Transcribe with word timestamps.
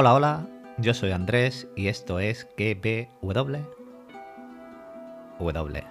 Hola, 0.00 0.14
hola, 0.14 0.46
yo 0.76 0.94
soy 0.94 1.10
Andrés 1.10 1.66
y 1.74 1.88
esto 1.88 2.20
es 2.20 2.46
GBW. 2.56 3.56
W. 5.40 5.84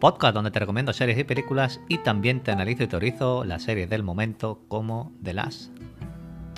Podcast 0.00 0.34
donde 0.34 0.50
te 0.50 0.58
recomiendo 0.58 0.92
series 0.92 1.16
y 1.16 1.22
películas 1.22 1.80
y 1.88 1.98
también 1.98 2.42
te 2.42 2.50
analizo 2.50 2.82
y 2.82 2.88
teorizo 2.88 3.44
las 3.44 3.62
series 3.62 3.88
del 3.88 4.02
momento 4.02 4.62
como 4.66 5.12
The 5.22 5.34
Last 5.34 5.70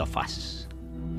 of 0.00 0.16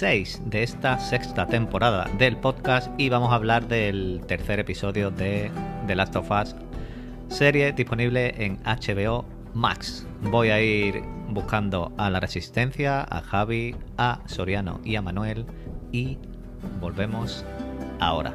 6 0.00 0.40
de 0.46 0.62
esta 0.62 0.98
sexta 0.98 1.46
temporada 1.46 2.08
del 2.16 2.34
podcast 2.34 2.90
y 2.98 3.10
vamos 3.10 3.32
a 3.32 3.34
hablar 3.34 3.68
del 3.68 4.22
tercer 4.26 4.58
episodio 4.58 5.10
de 5.10 5.50
The 5.86 5.94
Last 5.94 6.16
of 6.16 6.30
Us, 6.30 6.56
serie 7.28 7.70
disponible 7.72 8.32
en 8.42 8.58
HBO 8.64 9.26
Max. 9.52 10.06
Voy 10.22 10.48
a 10.48 10.58
ir 10.58 11.02
buscando 11.28 11.92
a 11.98 12.08
la 12.08 12.18
Resistencia, 12.18 13.02
a 13.02 13.20
Javi, 13.20 13.76
a 13.98 14.22
Soriano 14.24 14.80
y 14.84 14.96
a 14.96 15.02
Manuel 15.02 15.44
y 15.92 16.16
volvemos 16.80 17.44
ahora. 17.98 18.32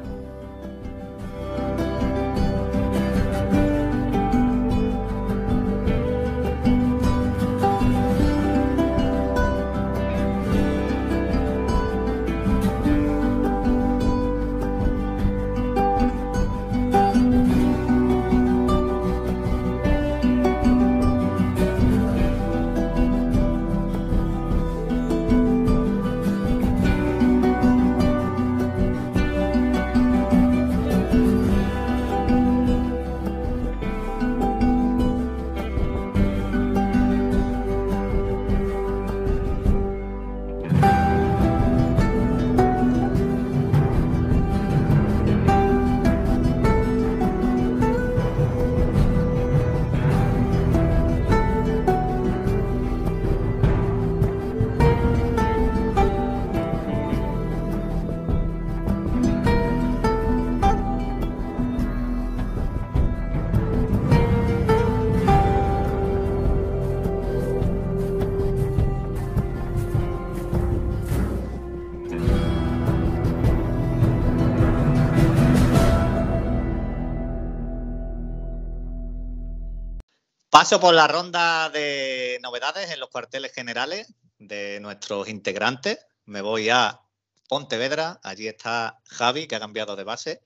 Paso 80.66 80.80
por 80.80 80.94
la 80.94 81.06
ronda 81.06 81.70
de 81.70 82.40
novedades 82.42 82.90
en 82.90 82.98
los 82.98 83.08
cuarteles 83.08 83.52
generales 83.52 84.12
de 84.40 84.80
nuestros 84.80 85.28
integrantes. 85.28 86.04
Me 86.24 86.40
voy 86.40 86.70
a 86.70 87.02
Pontevedra. 87.48 88.18
Allí 88.24 88.48
está 88.48 88.98
Javi, 89.06 89.46
que 89.46 89.54
ha 89.54 89.60
cambiado 89.60 89.94
de 89.94 90.02
base. 90.02 90.40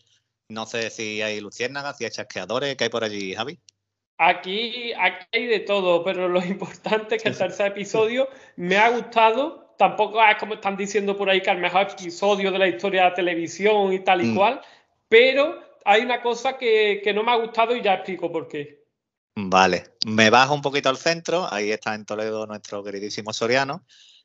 No 0.51 0.67
sé 0.67 0.91
si 0.91 1.23
hay 1.23 1.41
luciérnagas, 1.41 1.97
si 1.97 2.05
hay 2.05 2.11
chasqueadores. 2.11 2.77
¿Qué 2.77 2.85
hay 2.85 2.91
por 2.91 3.03
allí, 3.03 3.35
Javi? 3.35 3.59
Aquí, 4.19 4.93
aquí 4.93 5.25
hay 5.33 5.47
de 5.47 5.61
todo, 5.61 6.05
pero 6.05 6.29
lo 6.29 6.45
importante 6.45 7.17
es 7.17 7.23
que 7.23 7.31
el 7.31 7.39
tercer 7.39 7.69
episodio 7.69 8.29
me 8.57 8.77
ha 8.77 8.91
gustado. 8.91 9.75
Tampoco 9.79 10.23
es 10.23 10.37
como 10.37 10.53
están 10.53 10.77
diciendo 10.77 11.17
por 11.17 11.31
ahí 11.31 11.41
que 11.41 11.49
el 11.49 11.57
mejor 11.57 11.89
episodio 11.93 12.53
de 12.53 12.59
la 12.59 12.69
historia 12.69 13.05
de 13.05 13.09
la 13.09 13.15
televisión 13.15 13.95
y 13.95 14.01
tal 14.01 14.21
y 14.21 14.27
mm. 14.27 14.37
cual. 14.37 14.61
Pero 15.09 15.63
hay 15.87 16.03
una 16.03 16.21
cosa 16.21 16.59
que, 16.59 17.01
que 17.03 17.15
no 17.15 17.23
me 17.23 17.33
ha 17.33 17.37
gustado 17.37 17.75
y 17.75 17.81
ya 17.81 17.95
explico 17.95 18.31
por 18.31 18.49
qué. 18.49 18.80
Vale, 19.49 19.85
me 20.07 20.29
bajo 20.29 20.55
un 20.55 20.61
poquito 20.61 20.89
al 20.89 20.97
centro, 20.97 21.51
ahí 21.51 21.71
está 21.71 21.95
en 21.95 22.05
Toledo 22.05 22.47
nuestro 22.47 22.85
queridísimo 22.85 23.33
Soriano, 23.33 23.85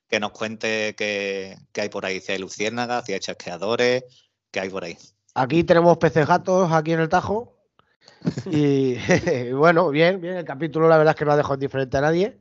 que 0.09 0.19
nos 0.19 0.31
cuente 0.31 0.93
qué, 0.97 1.57
hay 1.75 1.89
por 1.89 2.05
ahí, 2.05 2.19
si 2.19 2.33
hay 2.33 2.39
luciérnagas, 2.39 3.05
si 3.05 3.13
hay 3.13 3.19
chasqueadores, 3.19 4.03
qué 4.51 4.59
hay 4.59 4.69
por 4.69 4.83
ahí. 4.83 4.97
Aquí 5.33 5.63
tenemos 5.63 5.97
peces 5.97 6.27
gatos 6.27 6.71
aquí 6.71 6.93
en 6.93 6.99
el 6.99 7.09
Tajo. 7.09 7.53
Y 8.51 9.51
bueno, 9.51 9.89
bien, 9.89 10.19
bien, 10.19 10.37
el 10.37 10.45
capítulo 10.45 10.87
la 10.87 10.97
verdad 10.97 11.13
es 11.13 11.19
que 11.19 11.25
no 11.25 11.31
ha 11.31 11.37
dejado 11.37 11.55
indiferente 11.55 11.97
a 11.97 12.01
nadie. 12.01 12.39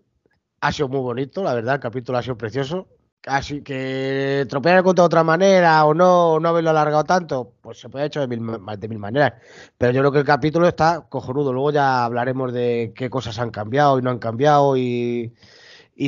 Ha 0.60 0.72
sido 0.72 0.88
muy 0.88 1.00
bonito, 1.00 1.42
la 1.42 1.54
verdad, 1.54 1.74
el 1.74 1.80
capítulo 1.80 2.18
ha 2.18 2.22
sido 2.22 2.38
precioso. 2.38 2.88
Así 3.26 3.62
que 3.62 4.46
tropear 4.50 4.84
de 4.84 5.00
otra 5.00 5.24
manera 5.24 5.82
o 5.86 5.94
no, 5.94 6.38
no 6.38 6.48
haberlo 6.50 6.70
alargado 6.70 7.04
tanto, 7.04 7.54
pues 7.62 7.78
se 7.80 7.88
puede 7.88 8.02
haber 8.02 8.10
hecho 8.10 8.20
de 8.20 8.26
mil, 8.26 8.58
de 8.78 8.88
mil 8.88 8.98
maneras. 8.98 9.32
Pero 9.78 9.92
yo 9.92 10.00
creo 10.00 10.12
que 10.12 10.18
el 10.18 10.24
capítulo 10.26 10.68
está 10.68 11.06
cojonudo. 11.08 11.52
Luego 11.52 11.70
ya 11.70 12.04
hablaremos 12.04 12.52
de 12.52 12.92
qué 12.94 13.08
cosas 13.08 13.38
han 13.38 13.50
cambiado 13.50 13.98
y 13.98 14.02
no 14.02 14.10
han 14.10 14.18
cambiado 14.18 14.76
y, 14.76 15.32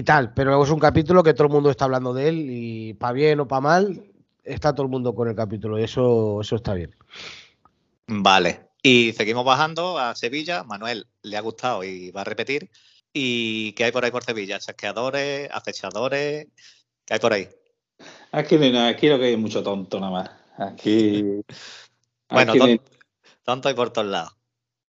tal. 0.05 0.35
Pero 0.35 0.63
es 0.63 0.71
un 0.71 0.79
capítulo 0.79 1.23
que 1.23 1.33
todo 1.33 1.47
el 1.47 1.55
mundo 1.55 1.71
está 1.71 1.87
hablando 1.87 2.13
de 2.13 2.29
él 2.29 2.47
y 2.51 2.95
para 2.95 3.15
bien 3.15 3.41
o 3.41 3.49
para 3.49 3.61
mal, 3.63 4.05
está 4.45 4.75
todo 4.75 4.85
el 4.85 4.93
mundo 4.93 5.15
con 5.15 5.29
el 5.29 5.35
capítulo 5.35 5.79
y 5.79 5.85
eso, 5.85 6.43
eso 6.43 6.57
está 6.57 6.75
bien. 6.75 6.95
Vale. 8.09 8.69
Y 8.83 9.15
seguimos 9.15 9.45
bajando 9.47 9.99
a 9.99 10.15
Sevilla. 10.15 10.65
Manuel 10.65 11.07
le 11.23 11.37
ha 11.39 11.41
gustado 11.41 11.83
y 11.83 12.11
va 12.11 12.21
a 12.21 12.25
repetir. 12.25 12.71
¿Y 13.13 13.73
qué 13.73 13.85
hay 13.85 13.93
por 13.93 14.05
ahí 14.05 14.11
por 14.11 14.23
Sevilla? 14.23 14.59
Chasqueadores, 14.59 15.49
acechadores. 15.51 16.49
¿Qué 17.07 17.15
hay 17.15 17.21
por 17.21 17.33
ahí? 17.33 17.49
Aquí, 18.33 18.57
aquí 18.57 19.09
lo 19.09 19.19
que 19.19 19.27
hay 19.27 19.37
mucho 19.37 19.63
tonto 19.63 20.01
nada 20.01 20.13
más. 20.13 20.31
Aquí. 20.59 21.23
bueno, 22.29 22.53
tonto, 23.45 23.69
hay 23.69 23.75
por 23.75 23.93
todos 23.93 24.09
lados. 24.09 24.37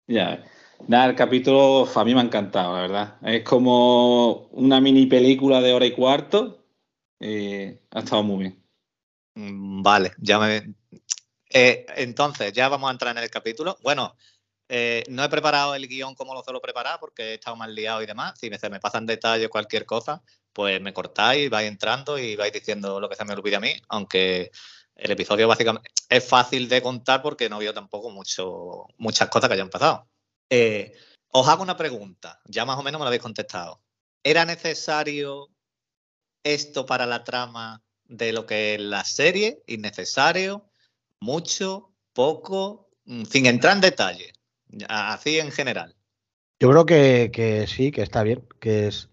Ya. 0.07 0.45
Nada, 0.87 1.07
el 1.07 1.17
capítulo 1.17 1.89
a 1.93 2.05
mí 2.05 2.15
me 2.15 2.21
ha 2.21 2.25
encantado, 2.25 2.75
la 2.75 2.83
verdad. 2.83 3.19
Es 3.23 3.43
como 3.43 4.47
una 4.53 4.81
mini 4.81 5.07
película 5.07 5.61
de 5.61 5.73
hora 5.73 5.87
y 5.87 5.93
cuarto. 5.93 6.65
Y 7.19 7.65
ha 7.91 7.99
estado 7.99 8.23
muy 8.23 8.39
bien. 8.39 8.65
Mm, 9.35 9.83
vale, 9.83 10.13
ya 10.19 10.39
me. 10.39 10.75
Eh, 11.51 11.87
entonces, 11.97 12.53
ya 12.53 12.69
vamos 12.69 12.89
a 12.89 12.93
entrar 12.93 13.17
en 13.17 13.25
el 13.25 13.31
capítulo. 13.31 13.77
Bueno, 13.83 14.15
eh, 14.69 15.03
no 15.09 15.25
he 15.25 15.29
preparado 15.29 15.75
el 15.75 15.89
guion 15.89 16.15
como 16.15 16.35
lo 16.35 16.45
suelo 16.45 16.61
preparar 16.61 17.01
porque 17.01 17.23
he 17.23 17.35
estado 17.35 17.57
más 17.57 17.71
liado 17.71 18.03
y 18.03 18.07
demás. 18.07 18.39
Si 18.39 18.51
me, 18.51 18.59
se 18.59 18.71
me 18.71 18.79
pasan 18.79 19.07
detalles 19.07 19.49
cualquier 19.49 19.85
cosa, 19.85 20.23
pues 20.55 20.81
me 20.81 20.95
cortáis, 20.95 21.51
vais 21.51 21.69
entrando 21.69 22.19
y 22.19 22.37
vais 22.37 22.53
diciendo 22.53 23.01
lo 23.01 23.09
que 23.09 23.17
se 23.17 23.25
me 23.25 23.35
olvide 23.35 23.57
a 23.57 23.61
mí, 23.61 23.75
aunque 23.89 24.51
el 24.97 25.11
episodio 25.11 25.49
básicamente 25.49 25.91
es 26.09 26.27
fácil 26.27 26.69
de 26.69 26.81
contar 26.81 27.21
porque 27.21 27.49
no 27.49 27.59
veo 27.59 27.75
tampoco 27.75 28.11
mucho, 28.11 28.87
muchas 28.97 29.29
cosas 29.29 29.49
que 29.49 29.55
hayan 29.55 29.71
pasado. 29.71 30.09
Eh, 30.49 30.93
os 31.29 31.49
hago 31.49 31.63
una 31.63 31.77
pregunta, 31.77 32.41
ya 32.47 32.65
más 32.65 32.79
o 32.79 32.83
menos 32.83 32.99
me 32.99 33.05
lo 33.05 33.09
habéis 33.09 33.23
contestado. 33.23 33.83
¿Era 34.23 34.45
necesario 34.45 35.51
esto 36.45 36.87
para 36.87 37.07
la 37.07 37.25
trama 37.25 37.83
de 38.05 38.33
lo 38.33 38.47
que 38.47 38.75
es 38.75 38.81
la 38.81 39.05
serie? 39.05 39.63
¿Innecesario? 39.67 40.71
¿Mucho? 41.21 41.95
poco, 42.15 42.89
mm, 43.05 43.25
sin 43.25 43.45
entrar 43.45 43.75
en 43.75 43.83
detalle, 43.83 44.33
así 44.89 45.39
en 45.39 45.53
general. 45.53 45.95
Yo 46.61 46.71
creo 46.71 46.87
que, 46.87 47.31
que 47.33 47.67
sí, 47.67 47.91
que 47.91 48.03
está 48.03 48.23
bien, 48.23 48.47
que 48.61 48.87
es 48.87 49.11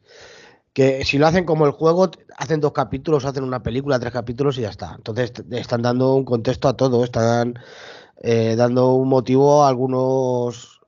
que 0.74 1.04
si 1.04 1.18
lo 1.18 1.28
hacen 1.28 1.46
como 1.46 1.66
el 1.66 1.72
juego, 1.72 2.10
hacen 2.38 2.62
dos 2.62 2.72
capítulos, 2.72 3.26
hacen 3.26 3.44
una 3.44 3.62
película, 3.62 4.00
tres 4.00 4.14
capítulos 4.14 4.58
y 4.58 4.62
ya 4.62 4.70
está. 4.70 4.94
Entonces 4.96 5.34
están 5.52 5.82
dando 5.82 6.16
un 6.16 6.26
contexto 6.26 6.68
a 6.68 6.78
todo, 6.78 7.04
están 7.04 7.60
eh, 8.22 8.56
dando 8.56 8.94
un 8.94 9.10
motivo 9.10 9.64
a 9.64 9.70
algunos 9.70 10.80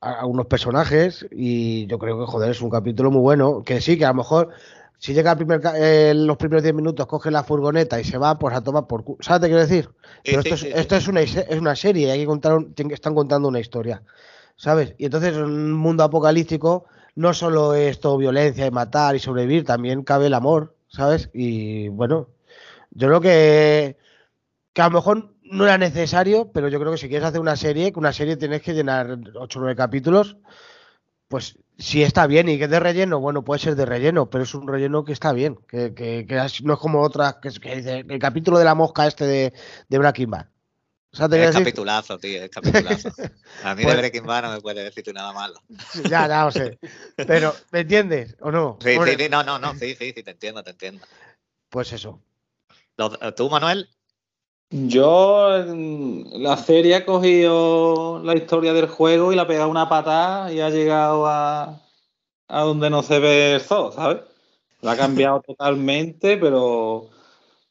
a 0.00 0.20
algunos 0.20 0.46
personajes 0.46 1.26
y 1.30 1.86
yo 1.86 1.98
creo 1.98 2.18
que 2.18 2.26
joder 2.26 2.50
es 2.50 2.60
un 2.60 2.70
capítulo 2.70 3.12
muy 3.12 3.20
bueno 3.20 3.62
que 3.62 3.80
sí 3.80 3.96
que 3.96 4.04
a 4.04 4.08
lo 4.08 4.16
mejor 4.16 4.50
si 4.98 5.14
llega 5.14 5.30
el 5.30 5.36
primer, 5.36 5.60
eh, 5.76 6.12
los 6.14 6.36
primeros 6.36 6.62
10 6.62 6.74
minutos 6.74 7.06
coge 7.06 7.30
la 7.30 7.44
furgoneta 7.44 8.00
y 8.00 8.04
se 8.04 8.18
va 8.18 8.36
pues 8.38 8.54
a 8.54 8.62
tomar 8.62 8.88
por 8.88 9.04
¿sabes 9.20 9.42
qué 9.42 9.46
quiero 9.46 9.60
decir? 9.60 9.90
Pero 10.24 10.40
esto, 10.40 10.54
es, 10.54 10.64
esto 10.64 10.96
es, 10.96 11.08
una, 11.08 11.20
es 11.20 11.58
una 11.58 11.76
serie 11.76 12.10
hay 12.10 12.18
que 12.18 12.26
contar 12.26 12.58
están 12.90 13.14
contando 13.14 13.48
una 13.48 13.60
historia 13.60 14.02
¿sabes? 14.56 14.94
y 14.98 15.04
entonces 15.04 15.36
en 15.36 15.44
un 15.44 15.72
mundo 15.72 16.02
apocalíptico 16.02 16.86
no 17.14 17.34
solo 17.34 17.74
es 17.74 18.00
todo 18.00 18.16
violencia 18.18 18.66
y 18.66 18.70
matar 18.70 19.16
y 19.16 19.18
sobrevivir, 19.18 19.64
también 19.64 20.02
cabe 20.02 20.26
el 20.26 20.34
amor, 20.34 20.76
¿sabes? 20.88 21.30
Y 21.32 21.88
bueno, 21.88 22.28
yo 22.90 23.08
creo 23.08 23.20
que, 23.20 23.98
que 24.72 24.82
a 24.82 24.88
lo 24.88 24.94
mejor 24.94 25.34
no 25.42 25.64
era 25.64 25.78
necesario, 25.78 26.50
pero 26.52 26.68
yo 26.68 26.80
creo 26.80 26.92
que 26.92 26.98
si 26.98 27.08
quieres 27.08 27.26
hacer 27.28 27.40
una 27.40 27.56
serie, 27.56 27.92
que 27.92 27.98
una 27.98 28.12
serie 28.12 28.36
tienes 28.36 28.62
que 28.62 28.74
llenar 28.74 29.18
8 29.34 29.58
o 29.58 29.62
9 29.62 29.76
capítulos, 29.76 30.36
pues 31.28 31.58
si 31.78 32.02
está 32.02 32.26
bien 32.26 32.48
y 32.48 32.58
que 32.58 32.64
es 32.64 32.70
de 32.70 32.80
relleno, 32.80 33.20
bueno, 33.20 33.44
puede 33.44 33.60
ser 33.60 33.76
de 33.76 33.86
relleno, 33.86 34.30
pero 34.30 34.44
es 34.44 34.54
un 34.54 34.68
relleno 34.68 35.04
que 35.04 35.12
está 35.12 35.32
bien, 35.32 35.58
que, 35.68 35.94
que, 35.94 36.26
no 36.64 36.74
es 36.74 36.80
como 36.80 37.00
otras, 37.02 37.36
que, 37.36 37.50
que, 37.60 38.04
el 38.08 38.18
capítulo 38.18 38.58
de 38.58 38.64
la 38.64 38.74
mosca 38.74 39.06
este 39.06 39.26
de, 39.26 39.52
de 39.88 39.98
Breaking 39.98 40.30
Bad 40.30 40.51
es 41.12 41.56
capitulazo, 41.56 42.18
tío, 42.18 42.42
es 42.42 42.50
capitulazo. 42.50 43.10
A 43.64 43.74
mí 43.74 43.84
de 43.84 43.96
Breaking 43.96 44.24
Bad 44.26 44.42
no 44.44 44.52
me 44.52 44.60
puede 44.60 44.82
decir 44.82 45.12
nada 45.12 45.32
malo. 45.32 45.60
Ya, 46.08 46.26
ya 46.26 46.44
lo 46.44 46.50
sé. 46.50 46.78
Pero, 47.16 47.54
¿me 47.70 47.80
entiendes 47.80 48.36
o 48.40 48.50
no? 48.50 48.78
Sí, 48.80 48.96
sí, 49.04 49.28
no, 49.30 49.42
no, 49.42 49.58
no, 49.58 49.74
sí, 49.74 49.94
sí, 49.94 50.12
sí, 50.14 50.22
te 50.22 50.30
entiendo, 50.30 50.62
te 50.62 50.70
entiendo. 50.70 51.04
Pues 51.68 51.92
eso. 51.92 52.20
¿Tú, 53.36 53.50
Manuel? 53.50 53.88
Yo 54.70 55.54
en 55.54 56.42
la 56.42 56.56
serie 56.56 56.96
he 56.96 57.04
cogido 57.04 58.22
la 58.24 58.34
historia 58.34 58.72
del 58.72 58.88
juego 58.88 59.30
y 59.30 59.36
la 59.36 59.42
he 59.42 59.46
pegado 59.46 59.68
una 59.68 59.90
patada 59.90 60.50
y 60.50 60.60
ha 60.60 60.70
llegado 60.70 61.26
a, 61.26 61.78
a 62.48 62.60
donde 62.62 62.88
no 62.88 63.02
se 63.02 63.18
ve 63.18 63.54
el 63.56 63.60
zoo, 63.60 63.92
¿sabes? 63.92 64.22
La 64.80 64.92
ha 64.92 64.96
cambiado 64.96 65.42
totalmente, 65.46 66.38
pero 66.38 67.10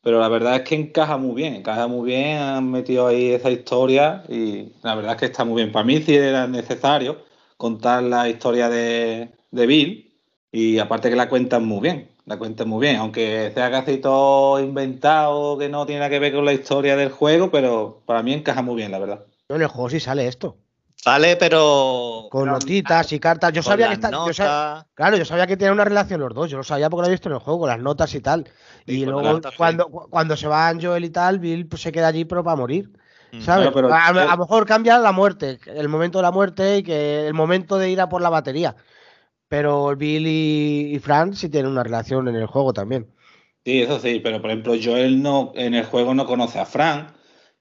pero 0.02 0.20
la 0.20 0.28
verdad 0.28 0.56
es 0.58 0.62
que 0.64 0.76
encaja 0.76 1.18
muy 1.18 1.36
bien, 1.36 1.56
encaja 1.56 1.88
muy 1.88 2.06
bien, 2.10 2.38
han 2.40 2.72
metido 2.72 3.08
ahí 3.08 3.32
esa 3.32 3.52
historia 3.52 4.24
y 4.30 4.74
la 4.82 4.96
verdad 4.96 5.14
es 5.14 5.20
que 5.20 5.26
está 5.28 5.46
muy 5.46 5.62
bien. 5.62 5.72
Para 5.72 5.86
mí 5.86 6.02
sí 6.02 6.16
era 6.16 6.48
necesario 6.48 7.20
contar 7.58 8.04
la 8.04 8.28
historia 8.28 8.70
de, 8.70 9.30
Bill 9.52 10.12
y 10.52 10.80
aparte 10.80 11.10
que 11.10 11.16
la 11.16 11.30
cuentan 11.30 11.66
muy 11.66 11.82
bien, 11.82 12.10
la 12.26 12.38
cuentan 12.38 12.68
muy 12.68 12.82
bien, 12.82 12.96
aunque 12.98 13.52
sea 13.54 13.70
casi 13.70 13.98
todo 13.98 14.60
inventado, 14.60 15.58
que 15.58 15.70
no 15.70 15.86
tiene 15.86 16.00
nada 16.00 16.10
que 16.10 16.20
ver 16.20 16.34
con 16.34 16.46
la 16.46 16.54
historia 16.54 16.96
del 16.96 17.10
juego, 17.10 17.52
pero 17.52 18.02
para 18.06 18.24
mí 18.24 18.34
encaja 18.34 18.62
muy 18.64 18.76
bien, 18.76 18.92
la 18.92 19.00
verdad. 19.00 19.26
En 19.50 19.62
el 19.62 19.68
juego 19.68 19.90
sí 19.90 20.00
sale 20.00 20.28
esto. 20.28 20.58
Sale, 21.04 21.36
pero. 21.36 22.28
Con 22.30 22.48
notitas 22.48 23.12
y 23.12 23.20
cartas. 23.20 23.52
Yo 23.54 23.64
sabía 23.64 23.90
que 23.90 24.00
claro, 24.94 25.18
yo 25.18 25.26
sabía 25.26 25.48
que 25.48 25.58
tenía 25.58 25.72
una 25.72 25.84
relación 25.84 26.22
los 26.22 26.32
dos. 26.36 26.52
Yo 26.52 26.58
lo 26.58 26.64
sabía 26.64 26.92
porque 26.92 27.02
lo 27.02 27.08
he 27.08 27.12
visto 27.12 27.28
en 27.28 27.34
el 27.34 27.42
juego, 27.42 27.62
con 27.62 27.70
las 27.70 27.80
notas 27.80 28.14
y 28.14 28.22
tal. 28.22 28.48
y 28.86 29.04
luego, 29.06 29.42
cuando, 29.58 29.86
cuando 29.88 30.38
se 30.38 30.46
van 30.46 30.80
Joel 30.80 31.06
y 31.06 31.10
tal, 31.10 31.40
Bill 31.40 31.68
pues, 31.68 31.82
se 31.82 31.92
queda 31.92 32.10
allí, 32.10 32.26
pero 32.26 32.44
para 32.44 32.56
morir. 32.56 32.92
Mm. 33.32 33.42
¿Sabes? 33.42 33.70
a, 33.70 34.14
lo 34.14 34.38
mejor 34.38 34.68
cambia 34.68 35.00
la 35.00 35.12
muerte, 35.12 35.58
el 35.66 35.90
momento 35.90 36.20
de 36.20 36.24
la 36.24 36.32
muerte 36.32 36.78
y 36.78 36.84
que 36.84 37.26
el 37.26 37.34
momento 37.34 37.80
de 37.80 37.90
ir 37.90 38.00
a 38.00 38.08
por 38.08 38.22
la 38.22 38.30
batería. 38.30 38.76
Pero 39.48 39.96
Bill 39.96 40.28
y, 40.28 40.94
y 40.94 41.00
Frank 41.00 41.34
sí 41.34 41.50
tienen 41.50 41.72
una 41.72 41.84
relación 41.84 42.28
en 42.28 42.36
el 42.36 42.46
juego 42.46 42.74
también. 42.74 43.12
Sí, 43.66 43.82
eso 43.82 44.00
sí, 44.00 44.20
pero 44.24 44.40
por 44.40 44.52
ejemplo, 44.52 44.74
Joel 44.82 45.22
no, 45.24 45.52
en 45.56 45.74
el 45.74 45.86
juego 45.86 46.14
no 46.14 46.28
conoce 46.28 46.60
a 46.60 46.66
Frank 46.66 47.10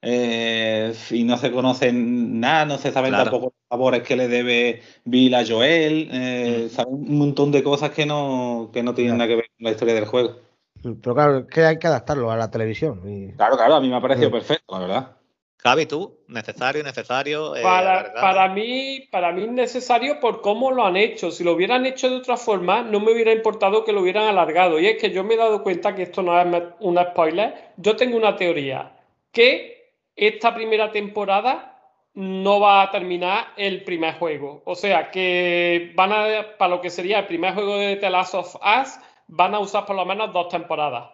eh, 0.03 0.95
y 1.11 1.25
no 1.25 1.37
se 1.37 1.53
conocen 1.53 2.41
nada, 2.41 2.65
no 2.65 2.79
se 2.79 2.91
saben 2.91 3.13
tampoco 3.13 3.47
los 3.47 3.69
favores 3.69 4.03
que 4.03 4.17
le 4.17 4.29
debe 4.29 4.83
Bill 5.05 5.35
a 5.35 5.45
Joel, 5.47 6.09
eh, 6.13 6.63
mm. 6.67 6.69
saben 6.71 6.95
un 6.95 7.19
montón 7.19 7.53
de 7.53 7.63
cosas 7.63 7.91
que 7.91 8.07
no, 8.07 8.71
que 8.73 8.83
no 8.83 8.95
tienen 8.95 9.19
nada 9.19 9.29
que 9.29 9.37
ver 9.37 9.51
con 9.57 9.65
la 9.65 9.71
historia 9.73 9.95
del 9.95 10.07
juego. 10.07 10.37
Pero 10.83 11.15
claro, 11.15 11.47
que 11.47 11.65
hay 11.65 11.79
que 11.79 11.87
adaptarlo 11.87 12.31
a 12.31 12.37
la 12.37 12.51
televisión. 12.51 13.03
Claro, 13.37 13.57
claro, 13.57 13.75
a 13.75 13.81
mí 13.81 13.89
me 13.89 13.97
ha 13.97 14.01
parecido 14.01 14.31
perfecto, 14.31 14.73
la 14.73 14.79
verdad. 14.79 15.17
Javi, 15.63 15.85
tú, 15.85 16.21
necesario, 16.27 16.83
necesario. 16.83 17.55
Eh, 17.55 17.63
para, 17.63 18.15
para, 18.15 18.49
mí, 18.49 19.07
para 19.11 19.31
mí 19.31 19.47
necesario 19.47 20.19
por 20.19 20.41
cómo 20.41 20.71
lo 20.71 20.87
han 20.87 20.97
hecho. 20.97 21.31
Si 21.31 21.45
lo 21.45 21.53
hubieran 21.53 21.85
hecho 21.85 22.09
de 22.09 22.17
otra 22.17 22.39
forma, 22.39 22.81
no 22.81 22.99
me 22.99 23.13
hubiera 23.13 23.33
importado 23.33 23.85
que 23.85 23.93
lo 23.93 24.01
hubieran 24.01 24.27
alargado. 24.27 24.81
Y 24.81 24.87
es 24.87 24.99
que 24.99 25.11
yo 25.11 25.23
me 25.23 25.35
he 25.35 25.37
dado 25.37 25.63
cuenta 25.63 25.95
que 25.95 26.05
esto 26.05 26.23
no 26.23 26.41
es 26.41 26.65
una 26.81 27.11
spoiler. 27.11 27.73
Yo 27.77 27.95
tengo 27.95 28.17
una 28.17 28.37
teoría 28.37 28.97
que 29.33 29.80
esta 30.21 30.55
primera 30.55 30.93
temporada 30.93 31.71
no 32.15 32.61
va 32.61 32.83
a 32.83 32.91
terminar 32.91 33.55
el 33.57 33.85
primer 33.85 34.19
juego. 34.19 34.63
O 34.67 34.75
sea 34.75 35.11
que 35.11 35.93
van 35.97 36.13
a, 36.13 36.59
para 36.59 36.77
lo 36.77 36.81
que 36.81 36.91
sería 36.91 37.21
el 37.21 37.27
primer 37.27 37.55
juego 37.55 37.79
de 37.79 37.97
The 37.97 38.11
Last 38.11 38.35
of 38.35 38.55
Us, 38.57 38.95
van 39.29 39.55
a 39.55 39.61
usar 39.61 39.87
por 39.87 39.97
lo 39.97 40.05
menos 40.05 40.33
dos 40.33 40.49
temporadas. 40.49 41.11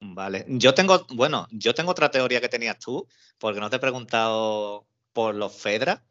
Vale, 0.00 0.44
yo 0.48 0.74
tengo, 0.74 1.06
bueno, 1.14 1.46
yo 1.50 1.74
tengo 1.74 1.92
otra 1.92 2.10
teoría 2.10 2.40
que 2.40 2.48
tenías 2.48 2.78
tú, 2.78 3.06
porque 3.38 3.60
no 3.60 3.70
te 3.70 3.76
he 3.76 3.80
preguntado 3.80 4.86
por 5.12 5.34
los 5.34 5.56
Fedra, 5.56 6.02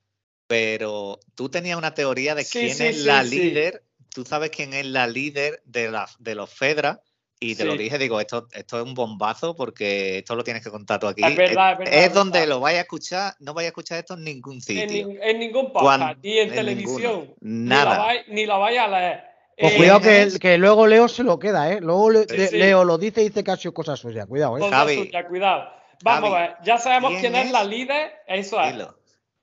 pero 0.47 1.19
tú 1.35 1.49
tenías 1.49 1.77
una 1.77 1.93
teoría 1.93 2.33
de 2.35 2.45
quién 2.45 2.81
es 2.81 3.05
la 3.05 3.23
líder, 3.23 3.83
tú 4.09 4.25
sabes 4.25 4.49
quién 4.49 4.73
es 4.73 4.85
la 4.85 5.07
líder 5.07 5.61
de, 5.65 5.91
la, 5.91 6.09
de 6.19 6.35
los 6.35 6.49
Fedra, 6.49 7.01
y 7.43 7.55
te 7.55 7.65
lo 7.65 7.75
dije, 7.75 7.97
digo, 7.97 8.19
esto, 8.19 8.47
esto 8.53 8.77
es 8.77 8.83
un 8.83 8.93
bombazo 8.93 9.55
porque 9.55 10.19
esto 10.19 10.35
lo 10.35 10.43
tienes 10.43 10.63
que 10.63 10.71
contar 10.71 10.99
tú 10.99 11.07
aquí. 11.07 11.23
Es 11.23 11.35
verdad, 11.35 11.73
es, 11.73 11.77
verdad, 11.79 11.93
es, 11.93 12.13
donde 12.13 12.47
lo 12.47 12.59
vayas 12.59 12.79
a 12.79 12.81
escuchar, 12.83 13.33
no 13.39 13.53
vayas 13.53 13.67
a 13.67 13.71
escuchar 13.71 13.99
esto 13.99 14.13
en 14.13 14.23
ningún 14.23 14.61
sitio. 14.61 15.09
En, 15.21 15.39
ningún 15.39 15.71
podcast, 15.73 16.17
ni 16.23 16.39
en, 16.39 16.51
televisión. 16.51 17.33
nada. 17.41 18.13
Ni 18.27 18.45
la 18.45 18.57
vayas 18.57 18.85
a 18.85 18.99
leer. 18.99 19.23
Pues 19.57 19.75
cuidado 19.75 20.01
que, 20.01 20.29
que, 20.39 20.57
luego 20.57 20.87
Leo 20.87 21.07
se 21.07 21.23
lo 21.23 21.37
queda, 21.37 21.71
¿eh? 21.71 21.79
Luego 21.79 22.09
Leo 22.09 22.83
lo 22.83 22.97
dice 22.97 23.21
y 23.21 23.29
dice 23.29 23.43
que 23.43 23.51
ha 23.51 23.57
sido 23.57 23.73
cosa 23.73 23.95
suya. 23.95 24.25
Cuidado, 24.25 24.57
¿eh? 24.57 24.69
Javi, 24.69 25.11
cuidado. 25.27 25.69
Vamos 26.03 26.33
a 26.33 26.39
ver, 26.39 26.55
ya 26.63 26.77
sabemos 26.77 27.13
quién 27.19 27.35
es? 27.35 27.51
la 27.51 27.63
líder. 27.63 28.11
Eso 28.27 28.61
es. 28.61 28.75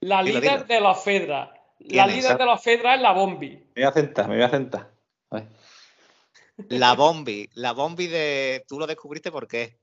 La 0.00 0.22
líder 0.22 0.66
de 0.66 0.80
los 0.80 1.02
Fedra. 1.02 1.54
La 1.78 2.06
líder 2.06 2.36
de 2.36 2.44
los 2.44 2.62
Fedra 2.62 2.94
es 2.94 3.00
la 3.00 3.12
Bombi. 3.12 3.50
Me 3.74 3.82
voy 3.82 3.84
a 3.84 3.92
sentar, 3.92 4.28
me 4.28 4.34
voy 4.34 4.44
a 4.44 4.50
sentar. 4.50 4.88
La 6.68 6.94
Bombi, 6.94 7.48
la 7.54 7.72
Bombi 7.72 8.06
de. 8.06 8.64
Tú 8.68 8.78
lo 8.78 8.86
descubriste 8.86 9.30
por 9.30 9.48
qué. 9.48 9.78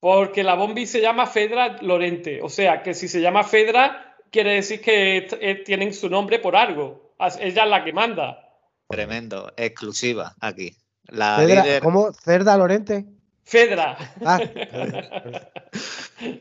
Porque 0.00 0.42
la 0.42 0.54
Bombi 0.54 0.86
se 0.86 1.00
llama 1.00 1.26
Fedra 1.26 1.78
Lorente. 1.82 2.40
O 2.42 2.48
sea, 2.48 2.82
que 2.82 2.94
si 2.94 3.08
se 3.08 3.20
llama 3.20 3.44
Fedra, 3.44 4.16
quiere 4.30 4.54
decir 4.54 4.80
que 4.80 5.26
eh, 5.40 5.62
tienen 5.64 5.94
su 5.94 6.08
nombre 6.08 6.38
por 6.38 6.56
algo. 6.56 7.14
Ella 7.40 7.64
es 7.64 7.70
la 7.70 7.84
que 7.84 7.92
manda. 7.92 8.46
Tremendo, 8.88 9.52
exclusiva 9.56 10.34
aquí. 10.40 10.76
La 11.08 11.80
¿Cómo? 11.82 12.12
¿Cerda 12.12 12.56
Lorente? 12.56 13.04
Fedra. 13.44 13.96
Ah. 14.24 14.40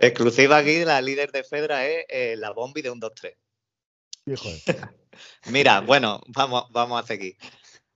exclusiva 0.00 0.58
aquí, 0.58 0.84
la 0.84 1.00
líder 1.00 1.32
de 1.32 1.44
Fedra 1.44 1.86
es 1.86 2.04
eh, 2.08 2.36
la 2.36 2.52
Bombi 2.52 2.82
de 2.82 2.90
un 2.90 3.00
2-3. 3.00 3.34
Hijo 4.26 4.48
Mira, 5.50 5.80
bueno, 5.80 6.20
vamos, 6.28 6.66
vamos 6.70 7.02
a 7.02 7.06
seguir. 7.06 7.36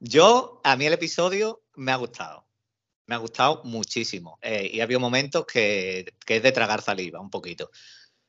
Yo, 0.00 0.62
a 0.64 0.76
mí 0.76 0.86
el 0.86 0.94
episodio 0.94 1.62
me 1.74 1.92
ha 1.92 1.96
gustado. 1.96 2.46
Me 3.06 3.14
ha 3.14 3.18
gustado 3.18 3.60
muchísimo. 3.64 4.38
Eh, 4.40 4.70
y 4.72 4.80
ha 4.80 4.84
habido 4.84 4.98
momentos 4.98 5.44
que, 5.44 6.14
es 6.26 6.42
de 6.42 6.52
tragar 6.52 6.80
saliva, 6.80 7.20
un 7.20 7.28
poquito. 7.28 7.70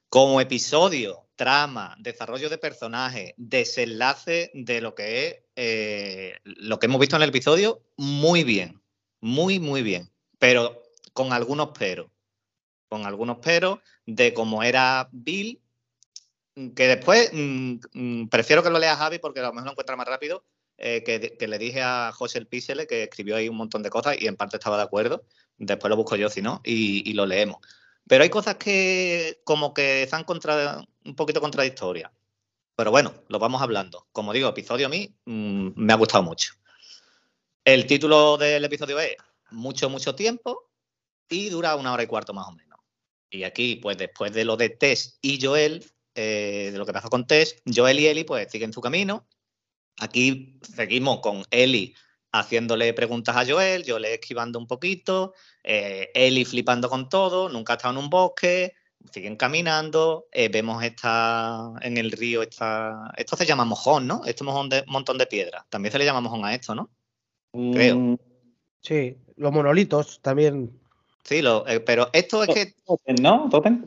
Como 0.09 0.41
episodio, 0.41 1.29
trama, 1.37 1.95
desarrollo 1.97 2.49
de 2.49 2.57
personajes, 2.57 3.33
desenlace 3.37 4.51
de 4.53 4.81
lo 4.81 4.93
que 4.95 5.27
es 5.27 5.35
eh, 5.55 6.39
lo 6.43 6.77
que 6.77 6.87
hemos 6.87 6.99
visto 6.99 7.15
en 7.15 7.21
el 7.21 7.29
episodio, 7.29 7.81
muy 7.95 8.43
bien. 8.43 8.81
Muy, 9.21 9.59
muy 9.59 9.81
bien. 9.81 10.11
Pero 10.39 10.83
con 11.13 11.31
algunos 11.31 11.69
peros. 11.69 12.11
Con 12.89 13.05
algunos 13.05 13.37
peros 13.37 13.79
de 14.05 14.33
cómo 14.33 14.61
era 14.61 15.07
Bill, 15.13 15.61
que 16.75 16.87
después 16.87 17.31
mm, 17.31 17.75
mm, 17.93 18.27
prefiero 18.27 18.61
que 18.61 18.69
lo 18.69 18.77
lea 18.77 18.97
Javi 18.97 19.19
porque 19.19 19.39
a 19.39 19.43
lo 19.43 19.53
mejor 19.53 19.67
lo 19.67 19.71
encuentra 19.71 19.95
más 19.95 20.07
rápido 20.07 20.43
eh, 20.83 21.03
que, 21.03 21.47
le 21.47 21.57
dije 21.59 21.81
a 21.83 22.11
José 22.11 22.39
el 22.39 22.47
Píxele, 22.47 22.87
que 22.87 23.03
escribió 23.03 23.35
ahí 23.35 23.47
un 23.47 23.55
montón 23.55 23.83
de 23.83 23.91
cosas 23.91 24.15
y 24.19 24.25
en 24.25 24.35
parte 24.35 24.57
estaba 24.57 24.77
de 24.77 24.83
acuerdo. 24.83 25.23
Después 25.57 25.89
lo 25.89 25.95
busco 25.95 26.15
yo, 26.15 26.27
si 26.27 26.41
no, 26.41 26.59
y, 26.63 27.13
lo 27.13 27.27
leemos. 27.27 27.57
Pero 28.07 28.23
hay 28.23 28.31
cosas 28.31 28.55
que 28.55 29.41
como 29.43 29.75
que 29.75 30.01
están 30.01 30.25
un 31.05 31.15
poquito 31.15 31.39
contradictorias. 31.39 32.11
Pero 32.75 32.89
bueno, 32.89 33.13
lo 33.27 33.37
vamos 33.37 33.61
hablando. 33.61 34.07
Como 34.11 34.33
digo, 34.33 34.49
episodio 34.49 34.87
a 34.87 34.89
mí 34.89 35.15
mm, 35.25 35.69
me 35.75 35.93
ha 35.93 35.97
gustado 35.97 36.23
mucho. 36.23 36.53
El 37.63 37.85
título 37.85 38.37
del 38.37 38.65
episodio 38.65 38.99
es 38.99 39.15
Mucho, 39.51 39.87
mucho 39.87 40.15
tiempo 40.15 40.71
y 41.29 41.49
dura 41.49 41.75
una 41.75 41.93
hora 41.93 42.03
y 42.03 42.07
cuarto 42.07 42.33
más 42.33 42.47
o 42.47 42.53
menos. 42.53 42.79
Y 43.29 43.43
aquí, 43.43 43.75
pues 43.75 43.97
después 43.97 44.33
de 44.33 44.45
lo 44.45 44.57
de 44.57 44.69
Tess 44.69 45.19
y 45.21 45.39
Joel, 45.39 45.85
eh, 46.15 46.69
de 46.71 46.77
lo 46.77 46.87
que 46.87 46.93
pasó 46.93 47.09
con 47.09 47.27
Tess, 47.27 47.61
Joel 47.71 47.99
y 47.99 48.07
Eli 48.07 48.23
pues 48.23 48.51
siguen 48.51 48.73
su 48.73 48.81
camino. 48.81 49.27
Aquí 49.99 50.59
seguimos 50.61 51.19
con 51.19 51.43
Eli 51.51 51.93
haciéndole 52.31 52.93
preguntas 52.93 53.35
a 53.35 53.45
Joel, 53.45 53.83
Joel 53.85 54.05
esquivando 54.05 54.57
un 54.57 54.67
poquito, 54.67 55.33
eh, 55.63 56.09
Eli 56.13 56.45
flipando 56.45 56.89
con 56.89 57.09
todo, 57.09 57.49
nunca 57.49 57.73
ha 57.73 57.75
estado 57.75 57.93
en 57.93 58.03
un 58.03 58.09
bosque, 58.09 58.73
siguen 59.11 59.35
caminando, 59.35 60.27
eh, 60.31 60.47
vemos 60.47 60.81
esta 60.83 61.73
en 61.81 61.97
el 61.97 62.11
río, 62.11 62.41
esta, 62.41 63.11
esto 63.17 63.35
se 63.35 63.45
llama 63.45 63.65
mojón, 63.65 64.07
¿no? 64.07 64.21
Este 64.25 64.43
mojón 64.43 64.69
de 64.69 64.83
montón 64.87 65.17
de 65.17 65.27
piedra. 65.27 65.65
También 65.69 65.91
se 65.91 65.97
le 65.97 66.05
llama 66.05 66.21
mojón 66.21 66.45
a 66.45 66.55
esto, 66.55 66.73
¿no? 66.73 66.89
Creo. 67.51 67.97
Mm, 67.97 68.17
Sí, 68.81 69.15
los 69.35 69.51
monolitos 69.51 70.19
también. 70.21 70.71
Sí, 71.23 71.41
lo, 71.41 71.67
eh, 71.67 71.79
pero 71.79 72.09
esto 72.13 72.43
es 72.43 72.49
que 72.49 72.75
¿No? 73.21 73.47
Totem. 73.49 73.85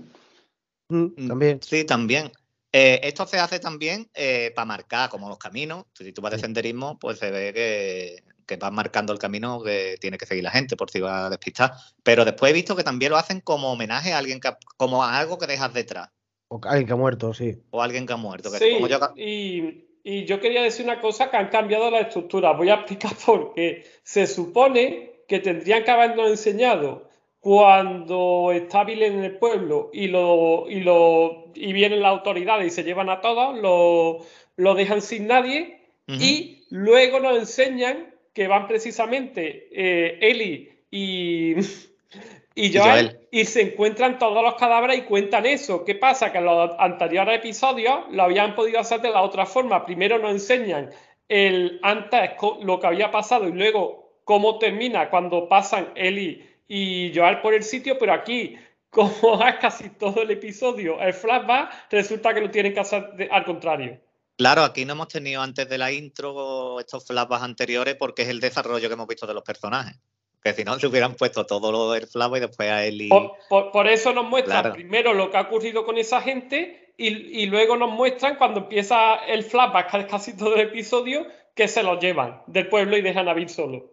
Mm, 0.89 1.27
También. 1.27 1.61
Sí, 1.63 1.85
también. 1.85 2.31
Eh, 2.77 3.01
esto 3.05 3.25
se 3.27 3.39
hace 3.39 3.61
también 3.61 4.11
para 4.55 4.65
marcar 4.67 5.09
como 5.09 5.29
los 5.29 5.39
caminos. 5.39 5.85
Si 5.95 6.13
tú 6.13 6.21
vas 6.21 6.33
de 6.33 6.41
senderismo, 6.41 6.99
pues 6.99 7.19
se 7.21 7.31
ve 7.31 7.53
que, 7.55 8.25
que 8.47 8.57
vas 8.57 8.73
marcando 8.73 9.13
el 9.13 9.21
camino 9.21 9.63
que 9.63 9.97
tiene 10.01 10.19
que 10.19 10.27
seguir 10.27 10.43
la 10.43 10.51
gente 10.51 10.77
por 10.77 10.91
si 10.91 10.99
va 10.99 11.27
a 11.27 11.31
despistar. 11.31 11.73
Pero 12.03 12.25
después 12.25 12.51
he 12.51 12.53
visto 12.53 12.75
que 12.75 12.83
también 12.83 13.11
lo 13.13 13.17
hacen 13.17 13.41
como 13.41 13.71
homenaje 13.73 14.13
a 14.13 14.19
alguien 14.19 14.41
que, 14.41 14.49
ha- 14.49 14.59
como 14.77 15.05
a 15.05 15.17
algo 15.19 15.39
que 15.39 15.47
dejas 15.47 15.73
detrás 15.73 16.09
O 16.49 16.61
alguien 16.65 16.87
que 16.89 16.93
ha 16.93 16.97
muerto, 16.97 17.33
sí. 17.33 17.63
o 17.71 17.81
alguien 17.81 18.07
que 18.07 18.13
ha 18.13 18.17
muerto. 18.17 18.51
Que 18.51 18.59
Sí, 18.59 18.77
yo 18.89 18.99
y, 19.17 19.87
y 20.03 20.25
yo 20.25 20.41
quería 20.41 20.63
decir 20.63 20.85
una 20.85 21.01
cosa 21.01 21.31
que 21.31 21.37
han 21.37 21.51
cambiado 21.51 21.91
la 21.93 22.01
estructura. 22.01 22.53
Voy 22.55 22.71
a 22.71 22.75
explicar 22.75 23.13
por 23.25 23.55
qué. 23.55 23.85
Se 24.03 24.27
supone 24.27 25.23
que 25.29 25.39
tendrían 25.39 25.85
que 25.85 25.91
habernos 25.93 26.29
enseñado 26.29 27.09
cuando 27.45 28.53
está 28.55 28.85
Bill 28.85 29.03
en 29.03 29.23
el 29.23 29.37
pueblo 29.37 29.91
y 29.93 30.09
lo, 30.09 30.65
y 30.67 30.81
lo 30.81 31.53
y 31.55 31.75
vienen 31.75 32.01
las 32.01 32.13
autoridades 32.13 32.67
y 32.67 32.71
se 32.71 32.85
llevan 32.85 33.11
a 33.11 33.21
todos, 33.21 33.59
lo, 33.59 34.25
lo 34.57 34.75
dejan 34.75 35.03
sin 35.03 35.27
nadie 35.27 35.79
y 36.07 36.65
luego 36.71 37.21
nos 37.21 37.37
enseñan 37.37 38.15
que 38.33 38.49
van 38.49 38.67
precisamente 38.67 39.69
eh, 39.73 40.19
Eli 40.23 40.73
y, 40.91 41.57
y 42.55 42.75
Joel, 42.75 43.21
y 43.31 43.45
se 43.45 43.61
encuentran 43.61 44.19
todos 44.19 44.43
los 44.43 44.55
cadáveres 44.55 45.01
y 45.01 45.03
cuentan 45.03 45.45
eso. 45.45 45.85
¿Qué 45.85 45.97
pasa? 45.97 46.33
Que 46.33 46.39
en 46.39 46.47
los 46.47 46.71
anteriores 46.79 47.37
episodios 47.37 48.05
lo 48.11 48.23
habían 48.23 48.55
podido 48.55 48.81
hacer 48.81 49.03
de 49.03 49.11
la 49.11 49.21
otra 49.21 49.45
forma. 49.45 49.85
Primero 49.85 50.19
nos 50.19 50.31
enseñan 50.31 50.89
el 51.29 51.79
antes 51.83 52.31
lo 52.63 52.81
que 52.81 52.87
había 52.87 53.11
pasado 53.11 53.47
y 53.47 53.53
luego 53.53 54.15
cómo 54.25 54.59
termina 54.59 55.11
cuando 55.11 55.47
pasan 55.47 55.93
Eli 55.95 56.54
y 56.69 57.13
Joel 57.15 57.41
por 57.41 57.55
el 57.55 57.63
sitio, 57.63 57.99
pero 57.99 58.13
aquí, 58.13 58.57
como 58.91 59.47
es 59.47 59.57
casi 59.57 59.91
todo 59.91 60.23
el 60.23 60.31
episodio, 60.31 61.01
el 61.01 61.13
flashback, 61.13 61.91
resulta 61.91 62.33
que 62.35 62.41
lo 62.41 62.51
tienen 62.51 62.73
que 62.75 62.81
hacer 62.81 63.13
de- 63.15 63.29
al 63.31 63.45
contrario. 63.45 64.01
Claro, 64.37 64.63
aquí 64.65 64.85
no 64.85 64.95
hemos 64.95 65.09
tenido 65.09 65.43
antes 65.43 65.69
de 65.69 65.79
la 65.79 65.93
intro 65.93 66.81
estos 66.81 67.07
flashbacks 67.07 67.43
anteriores 67.45 67.95
porque 67.97 68.23
es 68.23 68.29
el 68.29 68.41
desarrollo 68.41 68.89
que 68.89 68.95
hemos 68.95 69.07
visto 69.07 69.27
de 69.27 69.35
los 69.35 69.45
personajes. 69.45 69.97
Que 70.43 70.53
si 70.53 70.65
no, 70.65 70.79
se 70.79 70.87
hubieran 70.89 71.15
puesto 71.15 71.47
todo 71.47 71.71
lo 71.73 71.93
del 71.93 72.07
flashback 72.07 72.39
y 72.39 72.41
después 72.41 72.71
a 72.71 72.85
él 72.85 73.01
y... 73.03 73.09
Por, 73.09 73.33
por- 73.49 73.71
por 73.71 73.87
eso 73.87 74.13
nos 74.13 74.25
muestran 74.29 74.63
Claro. 74.63 74.75
primero 74.75 75.15
lo 75.15 75.31
que 75.31 75.37
ha 75.37 75.43
ocurrido 75.43 75.85
con 75.87 75.97
esa 75.99 76.21
gente 76.21 76.93
y, 76.97 77.09
y 77.43 77.47
luego 77.47 77.77
nos 77.77 77.91
muestran 77.93 78.37
cuando 78.37 78.61
empieza 78.61 79.15
el 79.27 79.45
flashback, 79.45 79.91
que 79.91 79.99
es 80.01 80.07
casi 80.07 80.37
todo 80.37 80.55
el 80.57 80.63
episodio, 80.63 81.27
que 81.55 81.69
se 81.69 81.83
los 81.85 82.01
llevan 82.01 82.43
del 82.49 82.69
pueblo 82.69 82.97
y 82.97 83.03
dejan 83.03 83.29
a 83.29 83.35
Bill 83.35 83.49
solo. 83.49 83.93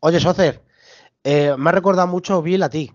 Oye, 0.00 0.20
Socer, 0.20 0.60
eh, 1.24 1.54
me 1.58 1.70
ha 1.70 1.72
recordado 1.72 2.06
mucho 2.08 2.42
Bill 2.42 2.62
a 2.62 2.68
ti. 2.70 2.92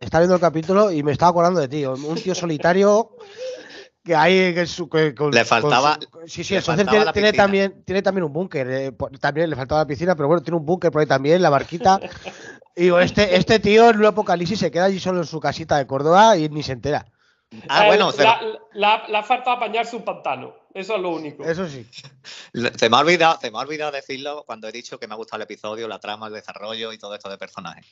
Estaba 0.00 0.20
viendo 0.22 0.34
el 0.34 0.40
capítulo 0.40 0.90
y 0.90 1.02
me 1.02 1.12
estaba 1.12 1.30
acordando 1.30 1.60
de 1.60 1.68
ti. 1.68 1.84
Un 1.86 2.14
tío 2.16 2.34
solitario 2.34 3.10
que 4.04 4.16
hay 4.16 4.52
que, 4.52 4.66
su- 4.66 4.88
que 4.88 5.14
con- 5.14 5.30
Le 5.30 5.44
faltaba- 5.44 6.26
sí, 6.26 6.42
sí, 6.42 6.54
el 6.56 6.62
tiene, 6.90 7.04
tiene 7.12 7.28
también, 7.36 7.84
tiene 7.84 8.02
también 8.02 8.24
un 8.24 8.32
búnker. 8.32 8.68
eh, 8.70 8.92
también 9.20 9.48
le 9.48 9.54
faltaba 9.56 9.82
la 9.82 9.86
piscina, 9.86 10.16
pero 10.16 10.26
bueno, 10.26 10.42
tiene 10.42 10.56
un 10.58 10.66
búnker 10.66 10.90
por 10.90 11.00
ahí 11.02 11.06
también, 11.06 11.40
la 11.42 11.50
barquita. 11.50 12.00
Y 12.74 12.84
digo, 12.84 12.98
este, 13.00 13.36
este 13.36 13.58
tío 13.58 13.90
en 13.90 13.98
un 13.98 14.06
apocalipsis 14.06 14.58
se 14.58 14.70
queda 14.70 14.84
allí 14.86 14.98
solo 14.98 15.18
en 15.20 15.26
su 15.26 15.38
casita 15.40 15.76
de 15.76 15.86
Córdoba 15.86 16.38
y 16.38 16.48
ni 16.48 16.62
se 16.62 16.72
entera. 16.72 17.04
Ah, 17.68 17.84
Eh, 17.84 17.86
bueno, 17.88 18.12
se, 18.12 18.22
la, 18.22 18.40
la- 18.72 19.04
la 19.08 19.22
falta 19.22 19.52
apañarse 19.52 19.94
un 19.96 20.04
pantano. 20.04 20.54
Eso 20.74 20.96
es 20.96 21.02
lo 21.02 21.10
único. 21.10 21.44
Eso 21.44 21.68
sí. 21.68 21.86
se 22.76 22.88
me 22.88 22.96
ha 22.96 23.00
olvidado, 23.00 23.38
se 23.40 23.50
me 23.50 23.58
ha 23.58 23.60
olvidado 23.60 23.92
decirlo 23.92 24.44
cuando 24.46 24.68
he 24.68 24.72
dicho 24.72 24.98
que 24.98 25.06
me 25.06 25.14
ha 25.14 25.16
gustado 25.16 25.36
el 25.38 25.42
episodio, 25.44 25.86
la 25.88 25.98
trama, 25.98 26.28
el 26.28 26.32
desarrollo 26.32 26.92
y 26.92 26.98
todo 26.98 27.14
esto 27.14 27.28
de 27.28 27.36
personajes. 27.38 27.86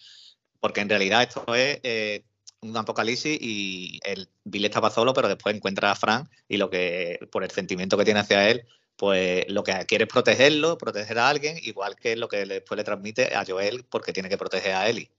Porque 0.61 0.81
en 0.81 0.89
realidad 0.89 1.23
esto 1.23 1.45
es 1.55 1.79
eh, 1.83 2.25
un 2.63 2.77
apocalipsis 2.77 3.39
y 3.41 3.99
el 4.05 4.29
Bill 4.45 4.65
estaba 4.65 4.91
solo, 4.91 5.13
pero 5.13 5.29
después 5.29 5.55
encuentra 5.55 5.91
a 5.91 5.95
Frank 5.95 6.29
y 6.49 6.57
lo 6.57 6.71
que, 6.71 7.19
por 7.31 7.45
el 7.45 7.51
sentimiento 7.51 7.97
que 7.99 8.05
tiene 8.05 8.21
hacia 8.21 8.49
él, 8.49 8.67
pues 8.97 9.45
lo 9.49 9.63
que 9.65 9.73
quiere 9.87 10.05
es 10.05 10.11
protegerlo, 10.11 10.77
proteger 10.79 11.19
a 11.19 11.29
alguien, 11.29 11.59
igual 11.63 11.97
que 11.97 12.17
lo 12.17 12.29
que 12.29 12.45
después 12.45 12.77
le 12.77 12.85
transmite 12.85 13.35
a 13.35 13.45
Joel 13.47 13.85
porque 13.91 14.13
tiene 14.13 14.29
que 14.29 14.37
proteger 14.39 14.73
a 14.75 14.89
Ellie. 14.89 15.11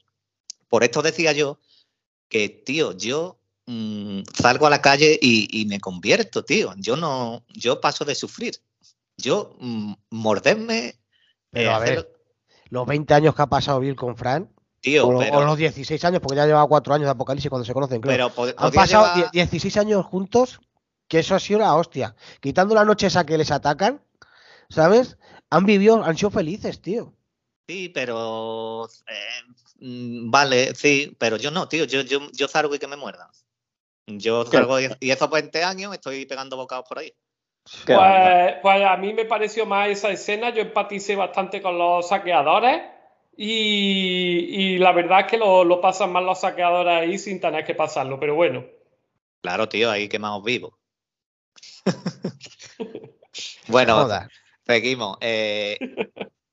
Por 0.67 0.83
esto 0.83 1.01
decía 1.01 1.31
yo 1.31 1.59
que, 2.29 2.47
tío, 2.49 2.95
yo 2.95 3.37
mm, 3.65 4.21
salgo 4.33 4.67
a 4.67 4.69
la 4.69 4.81
calle 4.81 5.17
y, 5.21 5.61
y 5.61 5.65
me 5.65 5.79
convierto, 5.79 6.43
tío. 6.43 6.73
Yo 6.77 6.95
no, 6.95 7.43
yo 7.49 7.79
paso 7.81 8.05
de 8.05 8.15
sufrir. 8.15 8.55
Yo 9.17 9.55
mm, 9.59 9.93
morderme. 10.11 10.99
Pero 11.51 11.69
eh, 11.69 11.73
a 11.73 11.77
hacer- 11.77 11.95
ver, 11.95 12.11
los 12.69 12.87
20 12.87 13.13
años 13.13 13.35
que 13.35 13.41
ha 13.41 13.47
pasado 13.47 13.79
Bill 13.81 13.95
con 13.95 14.15
Fran, 14.15 14.49
tío, 14.79 15.07
o, 15.07 15.17
pero, 15.19 15.37
o 15.37 15.41
los 15.43 15.57
16 15.57 16.03
años, 16.05 16.21
porque 16.21 16.37
ya 16.37 16.45
lleva 16.45 16.65
4 16.67 16.93
años 16.93 17.05
de 17.05 17.11
apocalipsis 17.11 17.49
cuando 17.49 17.65
se 17.65 17.73
conocen, 17.73 18.01
creo. 18.01 18.13
pero 18.29 18.49
Han 18.57 18.71
pasado 18.71 19.05
llevar- 19.05 19.31
die- 19.31 19.39
16 19.39 19.77
años 19.77 20.05
juntos, 20.05 20.59
que 21.07 21.19
eso 21.19 21.35
ha 21.35 21.39
sido 21.39 21.59
la 21.59 21.75
hostia. 21.75 22.15
Quitando 22.39 22.73
la 22.73 22.85
noche 22.85 23.07
esa 23.07 23.25
que 23.25 23.37
les 23.37 23.51
atacan, 23.51 24.01
¿sabes? 24.69 25.17
Han 25.49 25.65
vivido, 25.65 26.01
han 26.03 26.15
sido 26.17 26.31
felices, 26.31 26.81
tío. 26.81 27.13
Sí, 27.67 27.89
pero. 27.89 28.87
eh, 29.07 29.53
mm, 29.81 30.31
vale, 30.31 30.73
sí, 30.75 31.15
pero 31.19 31.35
yo 31.37 31.51
no, 31.51 31.67
tío. 31.67 31.83
Yo, 31.85 32.01
yo, 32.01 32.31
yo 32.31 32.47
salgo 32.47 32.73
y 32.75 32.79
que 32.79 32.87
me 32.87 32.95
muerdan. 32.95 33.27
Yo 34.07 34.45
salgo 34.45 34.79
y, 34.79 34.89
y 34.99 35.11
esos 35.11 35.29
20 35.29 35.63
años 35.63 35.93
estoy 35.93 36.25
pegando 36.25 36.57
bocados 36.57 36.85
por 36.87 36.99
ahí. 36.99 37.13
Pues, 37.85 38.55
pues 38.61 38.85
a 38.85 38.97
mí 38.97 39.13
me 39.13 39.25
pareció 39.25 39.65
más 39.65 39.89
esa 39.89 40.09
escena, 40.09 40.49
yo 40.49 40.61
empaticé 40.61 41.15
bastante 41.15 41.61
con 41.61 41.77
los 41.77 42.07
saqueadores 42.07 42.81
y, 43.37 44.73
y 44.73 44.77
la 44.79 44.91
verdad 44.91 45.21
es 45.21 45.27
que 45.27 45.37
lo, 45.37 45.63
lo 45.63 45.79
pasan 45.79 46.11
más 46.11 46.23
los 46.23 46.41
saqueadores 46.41 46.93
ahí 46.93 47.17
sin 47.19 47.39
tener 47.39 47.63
que 47.63 47.75
pasarlo, 47.75 48.19
pero 48.19 48.35
bueno. 48.35 48.65
Claro, 49.41 49.69
tío, 49.69 49.89
ahí 49.89 50.09
quemados 50.09 50.43
vivos. 50.43 50.73
bueno. 53.67 54.07
Seguimos. 54.65 55.17
Eh, 55.21 55.77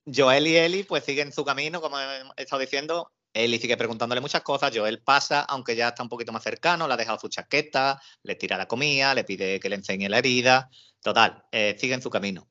Joel 0.07 0.47
y 0.47 0.57
Eli 0.57 0.83
pues 0.85 1.05
siguen 1.05 1.33
su 1.33 1.45
camino, 1.45 1.81
como 1.81 1.99
he 2.01 2.43
estado 2.43 2.61
diciendo. 2.61 3.11
Eli 3.33 3.59
sigue 3.59 3.77
preguntándole 3.77 4.21
muchas 4.21 4.43
cosas. 4.43 4.73
Joel 4.75 5.01
pasa, 5.01 5.41
aunque 5.43 5.77
ya 5.77 5.89
está 5.89 6.03
un 6.03 6.09
poquito 6.09 6.33
más 6.33 6.43
cercano, 6.43 6.89
le 6.89 6.95
ha 6.95 6.97
dejado 6.97 7.19
su 7.19 7.29
chaqueta, 7.29 8.01
le 8.23 8.35
tira 8.35 8.57
la 8.57 8.67
comida, 8.67 9.15
le 9.15 9.25
pide 9.25 9.61
que 9.61 9.69
le 9.69 9.77
enseñe 9.77 10.09
la 10.09 10.19
herida. 10.19 10.71
Total, 11.03 11.45
eh, 11.53 11.77
siguen 11.79 12.03
su 12.03 12.11
camino. 12.11 12.49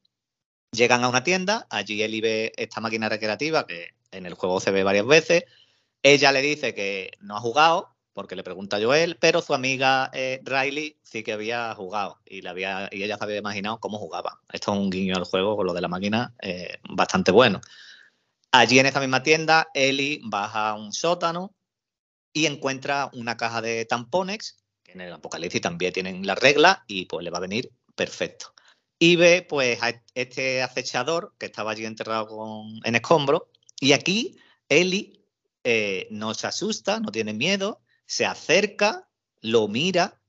Llegan 0.72 1.04
a 1.04 1.10
una 1.10 1.24
tienda, 1.24 1.68
allí 1.70 2.02
Eli 2.04 2.22
ve 2.22 2.54
esta 2.58 2.82
máquina 2.82 3.10
recreativa 3.10 3.66
que 3.66 3.96
en 4.12 4.26
el 4.26 4.34
juego 4.34 4.60
se 4.60 4.72
ve 4.72 4.84
varias 4.84 5.06
veces. 5.06 5.44
Ella 6.04 6.32
le 6.32 6.42
dice 6.42 6.74
que 6.74 7.12
no 7.20 7.38
ha 7.38 7.40
jugado, 7.40 7.96
porque 8.14 8.36
le 8.36 8.44
pregunta 8.44 8.78
a 8.78 8.82
Joel, 8.82 9.18
pero 9.20 9.42
su 9.42 9.54
amiga 9.54 10.10
eh, 10.12 10.42
Riley 10.44 10.98
sí 11.04 11.22
que 11.22 11.34
había 11.34 11.74
jugado 11.76 12.20
y, 12.26 12.42
le 12.42 12.50
había, 12.50 12.90
y 12.92 13.04
ella 13.04 13.16
se 13.16 13.24
había 13.24 13.38
imaginado 13.38 13.80
cómo 13.80 14.00
jugaba. 14.00 14.40
Esto 14.52 14.74
es 14.74 14.80
un 14.80 14.90
guiño 14.90 15.16
al 15.16 15.26
juego 15.26 15.56
con 15.56 15.68
lo 15.68 15.74
de 15.74 15.82
la 15.82 15.88
máquina 15.88 16.34
eh, 16.42 16.80
bastante 16.90 17.32
bueno. 17.32 17.62
Allí 18.52 18.80
en 18.80 18.86
esa 18.86 19.00
misma 19.00 19.24
tienda, 19.24 19.68
Ellie 19.74 20.22
baja 20.24 20.70
a 20.70 20.76
un 20.76 20.94
sótano 20.94 21.54
y 22.34 22.46
encuentra 22.46 23.10
una 23.14 23.36
caja 23.36 23.62
de 23.62 23.86
tampones, 23.86 24.64
que 24.84 24.94
en 24.94 25.02
el 25.02 25.14
apocalipsis 25.14 25.62
también 25.62 25.94
tienen 25.94 26.26
la 26.26 26.36
regla 26.36 26.84
y 26.88 27.06
pues 27.06 27.24
le 27.24 27.30
va 27.30 27.40
a 27.40 27.42
venir 27.42 27.72
perfecto. 27.96 28.54
Y 29.00 29.16
ve 29.16 29.46
pues 29.48 29.82
a 29.84 30.02
este 30.14 30.64
acechador 30.64 31.36
que 31.38 31.48
estaba 31.48 31.72
allí 31.72 31.86
enterrado 31.86 32.28
con, 32.28 32.80
en 32.84 32.96
escombro 32.96 33.52
y 33.80 33.94
aquí 33.94 34.38
Ellie 34.70 35.24
eh, 35.64 36.08
no 36.10 36.34
se 36.34 36.48
asusta, 36.48 37.00
no 37.00 37.12
tiene 37.12 37.34
miedo, 37.34 37.82
se 38.06 38.26
acerca, 38.26 39.08
lo 39.42 39.68
mira, 39.68 40.20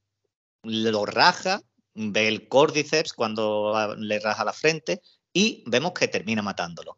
lo 0.63 1.07
raja, 1.07 1.63
ve 1.95 2.29
el 2.29 2.49
córdiceps 2.49 3.13
cuando 3.13 3.95
le 3.97 4.19
raja 4.21 4.45
la 4.45 4.53
frente 4.53 5.01
y 5.33 5.63
vemos 5.67 5.93
que 5.93 6.09
termina 6.09 6.43
matándolo. 6.43 6.98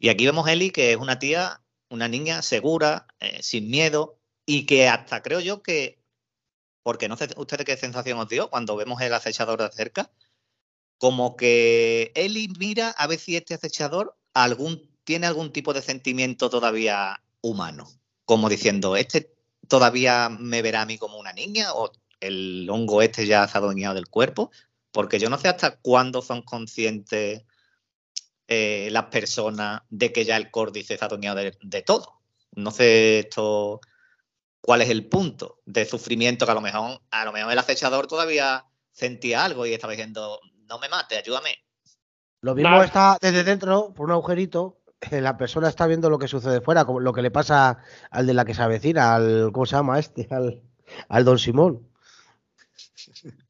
Y 0.00 0.08
aquí 0.08 0.24
vemos 0.24 0.48
a 0.48 0.52
Ellie, 0.54 0.72
que 0.72 0.92
es 0.92 0.96
una 0.96 1.18
tía, 1.18 1.62
una 1.90 2.08
niña 2.08 2.40
segura, 2.40 3.06
eh, 3.20 3.42
sin 3.42 3.70
miedo 3.70 4.18
y 4.46 4.64
que 4.64 4.88
hasta 4.88 5.22
creo 5.22 5.40
yo 5.40 5.62
que, 5.62 6.02
porque 6.82 7.06
no 7.06 7.18
sé 7.18 7.28
ustedes 7.36 7.66
qué 7.66 7.76
sensación 7.76 8.18
os 8.18 8.28
dio 8.28 8.48
cuando 8.48 8.76
vemos 8.76 9.00
el 9.02 9.12
acechador 9.12 9.60
de 9.60 9.70
cerca, 9.70 10.10
como 10.96 11.36
que 11.36 12.12
Ellie 12.14 12.48
mira 12.58 12.88
a 12.90 13.06
ver 13.06 13.18
si 13.18 13.36
este 13.36 13.52
acechador 13.54 14.16
tiene 15.04 15.26
algún 15.26 15.52
tipo 15.52 15.74
de 15.74 15.82
sentimiento 15.82 16.48
todavía 16.48 17.22
humano, 17.42 17.86
como 18.24 18.48
diciendo, 18.48 18.96
este 18.96 19.34
todavía 19.68 20.30
me 20.30 20.62
verá 20.62 20.82
a 20.82 20.86
mí 20.86 20.96
como 20.96 21.18
una 21.18 21.34
niña 21.34 21.74
o 21.74 21.92
el 22.20 22.68
hongo 22.70 23.02
este 23.02 23.26
ya 23.26 23.46
se 23.46 23.58
ha 23.58 23.60
adueñado 23.60 23.96
del 23.96 24.08
cuerpo, 24.08 24.50
porque 24.92 25.18
yo 25.18 25.28
no 25.28 25.36
sé 25.36 25.48
hasta 25.48 25.76
cuándo 25.76 26.22
son 26.22 26.40
conscientes 26.40 27.44
eh, 28.52 28.88
las 28.90 29.04
personas 29.04 29.82
de 29.90 30.12
que 30.12 30.24
ya 30.24 30.36
el 30.36 30.50
córdice 30.50 30.98
se 30.98 31.04
ha 31.04 31.06
adueñado 31.06 31.38
de, 31.38 31.56
de 31.62 31.82
todo. 31.82 32.20
No 32.56 32.72
sé 32.72 33.20
esto 33.20 33.80
cuál 34.60 34.82
es 34.82 34.90
el 34.90 35.06
punto 35.08 35.60
de 35.66 35.84
sufrimiento 35.84 36.46
que 36.46 36.50
a 36.50 36.56
lo 36.56 36.60
mejor, 36.60 37.00
a 37.12 37.24
lo 37.24 37.32
mejor 37.32 37.52
el 37.52 37.58
acechador 37.60 38.08
todavía 38.08 38.64
sentía 38.90 39.44
algo 39.44 39.66
y 39.66 39.72
estaba 39.72 39.92
diciendo, 39.92 40.40
no 40.66 40.80
me 40.80 40.88
mate, 40.88 41.16
ayúdame. 41.16 41.58
Lo 42.40 42.56
mismo 42.56 42.82
está 42.82 43.18
desde 43.20 43.44
dentro, 43.44 43.94
por 43.94 44.06
un 44.06 44.12
agujerito, 44.12 44.80
la 45.12 45.36
persona 45.36 45.68
está 45.68 45.86
viendo 45.86 46.10
lo 46.10 46.18
que 46.18 46.26
sucede 46.26 46.60
fuera, 46.60 46.84
como 46.84 46.98
lo 46.98 47.12
que 47.12 47.22
le 47.22 47.30
pasa 47.30 47.78
al 48.10 48.26
de 48.26 48.34
la 48.34 48.44
que 48.44 48.54
se 48.54 48.62
avecina, 48.62 49.14
al, 49.14 49.52
¿cómo 49.52 49.64
se 49.64 49.76
llama 49.76 50.00
este? 50.00 50.26
Al, 50.28 50.60
al 51.08 51.24
Don 51.24 51.38
Simón. 51.38 51.86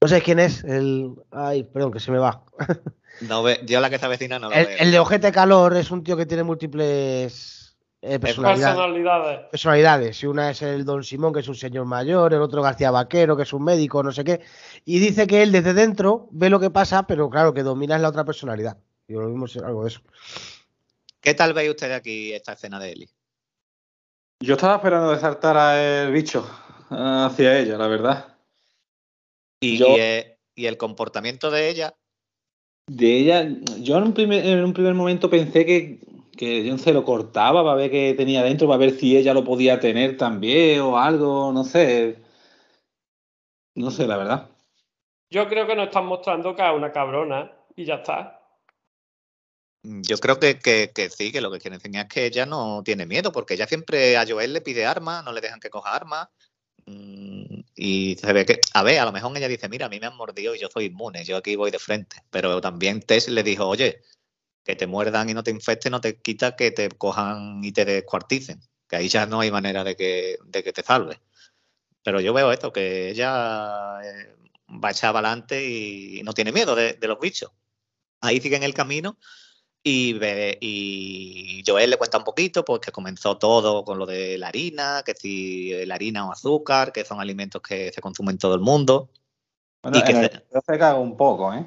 No 0.02 0.08
sé 0.08 0.20
quién 0.20 0.40
es, 0.40 0.62
el... 0.62 1.14
Ay, 1.30 1.64
perdón, 1.64 1.90
que 1.90 2.00
se 2.00 2.10
me 2.10 2.18
va. 2.18 2.44
No 3.20 3.42
ve, 3.42 3.60
yo 3.66 3.80
la 3.80 3.90
que 3.90 3.98
se 3.98 4.06
avecina 4.06 4.38
no 4.38 4.48
lo 4.48 4.54
El, 4.54 4.66
veo. 4.66 4.76
el 4.78 4.90
de 4.90 4.98
ojete 4.98 5.30
calor 5.32 5.76
es 5.76 5.90
un 5.90 6.02
tío 6.02 6.16
que 6.16 6.26
tiene 6.26 6.42
múltiples 6.42 7.76
eh, 8.02 8.18
personalidades. 8.18 8.76
Personalidades. 8.76 9.40
personalidades. 9.50 10.22
Y 10.22 10.26
una 10.26 10.50
es 10.50 10.62
el 10.62 10.84
Don 10.86 11.04
Simón, 11.04 11.32
que 11.34 11.40
es 11.40 11.48
un 11.48 11.54
señor 11.54 11.84
mayor, 11.84 12.32
el 12.32 12.40
otro 12.40 12.62
García 12.62 12.90
Vaquero, 12.90 13.36
que 13.36 13.42
es 13.42 13.52
un 13.52 13.64
médico, 13.64 14.02
no 14.02 14.10
sé 14.12 14.24
qué. 14.24 14.40
Y 14.86 14.98
dice 15.00 15.26
que 15.26 15.42
él 15.42 15.52
desde 15.52 15.74
dentro 15.74 16.28
ve 16.30 16.48
lo 16.48 16.58
que 16.60 16.70
pasa, 16.70 17.06
pero 17.06 17.28
claro, 17.28 17.52
que 17.52 17.62
domina 17.62 17.96
es 17.96 18.02
la 18.02 18.08
otra 18.08 18.24
personalidad. 18.24 18.78
Y 19.06 19.12
lo 19.12 19.28
mismo 19.28 19.44
es 19.46 19.56
algo 19.58 19.82
de 19.82 19.90
eso. 19.90 20.00
¿Qué 21.20 21.34
tal 21.34 21.52
veis 21.52 21.68
ustedes 21.70 21.96
aquí 21.96 22.32
esta 22.32 22.52
escena 22.54 22.78
de 22.78 22.92
Eli? 22.92 23.10
Yo 24.42 24.54
estaba 24.54 24.76
esperando 24.76 25.12
que 25.12 25.20
saltara 25.20 26.02
el 26.04 26.12
bicho 26.12 26.48
hacia 26.88 27.58
ella, 27.58 27.76
la 27.76 27.86
verdad. 27.88 28.36
Y, 29.60 29.76
Yo- 29.76 29.88
y, 29.88 30.00
eh, 30.00 30.38
y 30.54 30.64
el 30.66 30.78
comportamiento 30.78 31.50
de 31.50 31.68
ella, 31.68 31.94
De 32.92 33.18
ella, 33.18 33.48
yo 33.80 33.98
en 33.98 34.02
un 34.02 34.14
primer, 34.14 34.44
en 34.44 34.64
un 34.64 34.72
primer 34.72 34.94
momento 34.94 35.30
pensé 35.30 35.64
que, 35.64 36.00
que 36.36 36.64
John 36.68 36.80
se 36.80 36.92
lo 36.92 37.04
cortaba 37.04 37.62
para 37.62 37.76
ver 37.76 37.88
qué 37.88 38.14
tenía 38.16 38.42
dentro, 38.42 38.66
para 38.66 38.78
ver 38.78 38.98
si 38.98 39.16
ella 39.16 39.32
lo 39.32 39.44
podía 39.44 39.78
tener 39.78 40.16
también 40.16 40.80
o 40.80 40.98
algo, 40.98 41.52
no 41.52 41.62
sé. 41.62 42.18
No 43.76 43.92
sé, 43.92 44.08
la 44.08 44.16
verdad. 44.16 44.50
Yo 45.30 45.48
creo 45.48 45.68
que 45.68 45.76
nos 45.76 45.86
están 45.86 46.06
mostrando 46.06 46.56
que 46.56 46.62
es 46.66 46.74
una 46.74 46.90
cabrona 46.90 47.52
y 47.76 47.84
ya 47.84 47.94
está. 47.94 48.40
yo 49.84 50.16
creo 50.18 50.40
que, 50.40 50.58
que- 50.58 50.90
que 50.92 51.10
sí, 51.10 51.30
que 51.30 51.40
lo 51.40 51.52
que 51.52 51.60
quiere 51.60 51.76
enseñar 51.76 52.06
es 52.06 52.12
que 52.12 52.26
ella 52.26 52.44
no 52.44 52.82
tiene 52.82 53.06
miedo, 53.06 53.30
porque 53.30 53.54
ella 53.54 53.68
siempre 53.68 54.16
a 54.16 54.26
Joel 54.26 54.52
le 54.52 54.60
pide 54.62 54.84
armas, 54.84 55.24
no 55.24 55.32
le 55.32 55.40
dejan 55.40 55.60
que 55.60 55.70
coja 55.70 55.94
armas. 55.94 56.28
mm, 56.86 57.59
Y 57.82 58.16
se 58.16 58.30
ve 58.34 58.44
que, 58.44 58.60
a 58.74 58.82
ver, 58.82 58.98
a 58.98 59.06
lo 59.06 59.12
mejor 59.12 59.34
ella 59.38 59.48
dice, 59.48 59.66
mira, 59.70 59.86
a 59.86 59.88
mí 59.88 59.98
me 59.98 60.06
han 60.06 60.14
mordido 60.14 60.54
y 60.54 60.58
yo 60.58 60.68
soy 60.70 60.84
inmune, 60.86 61.24
yo 61.24 61.38
aquí 61.38 61.56
voy 61.56 61.70
de 61.70 61.78
frente. 61.78 62.22
Pero 62.28 62.60
también 62.60 63.00
Tess 63.00 63.30
le 63.30 63.42
dijo, 63.42 63.66
oye, 63.66 64.02
que 64.62 64.76
te 64.76 64.86
muerdan 64.86 65.30
y 65.30 65.34
no 65.34 65.42
te 65.42 65.50
infecten 65.50 65.92
no 65.92 66.00
te 66.02 66.20
quita 66.20 66.56
que 66.56 66.72
te 66.72 66.90
cojan 66.90 67.64
y 67.64 67.72
te 67.72 67.86
descuarticen, 67.86 68.60
que 68.86 68.96
ahí 68.96 69.08
ya 69.08 69.24
no 69.24 69.40
hay 69.40 69.50
manera 69.50 69.82
de 69.82 69.96
que, 69.96 70.36
de 70.44 70.62
que 70.62 70.74
te 70.74 70.82
salves. 70.82 71.20
Pero 72.02 72.20
yo 72.20 72.34
veo 72.34 72.52
esto, 72.52 72.70
que 72.70 73.08
ella 73.08 73.98
eh, 74.04 74.36
va 74.68 74.88
a 74.88 74.92
echar 74.92 75.16
adelante 75.16 75.66
y 75.66 76.22
no 76.22 76.34
tiene 76.34 76.52
miedo 76.52 76.74
de, 76.74 76.92
de 76.92 77.08
los 77.08 77.18
bichos. 77.18 77.50
Ahí 78.20 78.42
sigue 78.42 78.56
en 78.56 78.62
el 78.62 78.74
camino 78.74 79.16
y, 79.82 80.18
y 80.60 81.62
Joel 81.66 81.90
le 81.90 81.96
cuenta 81.96 82.18
un 82.18 82.24
poquito, 82.24 82.64
pues 82.64 82.80
que 82.80 82.92
comenzó 82.92 83.38
todo 83.38 83.84
con 83.84 83.98
lo 83.98 84.06
de 84.06 84.36
la 84.38 84.48
harina, 84.48 85.02
que 85.04 85.14
si 85.14 85.72
la 85.86 85.94
harina 85.94 86.26
o 86.28 86.32
azúcar, 86.32 86.92
que 86.92 87.04
son 87.04 87.20
alimentos 87.20 87.62
que 87.62 87.90
se 87.92 88.00
consumen 88.00 88.34
en 88.34 88.38
todo 88.38 88.54
el 88.54 88.60
mundo. 88.60 89.10
Bueno, 89.82 89.98
Y 89.98 90.04
que 90.04 90.12
en 90.12 90.18
el 90.18 90.30
se- 90.30 90.38
museo 90.44 90.62
se 90.66 90.78
cagó 90.78 91.00
un 91.00 91.16
poco, 91.16 91.54
¿eh? 91.54 91.64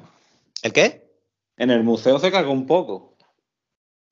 ¿El 0.62 0.72
qué? 0.72 1.12
En 1.56 1.70
el 1.70 1.82
museo 1.82 2.18
se 2.18 2.30
cagó 2.30 2.52
un 2.52 2.66
poco. 2.66 3.16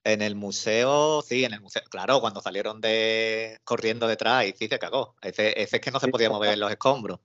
En 0.04 0.20
el 0.20 0.34
museo, 0.34 1.22
sí, 1.22 1.44
en 1.44 1.54
el 1.54 1.60
museo. 1.60 1.82
Claro, 1.88 2.20
cuando 2.20 2.40
salieron 2.40 2.80
de 2.80 3.58
corriendo 3.62 4.08
detrás, 4.08 4.46
y 4.46 4.52
sí 4.52 4.66
se 4.66 4.78
cagó. 4.80 5.14
Ese, 5.22 5.50
ese 5.60 5.76
es 5.76 5.82
que 5.82 5.92
no 5.92 6.00
se 6.00 6.08
podía 6.08 6.28
mover 6.28 6.54
en 6.54 6.60
los 6.60 6.70
escombros. 6.72 7.20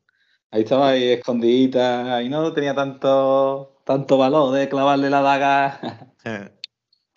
Ahí 0.51 0.61
estaba 0.61 0.89
ahí 0.89 1.09
escondidita, 1.09 2.15
ahí 2.15 2.29
no 2.29 2.53
tenía 2.53 2.75
tanto, 2.75 3.81
tanto 3.83 4.17
valor 4.17 4.53
de 4.53 4.69
clavarle 4.69 5.09
la 5.09 5.21
daga. 5.21 6.13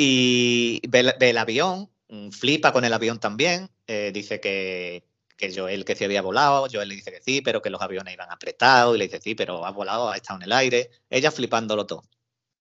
Y 0.02 0.80
ve, 0.88 1.14
el- 1.20 1.36
avión, 1.38 1.90
mm, 2.08 2.30
flipa 2.30 2.72
con 2.72 2.84
el 2.86 2.92
avión 2.94 3.20
también. 3.20 3.70
eh, 3.86 4.12
dice 4.14 4.40
que, 4.40 5.04
que 5.36 5.52
Joel 5.54 5.84
que 5.84 5.94
sí 5.94 6.04
había 6.04 6.22
volado. 6.22 6.66
Joel 6.72 6.88
le 6.88 6.94
dice 6.94 7.10
que 7.12 7.20
sí, 7.20 7.42
pero 7.42 7.60
que 7.60 7.68
los 7.70 7.82
aviones 7.82 8.14
iban 8.14 8.30
apretados. 8.30 8.94
Y 8.94 8.98
le 8.98 9.04
dice 9.08 9.20
sí, 9.20 9.34
pero 9.34 9.66
has 9.66 9.74
volado, 9.74 10.08
has 10.08 10.16
estado 10.16 10.38
en 10.38 10.44
el 10.44 10.52
aire. 10.52 10.90
Ella 11.10 11.30
flipándolo 11.30 11.84
todo. 11.86 12.02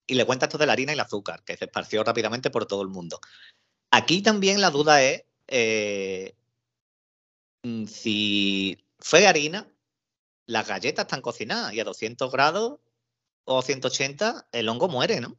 Y 0.07 0.15
le 0.15 0.25
cuenta 0.25 0.47
esto 0.47 0.57
de 0.57 0.65
la 0.67 0.73
harina 0.73 0.91
y 0.93 0.95
el 0.95 0.99
azúcar, 1.01 1.43
que 1.45 1.57
se 1.57 1.65
esparció 1.65 2.03
rápidamente 2.03 2.49
por 2.51 2.65
todo 2.67 2.81
el 2.83 2.89
mundo. 2.89 3.19
Aquí 3.91 4.21
también 4.23 4.61
la 4.61 4.71
duda 4.71 5.03
es 5.03 5.23
eh, 5.47 6.35
mm, 7.63 7.85
si 7.85 8.77
fue 8.99 9.27
harina, 9.27 9.67
las 10.47 10.67
galletas 10.67 11.05
están 11.05 11.21
cocinadas 11.21 11.73
y 11.73 11.79
a 11.81 11.85
200 11.85 12.31
grados 12.31 12.79
o 13.45 13.61
180 13.63 14.47
el 14.53 14.69
hongo 14.69 14.89
muere, 14.89 15.21
¿no? 15.21 15.37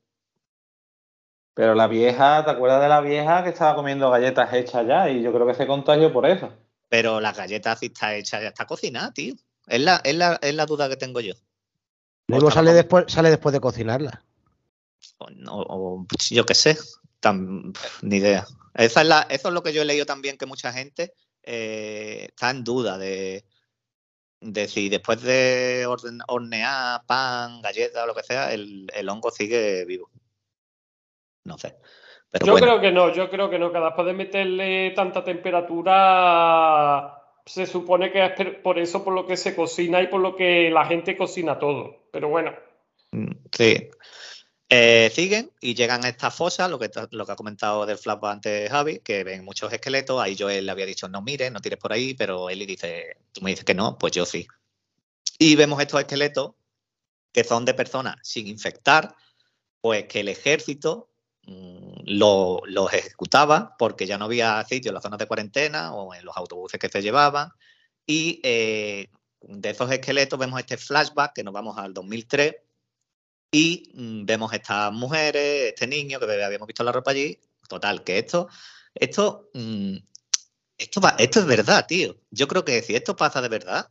Pero 1.54 1.74
la 1.74 1.86
vieja, 1.88 2.44
¿te 2.44 2.50
acuerdas 2.50 2.80
de 2.82 2.88
la 2.88 3.00
vieja 3.00 3.42
que 3.42 3.50
estaba 3.50 3.74
comiendo 3.74 4.10
galletas 4.10 4.52
hechas 4.54 4.86
ya? 4.86 5.08
Y 5.10 5.22
yo 5.22 5.32
creo 5.32 5.46
que 5.46 5.54
se 5.54 5.66
contagió 5.66 6.12
por 6.12 6.26
eso. 6.26 6.52
Pero 6.88 7.20
las 7.20 7.36
galletas 7.36 7.78
si 7.80 7.86
está 7.86 8.14
hecha, 8.14 8.40
ya 8.40 8.48
está 8.48 8.66
cocinada, 8.66 9.12
tío. 9.12 9.34
Es 9.66 9.80
la, 9.80 10.00
es 10.04 10.14
la, 10.14 10.38
es 10.42 10.54
la 10.54 10.66
duda 10.66 10.88
que 10.88 10.96
tengo 10.96 11.20
yo. 11.20 11.34
Mismo 12.28 12.46
Otra 12.48 12.54
sale 12.56 12.72
después, 12.72 13.04
sale 13.08 13.30
después 13.30 13.52
de 13.52 13.60
cocinarla. 13.60 14.24
O, 15.18 15.30
no- 15.30 15.56
o, 15.60 16.06
pues, 16.08 16.30
yo 16.30 16.46
qué 16.46 16.54
sé. 16.54 16.76
Pf, 17.20 18.02
ni 18.02 18.16
idea. 18.16 18.46
Esa 18.74 19.02
es 19.02 19.06
la, 19.08 19.26
eso 19.28 19.48
es 19.48 19.54
lo 19.54 19.62
que 19.62 19.72
yo 19.72 19.82
he 19.82 19.84
leído 19.84 20.06
también, 20.06 20.38
que 20.38 20.46
mucha 20.46 20.72
gente 20.72 21.12
eh, 21.42 22.26
está 22.28 22.50
en 22.50 22.64
duda 22.64 22.96
de, 22.98 23.44
de 24.40 24.68
si 24.68 24.88
después 24.88 25.20
de 25.22 25.84
orden- 25.86 26.22
hornear 26.28 27.04
pan, 27.06 27.60
galletas 27.60 28.02
o 28.04 28.06
lo 28.06 28.14
que 28.14 28.22
sea, 28.22 28.52
el, 28.52 28.90
el 28.94 29.08
hongo 29.08 29.30
sigue 29.30 29.84
vivo. 29.84 30.08
No 31.44 31.58
sé. 31.58 31.76
Pero 32.30 32.46
yo 32.46 32.52
bueno. 32.52 32.66
creo 32.66 32.80
que 32.80 32.92
no, 32.92 33.12
yo 33.12 33.28
creo 33.30 33.50
que 33.50 33.58
no, 33.58 33.72
que 33.72 33.80
después 33.80 34.06
de 34.06 34.12
meterle 34.12 34.90
tanta 34.92 35.24
temperatura, 35.24 37.14
se 37.44 37.66
supone 37.66 38.12
que 38.12 38.24
es 38.24 38.32
por 38.62 38.78
eso 38.78 39.02
por 39.02 39.14
lo 39.14 39.26
que 39.26 39.36
se 39.36 39.56
cocina 39.56 40.00
y 40.00 40.06
por 40.06 40.20
lo 40.20 40.36
que 40.36 40.70
la 40.70 40.86
gente 40.86 41.16
cocina 41.16 41.58
todo. 41.58 42.08
Pero 42.12 42.28
bueno, 42.28 42.52
Mm, 43.12 43.32
Sí. 43.52 43.90
Eh, 44.72 45.10
siguen 45.12 45.50
y 45.60 45.74
llegan 45.74 46.04
a 46.04 46.08
esta 46.08 46.30
fosa, 46.30 46.68
lo 46.68 46.78
que, 46.78 46.88
lo 47.10 47.26
que 47.26 47.32
ha 47.32 47.36
comentado 47.36 47.86
del 47.86 47.98
flashback 47.98 48.32
antes 48.32 48.70
Javi, 48.70 49.00
que 49.00 49.24
ven 49.24 49.44
muchos 49.44 49.72
esqueletos. 49.72 50.20
Ahí 50.22 50.36
Joel 50.38 50.64
le 50.64 50.70
había 50.70 50.86
dicho 50.86 51.08
no 51.08 51.22
mires, 51.22 51.50
no 51.50 51.58
tires 51.60 51.78
por 51.80 51.92
ahí, 51.92 52.14
pero 52.14 52.48
Eli 52.48 52.66
dice, 52.66 53.16
tú 53.32 53.40
me 53.42 53.50
dices 53.50 53.64
que 53.64 53.74
no, 53.74 53.98
pues 53.98 54.12
yo 54.12 54.24
sí. 54.24 54.46
Y 55.40 55.56
vemos 55.56 55.80
estos 55.80 55.98
esqueletos 56.00 56.52
que 57.32 57.42
son 57.42 57.64
de 57.64 57.74
personas 57.74 58.16
sin 58.22 58.46
infectar, 58.46 59.16
pues 59.80 60.04
que 60.04 60.20
el 60.20 60.28
ejército 60.28 61.09
lo- 62.04 62.62
los 62.66 62.92
ejecutaba 62.92 63.74
porque 63.78 64.06
ya 64.06 64.18
no 64.18 64.26
había 64.26 64.64
sitio 64.64 64.90
en 64.90 64.94
las 64.94 65.02
zonas 65.02 65.18
de 65.18 65.26
cuarentena 65.26 65.94
o 65.94 66.14
en 66.14 66.24
los 66.24 66.36
autobuses 66.36 66.78
que 66.80 66.88
se 66.88 67.02
llevaban. 67.02 67.50
Y 68.06 68.40
eh, 68.42 69.08
de 69.42 69.70
esos 69.70 69.90
esqueletos 69.90 70.38
vemos 70.38 70.60
este 70.60 70.76
flashback 70.76 71.32
que 71.34 71.44
nos 71.44 71.54
vamos 71.54 71.78
al 71.78 71.94
2003 71.94 72.56
y 73.52 73.90
mm, 73.94 74.24
vemos 74.26 74.52
estas 74.52 74.92
mujeres, 74.92 75.68
este 75.72 75.86
niño 75.86 76.20
que 76.20 76.44
habíamos 76.44 76.66
visto 76.68 76.84
la 76.84 76.92
ropa 76.92 77.10
allí. 77.12 77.38
Total, 77.68 78.02
que 78.04 78.18
esto, 78.18 78.48
esto, 78.94 79.50
mm, 79.54 79.96
esto, 80.78 81.00
va- 81.00 81.16
esto 81.18 81.40
es 81.40 81.46
verdad, 81.46 81.86
tío. 81.86 82.16
Yo 82.30 82.48
creo 82.48 82.64
que 82.64 82.82
si 82.82 82.94
esto 82.96 83.16
pasa 83.16 83.40
de 83.42 83.48
verdad, 83.48 83.90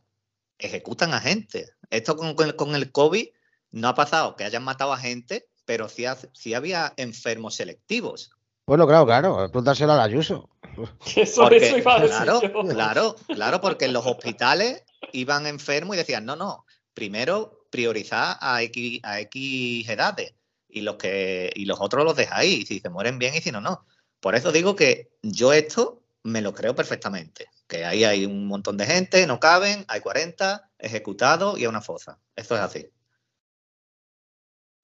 ejecutan 0.58 1.14
a 1.14 1.20
gente. 1.20 1.68
Esto 1.90 2.16
con, 2.16 2.34
con 2.34 2.74
el 2.74 2.92
COVID 2.92 3.28
no 3.72 3.88
ha 3.88 3.94
pasado 3.94 4.36
que 4.36 4.44
hayan 4.44 4.64
matado 4.64 4.92
a 4.92 4.98
gente, 4.98 5.48
pero 5.70 5.88
sí, 5.88 6.04
ha- 6.04 6.18
sí 6.32 6.52
había 6.52 6.92
enfermos 6.96 7.54
selectivos. 7.54 8.32
Bueno, 8.66 8.88
claro, 8.88 9.06
claro. 9.06 9.36
Preguntárselo 9.52 9.92
al 9.92 10.00
Ayuso. 10.00 10.50
eso, 11.16 11.42
Porque, 11.42 11.58
eso 11.68 11.78
iba 11.78 11.94
a 11.96 12.00
decir 12.00 12.16
claro, 12.16 12.40
yo. 12.42 12.62
claro, 12.70 13.16
claro, 13.28 13.60
porque 13.60 13.84
en 13.84 13.92
los 13.92 14.04
hospitales 14.04 14.82
iban 15.12 15.46
enfermos 15.46 15.94
y 15.94 15.98
decían, 15.98 16.24
no, 16.24 16.34
no, 16.34 16.64
primero 16.92 17.66
priorizar 17.70 18.36
a 18.40 18.60
X, 18.64 18.98
a 19.04 19.20
X 19.20 19.88
edades 19.88 20.34
y 20.68 20.80
los, 20.80 20.96
que, 20.96 21.52
y 21.54 21.66
los 21.66 21.80
otros 21.80 22.04
los 22.04 22.16
dejáis, 22.16 22.66
si 22.66 22.80
se 22.80 22.88
mueren 22.88 23.20
bien 23.20 23.36
y 23.36 23.40
si 23.40 23.52
no, 23.52 23.60
no. 23.60 23.86
Por 24.18 24.34
eso 24.34 24.50
digo 24.50 24.74
que 24.74 25.12
yo 25.22 25.52
esto 25.52 26.02
me 26.24 26.42
lo 26.42 26.52
creo 26.52 26.74
perfectamente, 26.74 27.46
que 27.68 27.84
ahí 27.84 28.02
hay 28.02 28.26
un 28.26 28.48
montón 28.48 28.76
de 28.76 28.86
gente, 28.86 29.24
no 29.28 29.38
caben, 29.38 29.84
hay 29.86 30.00
40 30.00 30.68
ejecutados 30.80 31.60
y 31.60 31.64
a 31.64 31.68
una 31.68 31.80
fosa. 31.80 32.18
Eso 32.34 32.56
es 32.56 32.60
así. 32.60 32.88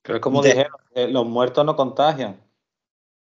Pero 0.07 0.17
es 0.17 0.23
como 0.23 0.41
De- 0.43 0.51
dijeron, 0.51 1.13
los 1.13 1.27
muertos 1.27 1.65
no 1.65 1.75
contagian. 1.77 2.41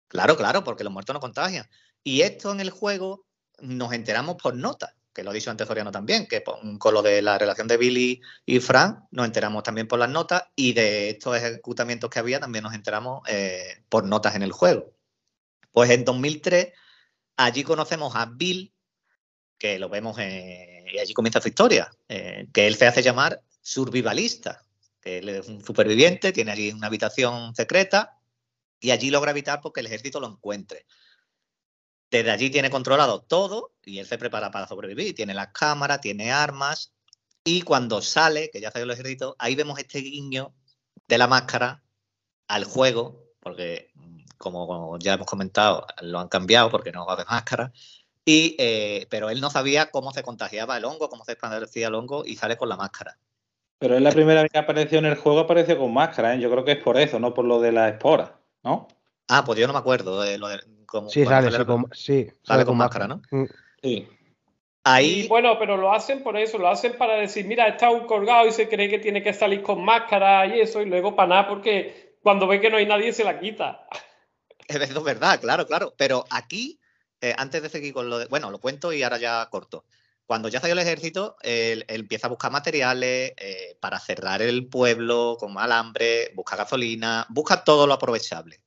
Claro, 0.09 0.37
claro, 0.37 0.65
porque 0.65 0.85
los 0.85 0.93
muertos 0.93 1.13
no 1.15 1.21
contagian. 1.21 1.67
Y 2.03 2.23
esto 2.23 2.53
en 2.53 2.61
el 2.61 2.71
juego 2.71 3.27
nos 3.61 3.93
enteramos 3.93 4.37
por 4.37 4.55
nota, 4.55 4.95
que 5.13 5.23
lo 5.23 5.31
ha 5.31 5.35
dicho 5.35 5.51
antes 5.51 5.67
Soriano 5.67 5.91
también, 5.91 6.27
que 6.27 6.43
con 6.79 6.95
lo 6.95 7.03
de 7.03 7.21
la 7.21 7.37
relación 7.37 7.67
de 7.69 7.77
Billy 7.77 8.21
y 8.47 8.61
Frank 8.61 9.01
nos 9.11 9.27
enteramos 9.27 9.65
también 9.65 9.89
por 9.89 9.99
las 9.99 10.09
notas 10.09 10.45
y 10.55 10.73
de 10.73 11.11
estos 11.11 11.37
ejecutamientos 11.37 12.09
que 12.09 12.21
había 12.21 12.39
también 12.41 12.63
nos 12.63 12.75
enteramos 12.75 13.23
eh, 13.29 13.83
por 13.89 14.05
notas 14.05 14.37
en 14.37 14.43
el 14.43 14.53
juego. 14.53 14.93
Pues 15.73 15.91
en 15.91 16.05
2003 16.05 16.73
allí 17.37 17.65
conocemos 17.65 18.15
a 18.15 18.27
Bill, 18.27 18.73
que 19.59 19.79
lo 19.79 19.89
vemos 19.89 20.17
y 20.19 20.99
allí 20.99 21.13
comienza 21.15 21.41
su 21.41 21.49
historia, 21.49 21.91
eh, 22.09 22.47
que 22.53 22.67
él 22.69 22.77
se 22.77 22.87
hace 22.87 23.03
llamar 23.03 23.43
survivalista, 23.61 24.63
que 25.01 25.19
él 25.19 25.29
es 25.29 25.49
un 25.49 25.65
superviviente, 25.65 26.33
tiene 26.33 26.53
allí 26.53 26.73
una 26.73 26.89
habitación 26.89 27.55
secreta 27.55 28.19
y 28.81 28.91
allí 28.91 29.11
logra 29.11 29.33
evitar 29.33 29.61
porque 29.61 29.81
el 29.81 29.87
ejército 29.87 30.21
lo 30.21 30.29
encuentre. 30.29 30.87
Desde 32.11 32.31
allí 32.31 32.51
tiene 32.51 32.71
controlado 32.71 33.23
todo 33.23 33.75
y 33.85 33.99
él 33.99 34.07
se 34.07 34.19
prepara 34.19 34.51
para 34.51 34.67
sobrevivir. 34.67 35.15
Tiene 35.15 35.35
las 35.35 35.49
cámaras, 35.49 36.01
tiene 36.01 36.33
armas. 36.33 36.95
Y 37.45 37.63
cuando 37.63 38.01
sale, 38.03 38.51
que 38.51 38.61
ya 38.61 38.71
salió 38.71 38.85
el 38.85 38.91
ejército, 38.93 39.37
ahí 39.39 39.55
vemos 39.55 39.79
este 39.79 40.01
guiño 40.01 40.55
de 41.07 41.19
la 41.19 41.27
máscara 41.27 41.83
al 42.47 42.65
juego, 42.65 43.33
porque 43.41 43.93
como 44.39 44.99
ya 44.99 45.15
hemos 45.15 45.27
comentado, 45.27 45.87
lo 46.01 46.21
han 46.21 46.29
cambiado 46.29 46.71
porque 46.71 46.93
no 46.93 47.07
va 47.07 47.17
de 47.17 47.25
máscara. 47.25 47.73
Y, 48.25 48.57
eh, 48.59 49.07
pero 49.11 49.31
él 49.31 49.41
no 49.41 49.51
sabía 49.51 49.91
cómo 49.91 50.13
se 50.13 50.23
contagiaba 50.23 50.77
el 50.77 50.85
hongo, 50.85 51.09
cómo 51.09 51.25
se 51.25 51.33
expandía 51.33 51.89
el 51.89 51.95
hongo 51.95 52.25
y 52.27 52.37
sale 52.37 52.57
con 52.57 52.69
la 52.69 52.77
máscara. 52.77 53.19
Pero 53.79 53.97
es 53.97 54.03
la 54.03 54.11
primera 54.11 54.43
vez 54.43 54.51
que 54.51 54.59
apareció 54.59 54.99
en 54.99 55.07
el 55.07 55.17
juego, 55.17 55.41
apareció 55.41 55.79
con 55.79 55.93
máscara. 55.93 56.35
¿eh? 56.35 56.41
Yo 56.41 56.51
creo 56.51 56.65
que 56.65 56.73
es 56.73 56.83
por 56.83 56.99
eso, 56.99 57.21
no 57.21 57.33
por 57.33 57.45
lo 57.45 57.61
de 57.61 57.73
la 57.73 57.89
espora, 57.89 58.39
¿no? 58.65 58.89
Ah, 59.29 59.45
pues 59.45 59.59
yo 59.59 59.67
no 59.67 59.73
me 59.73 59.79
acuerdo. 59.79 60.21
de 60.23 60.39
lo 60.39 60.49
de, 60.49 60.59
sí, 61.09 61.25
sale, 61.25 61.65
con, 61.65 61.87
sí, 61.93 62.29
sale, 62.43 62.65
con, 62.65 62.77
máscara, 62.77 63.07
¿no? 63.07 63.23
Mm. 63.31 63.45
Sí. 63.83 64.09
Ahí... 64.85 65.29
bueno, 65.29 65.59
pero 65.59 65.77
lo 65.77 65.93
hacen 65.93 66.23
por 66.23 66.37
eso, 66.37 66.57
lo 66.57 66.69
hacen 66.69 66.97
para 66.97 67.17
decir, 67.17 67.45
mira, 67.47 67.69
está 67.69 67.91
un 67.91 68.07
colgado 68.07 68.47
y 68.47 68.53
se 68.53 68.69
cree 68.69 68.89
que 68.89 68.99
tiene 68.99 69.23
que 69.23 69.35
salir 69.35 69.63
con 69.63 69.85
máscara 69.85 70.47
y 70.47 70.61
eso, 70.61 70.81
y 70.81 70.87
luego 70.87 71.15
para 71.15 71.29
nada, 71.29 71.49
porque 71.49 72.17
cuando 72.23 72.47
ve 72.47 72.61
que 72.61 72.71
no 72.71 72.79
hay 72.79 72.87
nadie 72.87 73.13
se 73.13 73.23
la 73.23 73.39
quita. 73.39 73.87
Es 74.67 75.03
verdad, 75.03 75.41
claro, 75.41 75.67
claro. 75.67 75.95
Pero 75.97 76.25
aquí, 76.31 76.79
eh, 77.21 77.35
antes 77.37 77.63
de 77.63 77.69
seguir 77.69 77.93
con 77.95 78.11
lo 78.11 78.19
de. 78.19 78.27
Bueno, 78.27 78.51
lo 78.51 78.59
cuento 78.59 78.93
y 78.93 79.03
ahora 79.03 79.19
ya 79.19 79.49
corto. 79.51 79.85
Cuando 80.29 80.49
ya 80.49 80.61
salió 80.61 80.75
el 80.75 80.79
ejército, 80.79 81.37
él, 81.43 81.85
empieza 81.89 82.29
a 82.29 82.31
buscar 82.31 82.53
materiales 82.53 83.33
eh, 83.37 83.77
para 83.81 83.99
cerrar 83.99 84.43
el 84.43 84.69
pueblo, 84.69 85.37
con 85.41 85.59
alambre, 85.59 86.31
busca 86.37 86.55
gasolina, 86.55 87.27
busca 87.31 87.65
todo 87.65 87.89
lo 87.89 87.95
aprovechable 87.95 88.61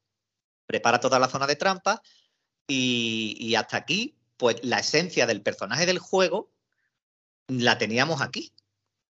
prepara 0.71 1.01
toda 1.01 1.19
la 1.19 1.27
zona 1.27 1.47
de 1.47 1.57
trampa 1.57 2.01
y, 2.65 3.53
hasta 3.55 3.75
aquí, 3.75 4.15
pues 4.37 4.55
la 4.63 4.79
esencia 4.79 5.27
del 5.27 5.41
personaje 5.41 5.85
del 5.85 5.99
juego 5.99 6.49
la 7.49 7.77
teníamos 7.77 8.21
aquí. 8.21 8.53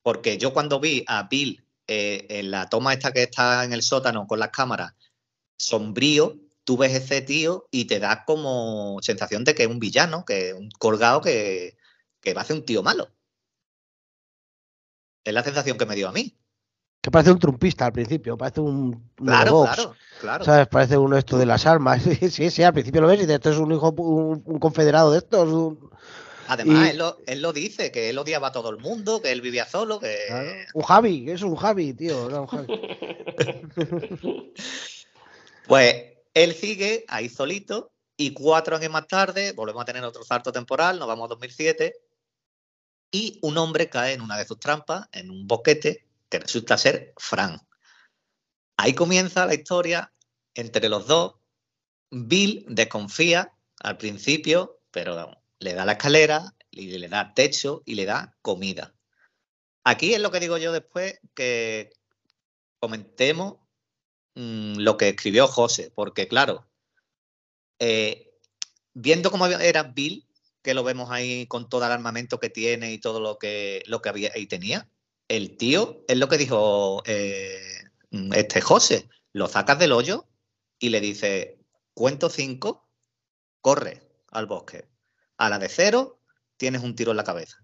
Porque 0.01 0.39
yo 0.39 0.51
cuando 0.51 0.79
vi 0.79 1.03
a 1.07 1.27
Bill 1.29 1.63
eh, 1.85 2.25
en 2.29 2.49
la 2.49 2.67
toma 2.67 2.93
esta 2.93 3.11
que 3.11 3.21
está 3.21 3.63
en 3.63 3.73
el 3.73 3.83
sótano 3.83 4.25
con 4.25 4.39
las 4.39 4.49
cámaras, 4.49 4.93
sombrío, 5.55 6.39
tú 6.63 6.77
ves 6.77 6.95
ese 6.95 7.21
tío 7.21 7.67
y 7.69 7.85
te 7.85 7.99
da 7.99 8.25
como 8.25 8.97
sensación 9.03 9.43
de 9.43 9.53
que 9.53 9.63
es 9.63 9.69
un 9.69 9.79
villano, 9.79 10.25
que 10.25 10.49
es 10.49 10.55
un 10.55 10.71
colgado 10.71 11.21
que, 11.21 11.77
que 12.21 12.33
va 12.33 12.41
a 12.41 12.45
ser 12.45 12.55
un 12.55 12.65
tío 12.65 12.83
malo. 12.83 13.09
Es 15.23 15.33
la 15.33 15.43
sensación 15.43 15.77
que 15.77 15.85
me 15.85 15.95
dio 15.95 16.07
a 16.07 16.11
mí. 16.11 16.37
Que 17.01 17.09
parece 17.09 17.31
un 17.31 17.39
trumpista 17.39 17.87
al 17.87 17.93
principio, 17.93 18.37
parece 18.37 18.61
un. 18.61 19.11
claro, 19.15 19.63
claro, 19.63 19.95
claro. 20.19 20.45
¿Sabes? 20.45 20.67
Parece 20.67 20.97
uno 20.97 21.17
esto 21.17 21.37
de 21.37 21.47
las 21.47 21.65
armas. 21.65 22.03
Sí, 22.29 22.51
sí, 22.51 22.63
al 22.63 22.73
principio 22.73 23.01
lo 23.01 23.07
ves 23.07 23.17
y 23.17 23.21
dices, 23.21 23.35
esto 23.35 23.49
es 23.49 23.57
un 23.57 23.71
hijo, 23.71 23.91
un, 23.91 24.59
confederado 24.59 25.11
de 25.11 25.17
estos. 25.17 25.77
Además, 26.47 26.91
él, 26.91 26.97
lo, 26.97 27.17
él, 27.25 27.41
lo, 27.41 27.53
dice, 27.53 27.91
que 27.91 28.09
él 28.09 28.17
odiaba 28.19 28.49
a 28.49 28.51
todo 28.51 28.69
el 28.69 28.77
mundo, 28.77 29.21
que 29.21 29.31
él 29.31 29.41
vivía 29.41 29.65
solo, 29.65 29.99
que. 29.99 30.15
Un 30.75 30.83
Javi, 30.83 31.31
es 31.31 31.41
un 31.41 31.55
Javi, 31.55 31.93
tío. 31.93 32.27
un 32.27 32.47
Javi. 32.47 32.67
pues 35.67 35.95
él 36.35 36.53
sigue 36.53 37.05
ahí 37.07 37.29
solito 37.29 37.91
y 38.15 38.33
cuatro 38.33 38.75
años 38.75 38.91
más 38.91 39.07
tarde 39.07 39.53
volvemos 39.53 39.81
a 39.81 39.85
tener 39.85 40.03
otro 40.03 40.23
salto 40.23 40.51
temporal, 40.51 40.99
nos 40.99 41.07
vamos 41.07 41.25
a 41.25 41.29
2007 41.29 41.95
y 43.11 43.39
un 43.41 43.57
hombre 43.57 43.89
cae 43.89 44.13
en 44.13 44.21
una 44.21 44.37
de 44.37 44.45
sus 44.45 44.59
trampas, 44.59 45.07
en 45.11 45.29
un 45.29 45.47
boquete 45.47 46.07
que 46.29 46.39
resulta 46.39 46.77
ser 46.77 47.13
Frank. 47.17 47.61
Ahí 48.77 48.93
comienza 48.93 49.45
la 49.45 49.53
historia 49.53 50.13
entre 50.53 50.89
los 50.89 51.07
dos. 51.07 51.35
Bill 52.09 52.65
desconfía 52.67 53.53
al 53.79 53.97
principio, 53.97 54.79
pero 54.91 55.37
le 55.59 55.73
da 55.73 55.85
la 55.85 55.93
escalera, 55.93 56.55
y 56.71 56.97
le 56.97 57.09
da 57.09 57.33
techo 57.33 57.83
y 57.85 57.95
le 57.95 58.05
da 58.05 58.35
comida. 58.41 58.95
Aquí 59.83 60.13
es 60.13 60.21
lo 60.21 60.31
que 60.31 60.39
digo 60.39 60.57
yo 60.57 60.71
después 60.71 61.19
que 61.33 61.91
comentemos 62.79 63.57
mm, 64.35 64.77
lo 64.77 64.97
que 64.97 65.09
escribió 65.09 65.47
José, 65.47 65.91
porque 65.93 66.27
claro, 66.27 66.67
eh, 67.79 68.31
viendo 68.93 69.31
cómo 69.31 69.45
era 69.47 69.83
Bill, 69.83 70.27
que 70.61 70.73
lo 70.73 70.83
vemos 70.83 71.09
ahí 71.11 71.47
con 71.47 71.69
todo 71.69 71.85
el 71.85 71.91
armamento 71.91 72.39
que 72.39 72.49
tiene 72.49 72.91
y 72.91 72.99
todo 72.99 73.19
lo 73.19 73.37
que, 73.37 73.83
lo 73.87 74.01
que 74.01 74.09
había 74.09 74.37
y 74.37 74.47
tenía, 74.47 74.87
el 75.27 75.57
tío, 75.57 76.03
es 76.07 76.17
lo 76.17 76.27
que 76.27 76.37
dijo 76.37 77.03
eh, 77.05 77.83
este 78.35 78.61
José, 78.61 79.09
lo 79.33 79.47
sacas 79.47 79.79
del 79.79 79.93
hoyo 79.93 80.27
y 80.77 80.89
le 80.89 80.99
dice, 80.99 81.57
cuento 81.93 82.29
cinco, 82.29 82.89
corre 83.61 84.01
al 84.31 84.45
bosque. 84.45 84.89
A 85.37 85.49
la 85.49 85.57
de 85.57 85.69
cero, 85.69 86.19
tienes 86.57 86.83
un 86.83 86.95
tiro 86.95 87.11
en 87.11 87.17
la 87.17 87.23
cabeza. 87.23 87.63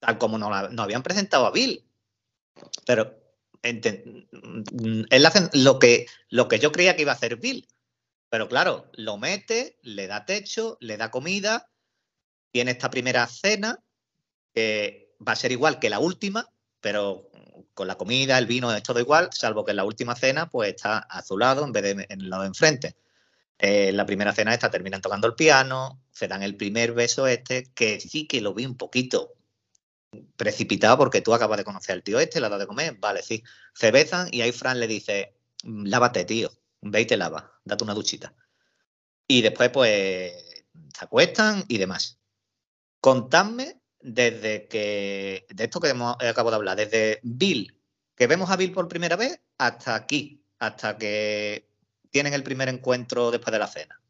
Tal 0.00 0.18
como 0.18 0.38
no, 0.38 0.52
habían 0.54 1.02
presentado 1.02 1.46
a 1.46 1.50
Bill. 1.50 1.84
Pero 2.86 3.18
él 3.62 5.26
hace 5.26 5.48
lo 5.54 5.78
que, 5.78 6.06
lo 6.28 6.48
que 6.48 6.58
yo 6.58 6.72
creía 6.72 6.94
que 6.94 7.02
iba 7.02 7.12
a 7.12 7.14
hacer 7.14 7.36
Bill. 7.36 7.66
Pero 8.32 8.48
claro, 8.48 8.86
lo 8.94 9.18
mete, 9.18 9.76
le 9.82 10.06
da 10.06 10.24
techo, 10.24 10.78
le 10.80 10.96
da 10.96 11.10
comida, 11.10 11.68
tiene 12.50 12.70
esta 12.70 12.88
primera 12.88 13.26
cena, 13.26 13.84
que 14.54 15.14
va 15.20 15.32
a 15.32 15.36
ser 15.36 15.52
igual 15.52 15.78
que 15.78 15.90
la 15.90 15.98
última, 15.98 16.48
pero 16.80 17.28
con 17.74 17.88
la 17.88 17.96
comida, 17.96 18.38
el 18.38 18.46
vino, 18.46 18.74
es 18.74 18.82
todo 18.82 19.00
igual, 19.00 19.28
salvo 19.32 19.66
que 19.66 19.72
en 19.72 19.76
la 19.76 19.84
última 19.84 20.16
cena 20.16 20.48
pues 20.48 20.70
está 20.70 20.96
a 20.96 21.20
su 21.20 21.36
lado 21.36 21.62
en 21.62 21.72
vez 21.72 21.82
de 21.82 21.90
en 21.90 22.20
el 22.22 22.30
lado 22.30 22.44
de 22.44 22.48
enfrente. 22.48 22.96
Eh, 23.58 23.88
en 23.90 23.98
la 23.98 24.06
primera 24.06 24.32
cena 24.32 24.54
esta 24.54 24.70
terminan 24.70 25.02
tocando 25.02 25.26
el 25.26 25.34
piano, 25.34 26.00
se 26.10 26.26
dan 26.26 26.42
el 26.42 26.56
primer 26.56 26.92
beso 26.94 27.26
este, 27.26 27.70
que 27.74 28.00
sí 28.00 28.26
que 28.26 28.40
lo 28.40 28.54
vi 28.54 28.64
un 28.64 28.78
poquito 28.78 29.34
precipitado 30.36 30.96
porque 30.96 31.20
tú 31.20 31.34
acabas 31.34 31.58
de 31.58 31.64
conocer 31.64 31.96
al 31.96 32.02
tío 32.02 32.18
este, 32.18 32.40
le 32.40 32.46
has 32.46 32.50
dado 32.50 32.60
de 32.62 32.66
comer, 32.66 32.96
vale, 32.98 33.22
sí. 33.22 33.44
Se 33.74 33.90
besan 33.90 34.28
y 34.32 34.40
ahí 34.40 34.52
Fran 34.52 34.80
le 34.80 34.86
dice, 34.86 35.34
lávate, 35.64 36.24
tío, 36.24 36.50
ve 36.82 37.00
y 37.00 37.06
te 37.06 37.16
lava, 37.16 37.52
date 37.64 37.84
una 37.84 37.94
duchita. 37.94 38.34
Y 39.26 39.40
después 39.42 39.70
pues 39.70 40.64
se 40.96 41.04
acuestan 41.04 41.64
y 41.68 41.78
demás. 41.78 42.18
Contadme 43.00 43.80
desde 44.00 44.68
que, 44.68 45.46
de 45.48 45.64
esto 45.64 45.80
que 45.80 45.88
hemos, 45.88 46.16
acabo 46.20 46.50
de 46.50 46.56
hablar, 46.56 46.76
desde 46.76 47.20
Bill, 47.22 47.78
que 48.14 48.26
vemos 48.26 48.50
a 48.50 48.56
Bill 48.56 48.72
por 48.72 48.88
primera 48.88 49.16
vez, 49.16 49.40
hasta 49.58 49.94
aquí, 49.94 50.44
hasta 50.58 50.98
que 50.98 51.68
tienen 52.10 52.34
el 52.34 52.42
primer 52.42 52.68
encuentro 52.68 53.30
después 53.30 53.52
de 53.52 53.58
la 53.58 53.66
cena. 53.66 54.00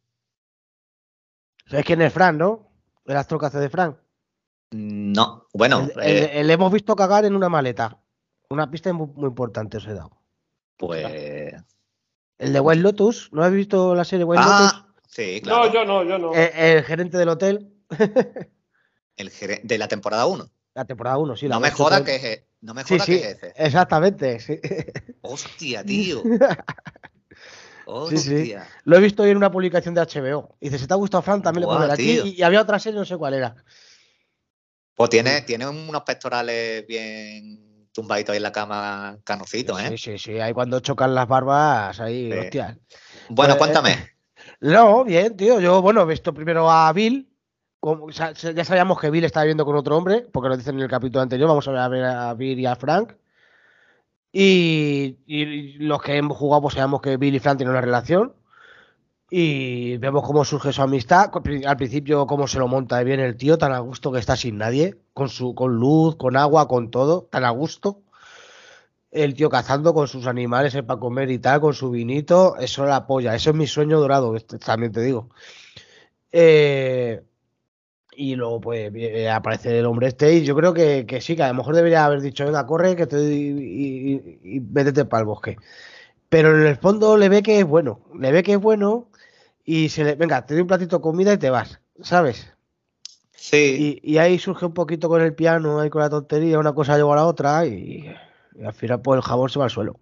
¿Sabes 1.66 1.84
quién 1.84 2.02
es 2.02 2.12
Fran, 2.12 2.36
no? 2.36 2.72
El 3.06 3.16
actor 3.16 3.38
que 3.38 3.46
hace 3.46 3.58
de 3.58 3.70
Fran. 3.70 3.98
No, 4.72 5.46
bueno. 5.52 5.88
Le 5.96 6.40
eh, 6.40 6.52
hemos 6.52 6.72
visto 6.72 6.96
cagar 6.96 7.24
en 7.24 7.36
una 7.36 7.48
maleta. 7.48 7.98
Una 8.48 8.70
pista 8.70 8.92
muy, 8.92 9.08
importante 9.26 9.76
os 9.76 9.86
he 9.86 9.94
dado. 9.94 10.18
Pues. 10.76 11.54
El 12.42 12.52
de 12.52 12.58
White 12.58 12.82
Lotus, 12.82 13.28
¿no 13.30 13.44
has 13.44 13.52
visto 13.52 13.94
la 13.94 14.04
serie 14.04 14.24
White 14.24 14.42
ah, 14.44 14.72
Lotus? 14.74 14.94
Sí, 15.06 15.40
claro. 15.42 15.66
No, 15.66 15.72
yo 15.72 15.84
no, 15.84 16.02
yo 16.02 16.18
no. 16.18 16.34
Eh, 16.34 16.50
el 16.54 16.82
gerente 16.82 17.16
del 17.16 17.28
hotel. 17.28 17.72
El 19.16 19.30
de 19.62 19.78
la 19.78 19.86
temporada 19.86 20.26
1. 20.26 20.50
La 20.74 20.84
temporada 20.84 21.18
1, 21.18 21.36
sí. 21.36 21.48
no, 21.48 21.60
me 21.60 21.70
joda 21.70 22.02
que 22.02 22.16
es, 22.16 22.42
no 22.62 22.72
me 22.74 22.82
joda 22.82 23.04
que 23.04 23.14
es 23.16 23.24
ese. 23.36 23.52
Exactamente, 23.56 24.40
sí. 24.40 24.58
Hostia, 25.20 25.84
tío. 25.84 26.22
Hostia. 26.22 26.64
Sí, 28.10 28.16
sí. 28.16 28.54
Lo 28.84 28.96
he 28.96 29.00
visto 29.00 29.22
hoy 29.22 29.30
en 29.30 29.36
una 29.36 29.50
publicación 29.50 29.92
de 29.92 30.00
HBO. 30.00 30.56
Y 30.60 30.66
dice, 30.66 30.78
si 30.78 30.86
te 30.86 30.94
ha 30.94 30.96
gustado 30.96 31.20
Fran, 31.20 31.42
también 31.42 31.62
le 31.62 31.66
poner 31.66 31.90
aquí. 31.90 32.20
Y, 32.36 32.42
había 32.42 32.62
otra 32.62 32.78
serie, 32.78 32.98
no 32.98 33.04
sé 33.04 33.16
cuál 33.16 33.34
era. 33.34 33.56
Pues 34.94 35.10
tiene, 35.10 35.42
tiene 35.42 35.68
unos 35.68 36.02
pectorales 36.02 36.86
bien 36.86 37.71
tumbaditos 37.92 38.32
ahí 38.32 38.38
en 38.38 38.42
la 38.42 38.52
cama, 38.52 39.18
canocitos, 39.24 39.80
¿eh? 39.80 39.88
Sí, 39.90 39.98
sí, 39.98 40.18
sí. 40.18 40.40
Ahí 40.40 40.52
cuando 40.52 40.80
chocan 40.80 41.14
las 41.14 41.28
barbas, 41.28 42.00
ahí, 42.00 42.32
hostia. 42.32 42.78
Bueno, 43.28 43.56
pues, 43.56 43.70
cuéntame. 43.70 44.12
No, 44.60 45.04
bien, 45.04 45.36
tío. 45.36 45.60
Yo, 45.60 45.82
bueno, 45.82 46.02
he 46.02 46.06
visto 46.06 46.32
primero 46.32 46.70
a 46.70 46.92
Bill, 46.92 47.28
ya 48.54 48.64
sabíamos 48.64 49.00
que 49.00 49.10
Bill 49.10 49.24
estaba 49.24 49.44
viviendo 49.44 49.64
con 49.64 49.76
otro 49.76 49.96
hombre, 49.96 50.26
porque 50.32 50.48
lo 50.48 50.56
dicen 50.56 50.76
en 50.76 50.82
el 50.82 50.88
capítulo 50.88 51.20
anterior, 51.20 51.48
vamos 51.48 51.66
a 51.66 51.88
ver 51.88 52.04
a 52.04 52.34
Bill 52.34 52.60
y 52.60 52.66
a 52.66 52.76
Frank. 52.76 53.14
Y, 54.32 55.76
los 55.78 56.00
que 56.00 56.16
hemos 56.16 56.36
jugado, 56.36 56.62
pues 56.62 56.74
sabemos 56.74 57.02
que 57.02 57.16
Bill 57.16 57.34
y 57.34 57.38
Frank 57.40 57.58
tienen 57.58 57.72
una 57.72 57.80
relación. 57.80 58.34
Y 59.34 59.96
vemos 59.96 60.24
cómo 60.26 60.44
surge 60.44 60.74
su 60.74 60.82
amistad. 60.82 61.30
Al 61.66 61.76
principio, 61.78 62.26
cómo 62.26 62.46
se 62.46 62.58
lo 62.58 62.68
monta 62.68 63.02
bien 63.02 63.18
el 63.18 63.34
tío, 63.34 63.56
tan 63.56 63.72
a 63.72 63.78
gusto 63.78 64.12
que 64.12 64.18
está 64.18 64.36
sin 64.36 64.58
nadie, 64.58 64.98
con 65.14 65.30
su, 65.30 65.54
con 65.54 65.74
luz, 65.76 66.16
con 66.16 66.36
agua, 66.36 66.68
con 66.68 66.90
todo, 66.90 67.22
tan 67.30 67.46
a 67.46 67.48
gusto. 67.48 68.02
El 69.10 69.32
tío 69.32 69.48
cazando 69.48 69.94
con 69.94 70.06
sus 70.06 70.26
animales 70.26 70.74
para 70.82 71.00
comer 71.00 71.30
y 71.30 71.38
tal, 71.38 71.62
con 71.62 71.72
su 71.72 71.88
vinito, 71.88 72.56
eso 72.58 72.84
la 72.84 73.06
polla, 73.06 73.34
eso 73.34 73.48
es 73.50 73.56
mi 73.56 73.66
sueño 73.66 74.00
dorado, 74.00 74.38
también 74.62 74.92
te 74.92 75.00
digo. 75.00 75.30
Eh, 76.30 77.22
y 78.14 78.34
luego 78.34 78.60
pues 78.60 78.92
aparece 79.30 79.78
el 79.78 79.86
hombre 79.86 80.08
este 80.08 80.34
y 80.34 80.44
yo 80.44 80.54
creo 80.54 80.74
que, 80.74 81.06
sí, 81.22 81.36
que 81.36 81.42
a 81.42 81.48
lo 81.48 81.54
mejor 81.54 81.74
debería 81.74 82.04
haber 82.04 82.20
dicho, 82.20 82.44
venga, 82.44 82.66
corre 82.66 82.96
que 82.96 83.06
te 83.06 83.16
y, 83.22 84.40
y, 84.44 84.60
métete 84.60 85.06
para 85.06 85.22
el 85.22 85.26
bosque. 85.26 85.56
Pero 86.28 86.54
en 86.60 86.66
el 86.66 86.76
fondo 86.76 87.16
le 87.16 87.30
ve 87.30 87.42
que 87.42 87.60
es 87.60 87.64
bueno, 87.66 88.00
le 88.18 88.30
ve 88.32 88.42
que 88.42 88.54
es 88.54 88.60
bueno 88.60 89.08
y 89.64 89.88
se 89.88 90.04
le, 90.04 90.14
venga, 90.14 90.44
te 90.44 90.54
doy 90.54 90.62
un 90.62 90.66
platito 90.66 90.96
de 90.96 91.02
comida 91.02 91.32
y 91.32 91.38
te 91.38 91.50
vas, 91.50 91.80
¿sabes? 92.00 92.52
Sí. 93.32 94.00
Y, 94.02 94.18
ahí 94.18 94.38
surge 94.38 94.66
un 94.66 94.74
poquito 94.74 95.08
con 95.08 95.20
el 95.20 95.34
piano, 95.34 95.80
ahí 95.80 95.90
con 95.90 96.02
la 96.02 96.10
tontería, 96.10 96.58
una 96.58 96.74
cosa 96.74 96.96
lleva 96.96 97.14
a 97.14 97.16
la 97.16 97.26
otra 97.26 97.66
y, 97.66 98.14
al 98.64 98.72
final 98.72 99.00
pues 99.02 99.16
el 99.16 99.22
jabón 99.22 99.48
se 99.48 99.58
va 99.58 99.64
al 99.64 99.70
suelo. 99.70 99.98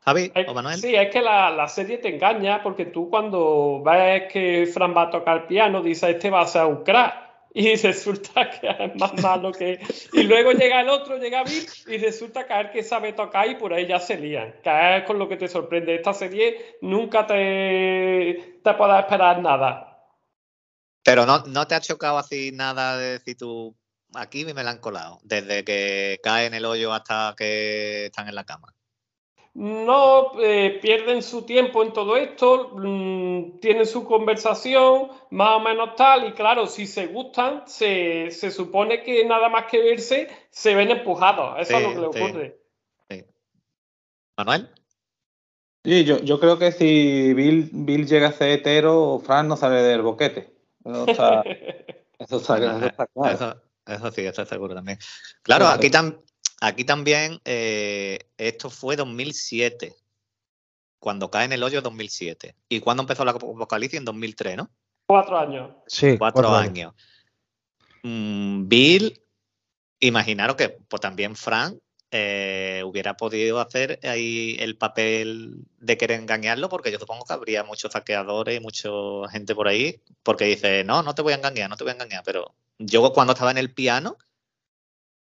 Javi 0.00 0.30
o 0.46 0.52
Manuel. 0.52 0.76
Sí, 0.76 0.94
es 0.94 1.10
que 1.10 1.22
la, 1.22 1.66
serie 1.68 1.96
te 1.96 2.14
engaña 2.14 2.62
porque 2.62 2.84
tú 2.86 3.08
cuando 3.08 3.82
ves 3.82 4.30
que 4.30 4.68
Fran 4.72 4.94
va 4.94 5.04
a 5.04 5.10
tocar 5.10 5.46
piano, 5.46 5.82
dices, 5.82 6.10
este 6.10 6.28
va 6.28 6.42
a 6.42 6.46
ser 6.46 6.66
un 6.66 6.84
crack. 6.84 7.23
Y 7.56 7.76
resulta 7.76 8.50
que 8.50 8.68
es 8.68 8.96
más 8.96 9.14
malo 9.22 9.52
que. 9.52 9.78
Y 10.12 10.24
luego 10.24 10.50
llega 10.50 10.80
el 10.80 10.88
otro, 10.88 11.18
llega 11.18 11.44
Bill, 11.44 11.64
y 11.86 11.98
resulta 11.98 12.46
que 12.46 12.60
el 12.60 12.70
que 12.72 12.82
sabe 12.82 13.12
tocar 13.12 13.48
y 13.48 13.54
por 13.54 13.72
ahí 13.72 13.86
ya 13.86 14.00
se 14.00 14.18
lían. 14.18 14.56
Que 14.62 14.96
es 14.96 15.04
con 15.04 15.20
lo 15.20 15.28
que 15.28 15.36
te 15.36 15.46
sorprende. 15.46 15.94
Esta 15.94 16.12
serie 16.12 16.78
nunca 16.82 17.24
te, 17.26 18.58
te 18.62 18.74
puede 18.74 18.98
esperar 18.98 19.40
nada. 19.40 20.04
Pero 21.04 21.26
no, 21.26 21.44
no 21.46 21.66
te 21.68 21.76
ha 21.76 21.80
chocado 21.80 22.18
así 22.18 22.50
nada 22.50 22.96
de 22.96 23.18
decir 23.18 23.36
tú, 23.36 23.76
aquí 24.14 24.44
me 24.44 24.64
la 24.64 24.70
han 24.70 24.78
colado, 24.78 25.20
desde 25.22 25.62
que 25.62 26.18
cae 26.24 26.46
en 26.46 26.54
el 26.54 26.64
hoyo 26.64 26.92
hasta 26.92 27.34
que 27.36 28.06
están 28.06 28.26
en 28.28 28.34
la 28.34 28.44
cama 28.44 28.73
no 29.54 30.32
eh, 30.40 30.80
pierden 30.82 31.22
su 31.22 31.42
tiempo 31.42 31.82
en 31.82 31.92
todo 31.92 32.16
esto, 32.16 32.72
mm, 32.74 33.60
tienen 33.60 33.86
su 33.86 34.04
conversación 34.04 35.08
más 35.30 35.56
o 35.56 35.60
menos 35.60 35.94
tal, 35.96 36.28
y 36.28 36.32
claro, 36.32 36.66
si 36.66 36.86
se 36.86 37.06
gustan, 37.06 37.62
se, 37.66 38.30
supone 38.50 39.02
que 39.02 39.24
nada 39.24 39.48
más 39.48 39.66
que 39.66 39.80
verse, 39.80 40.28
se 40.50 40.74
ven 40.74 40.90
empujados. 40.90 41.54
Eso 41.60 41.76
es 41.76 41.82
lo 41.96 42.10
que 42.10 42.18
le 42.18 42.26
ocurre. 42.26 42.58
¿Manuel? 44.36 44.68
Sí, 45.84 46.04
yo, 46.04 46.18
yo 46.18 46.40
creo 46.40 46.58
que 46.58 46.72
si 46.72 47.32
Bill, 47.34 47.70
Bill 47.72 48.08
llega 48.08 48.28
a 48.28 48.32
ser 48.32 48.50
hetero, 48.50 49.20
Fran 49.24 49.46
no 49.46 49.56
sale 49.56 49.82
del 49.82 50.02
boquete. 50.02 50.52
Eso 50.84 51.06
está, 51.06 51.42
eso 52.18 52.42
claro. 52.42 53.60
Eso, 53.86 54.10
sí, 54.10 54.22
eso 54.22 54.46
seguro 54.46 54.74
también. 54.74 54.98
Claro, 55.42 55.66
aquí, 55.68 55.90
también 55.90 56.18
Aquí 56.60 56.84
también, 56.84 57.40
eh, 57.44 58.18
esto 58.38 58.70
fue 58.70 58.96
2007, 58.96 59.94
cuando 60.98 61.30
cae 61.30 61.44
en 61.44 61.52
el 61.52 61.62
hoyo 61.62 61.82
2007. 61.82 62.54
¿Y 62.68 62.80
cuándo 62.80 63.02
empezó 63.02 63.24
la 63.24 63.32
Apocalipsis? 63.32 63.98
En 63.98 64.04
2003, 64.04 64.56
¿no? 64.56 64.70
Cuatro 65.06 65.38
años. 65.38 65.70
Sí, 65.86 66.16
cuatro, 66.16 66.54
años. 66.54 66.94
Mm, 68.02 68.68
Bill, 68.68 69.20
imaginaros 70.00 70.56
que 70.56 70.70
pues, 70.70 71.00
también 71.00 71.36
Frank 71.36 71.76
eh, 72.10 72.82
hubiera 72.86 73.16
podido 73.16 73.60
hacer 73.60 73.98
ahí 74.04 74.56
el 74.60 74.78
papel 74.78 75.66
de 75.78 75.98
querer 75.98 76.20
engañarlo, 76.20 76.68
porque 76.68 76.92
yo 76.92 76.98
supongo 76.98 77.24
que 77.24 77.32
habría 77.32 77.64
muchos 77.64 77.92
saqueadores 77.92 78.56
y 78.56 78.62
mucha 78.62 78.88
gente 79.30 79.54
por 79.54 79.68
ahí, 79.68 80.00
porque 80.22 80.44
dice, 80.44 80.84
no, 80.84 81.02
no 81.02 81.14
te 81.14 81.22
voy 81.22 81.32
a 81.32 81.36
engañar, 81.36 81.68
no 81.68 81.76
te 81.76 81.84
voy 81.84 81.90
a 81.90 81.94
engañar, 81.94 82.22
pero 82.24 82.54
yo 82.78 83.12
cuando 83.12 83.32
estaba 83.32 83.50
en 83.50 83.58
el 83.58 83.74
piano, 83.74 84.16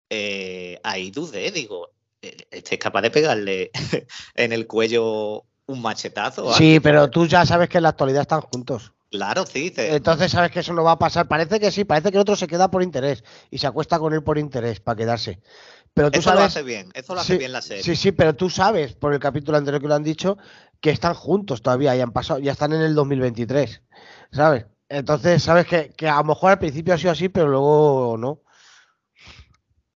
eh, 0.09 0.79
ahí 0.83 1.11
dudé, 1.11 1.51
digo, 1.51 1.91
eh, 2.21 2.37
¿este 2.51 2.75
es 2.75 2.79
capaz 2.79 3.01
de 3.01 3.11
pegarle 3.11 3.71
en 4.35 4.53
el 4.53 4.67
cuello 4.67 5.43
un 5.65 5.81
machetazo? 5.81 6.53
Sí, 6.53 6.79
pero 6.79 7.09
tú 7.09 7.25
ya 7.27 7.45
sabes 7.45 7.69
que 7.69 7.77
en 7.77 7.83
la 7.83 7.89
actualidad 7.89 8.21
están 8.21 8.41
juntos. 8.41 8.93
Claro, 9.13 9.45
sí. 9.45 9.71
Entonces 9.77 10.31
sabes 10.31 10.49
que 10.49 10.61
eso 10.61 10.73
no 10.73 10.83
va 10.83 10.93
a 10.93 10.99
pasar. 10.99 11.27
Parece 11.27 11.59
que 11.59 11.69
sí, 11.69 11.83
parece 11.83 12.09
que 12.09 12.17
el 12.17 12.21
otro 12.21 12.35
se 12.35 12.47
queda 12.47 12.71
por 12.71 12.81
interés 12.81 13.23
y 13.51 13.59
se 13.59 13.67
acuesta 13.67 13.99
con 13.99 14.11
él 14.11 14.23
por 14.23 14.39
interés 14.39 14.79
para 14.79 14.95
quedarse. 14.95 15.39
Pero 15.93 16.09
tú 16.09 16.17
eso 16.17 16.29
sabes, 16.29 16.39
lo 16.39 16.45
hace 16.47 16.63
bien, 16.63 16.89
eso 16.95 17.13
lo 17.13 17.21
hace 17.21 17.37
bien 17.37 17.51
la 17.51 17.61
serie. 17.61 17.83
Sí, 17.83 17.95
sí, 17.95 18.11
pero 18.11 18.35
tú 18.35 18.49
sabes, 18.49 18.95
por 18.95 19.13
el 19.13 19.19
capítulo 19.19 19.55
anterior 19.55 19.79
que 19.79 19.87
lo 19.87 19.93
han 19.93 20.03
dicho, 20.03 20.39
que 20.81 20.89
están 20.89 21.13
juntos 21.13 21.61
todavía 21.61 21.95
y 21.95 22.01
han 22.01 22.11
pasado, 22.11 22.39
ya 22.39 22.53
están 22.53 22.73
en 22.73 22.81
el 22.81 22.95
2023, 22.95 23.83
¿sabes? 24.31 24.65
Entonces 24.89 25.43
sabes 25.43 25.67
que, 25.67 25.89
que 25.95 26.09
a 26.09 26.17
lo 26.17 26.23
mejor 26.23 26.49
al 26.49 26.59
principio 26.59 26.95
ha 26.95 26.97
sido 26.97 27.11
así, 27.11 27.29
pero 27.29 27.47
luego 27.47 28.17
no. 28.17 28.41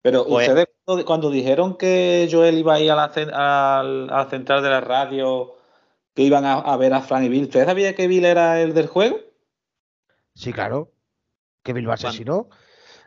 Pero 0.06 0.24
pues 0.24 0.48
ustedes 0.48 0.68
cuando 1.04 1.32
dijeron 1.32 1.78
que 1.80 2.30
Joel 2.32 2.60
iba 2.60 2.76
a 2.76 2.80
ir 2.80 2.92
a 2.92 2.96
la, 2.96 4.28
central 4.30 4.62
de 4.62 4.70
la 4.70 4.80
radio, 4.80 5.56
que 6.14 6.22
iban 6.22 6.46
a, 6.46 6.78
ver 6.78 6.94
a 6.94 7.02
Frank 7.02 7.24
y 7.24 7.30
Bill, 7.30 7.46
¿ustedes 7.46 7.66
sabían 7.66 7.96
que 7.96 8.08
Bill 8.08 8.24
era 8.24 8.62
el 8.62 8.76
del 8.76 8.86
juego? 8.86 9.18
Sí, 10.36 10.54
claro. 10.54 10.92
Que 11.64 11.74
Bill 11.74 11.86
lo 11.86 11.92
asesinó. 11.92 12.50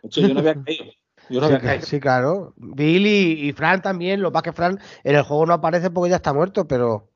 Yo 0.02 0.26
no 0.26 0.40
había 0.40 0.54
caído. 0.64 0.87
Yo 1.30 1.40
no 1.40 1.46
sí, 1.46 1.54
había 1.54 1.68
caído. 1.68 1.87
sí, 1.87 2.00
claro. 2.00 2.54
Bill 2.56 3.06
y, 3.06 3.52
Frank 3.52 3.84
también. 3.84 4.20
Lo 4.20 4.32
pasa 4.32 4.42
que 4.42 4.52
Frank 4.52 4.80
en 5.04 5.14
el 5.14 5.22
juego 5.22 5.46
no 5.46 5.54
aparece 5.54 5.90
porque 5.90 6.11
ya 6.11 6.16
está 6.16 6.32
muerto, 6.32 6.66
pero. 6.66 7.11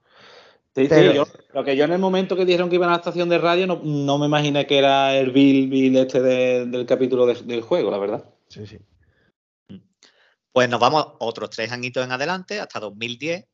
Sí, 0.77 0.87
sí, 0.87 1.13
yo, 1.13 1.25
lo 1.55 1.65
que 1.65 1.77
yo 1.77 1.87
en 1.87 1.93
el 1.93 1.99
momento 1.99 2.37
que 2.37 2.45
dijeron 2.45 2.71
que 2.71 2.77
iban 2.77 2.91
a 2.91 2.93
la 2.93 2.99
estación 2.99 3.29
de 3.29 3.39
radio 3.39 3.67
no, 3.67 4.19
me 4.19 4.27
imaginé 4.27 4.65
que 4.65 4.79
era 4.79 5.17
el 5.17 5.33
Bill, 5.33 5.69
Bill 5.69 5.97
este 5.97 6.23
del 6.23 6.87
capítulo 6.87 7.27
del 7.27 7.63
juego, 7.63 7.91
la 7.91 7.99
verdad. 7.99 8.25
Sí, 8.47 8.65
sí. 8.65 8.79
Pues 10.53 10.69
nos 10.69 10.81
vamos 10.81 11.07
otros 11.19 11.51
tres 11.51 11.73
añitos 11.73 12.05
en 12.05 12.13
adelante, 12.13 12.61
hasta 12.61 12.79
2010, 12.81 13.47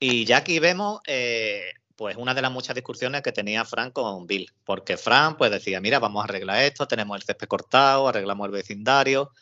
y 0.00 0.24
ya 0.24 0.38
aquí 0.38 0.58
vemos 0.60 1.00
eh, 1.06 1.72
pues 1.94 2.16
una 2.16 2.32
de 2.32 2.40
las 2.40 2.52
muchas 2.52 2.74
discusiones 2.74 3.22
que 3.22 3.32
tenía 3.32 3.64
Frank 3.64 3.92
con 3.92 4.26
Bill, 4.26 4.50
porque 4.64 4.96
Frank 4.96 5.36
pues 5.36 5.50
decía, 5.50 5.80
mira, 5.80 5.98
vamos 5.98 6.22
a 6.22 6.24
arreglar 6.24 6.62
esto, 6.62 6.88
tenemos 6.88 7.16
el 7.16 7.22
césped 7.24 7.48
cortado, 7.48 8.08
arreglamos 8.08 8.46
el 8.46 8.52
vecindario, 8.52 9.32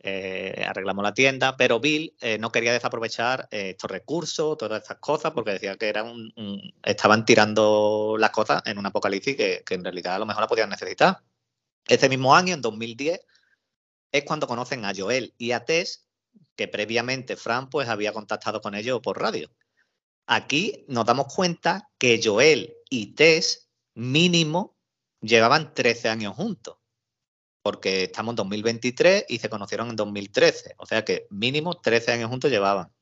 eh, 0.00 0.64
arreglamos 0.66 1.02
la 1.04 1.14
tienda, 1.14 1.56
pero 1.56 1.78
Bill 1.80 2.16
eh, 2.20 2.38
no 2.38 2.50
quería 2.50 2.72
desaprovechar 2.72 3.46
estos 3.50 3.90
recursos, 3.90 4.56
todas 4.56 4.82
estas 4.82 4.98
cosas, 4.98 5.32
porque 5.32 5.52
decía 5.52 5.76
que 5.76 5.88
era 5.88 6.02
un, 6.02 6.32
estaban 6.82 7.24
tirando 7.24 8.16
las 8.18 8.30
cosas 8.30 8.62
en 8.64 8.78
un 8.78 8.86
apocalipsis 8.86 9.36
que, 9.36 9.62
que, 9.64 9.74
en 9.74 9.84
realidad 9.84 10.14
a 10.16 10.18
lo 10.18 10.26
mejor 10.26 10.42
la 10.42 10.48
podían 10.48 10.70
necesitar. 10.70 11.18
Este 11.86 12.08
mismo 12.08 12.34
año, 12.34 12.54
en 12.54 12.62
2010, 12.62 13.20
es 14.12 14.24
cuando 14.24 14.46
conocen 14.46 14.84
a 14.84 14.92
Joel 14.96 15.34
y 15.38 15.52
a 15.52 15.64
Tess 15.64 16.07
que 16.56 16.68
previamente 16.68 17.36
Fran 17.36 17.70
pues 17.70 17.88
había 17.88 18.12
contactado 18.12 18.60
con 18.60 18.74
ellos 18.74 19.00
por 19.00 19.20
radio. 19.20 19.50
Aquí 20.26 20.84
nos 20.88 21.06
damos 21.06 21.32
cuenta 21.32 21.88
que 21.98 22.20
Joel 22.22 22.74
y 22.90 23.14
Tess 23.14 23.70
mínimo 23.94 24.76
llevaban 25.20 25.72
13 25.72 26.08
años 26.08 26.34
juntos, 26.34 26.76
porque 27.62 28.04
estamos 28.04 28.32
en 28.32 28.36
2023 28.36 29.26
y 29.28 29.38
se 29.38 29.48
conocieron 29.48 29.88
en 29.90 29.96
2013, 29.96 30.74
o 30.78 30.86
sea 30.86 31.04
que 31.04 31.26
mínimo 31.30 31.80
13 31.80 32.12
años 32.12 32.28
juntos 32.28 32.50
llevaban. 32.50 32.92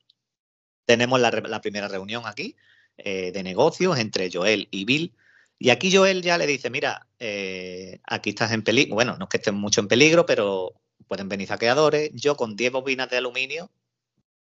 Tenemos 0.85 1.19
la, 1.19 1.61
primera 1.61 1.87
reunión 1.87 2.23
aquí 2.25 2.55
eh, 2.97 3.31
de 3.31 3.43
negocios 3.43 3.97
entre 3.99 4.29
Joel 4.31 4.69
y 4.71 4.85
Bill. 4.85 5.13
Y 5.59 5.69
aquí 5.69 5.93
Joel 5.93 6.21
ya 6.21 6.37
le 6.37 6.47
dice, 6.47 6.69
mira, 6.69 7.07
eh, 7.19 7.99
aquí 8.03 8.29
estás 8.29 8.51
en 8.51 8.63
peligro, 8.63 8.95
bueno, 8.95 9.17
no 9.17 9.25
es 9.25 9.29
que 9.29 9.37
estés 9.37 9.53
mucho 9.53 9.81
en 9.81 9.87
peligro, 9.87 10.25
pero 10.25 10.75
pueden 11.07 11.29
venir 11.29 11.47
saqueadores. 11.47 12.11
Yo 12.13 12.35
con 12.35 12.55
10 12.55 12.71
bobinas 12.71 13.09
de 13.09 13.17
aluminio 13.17 13.71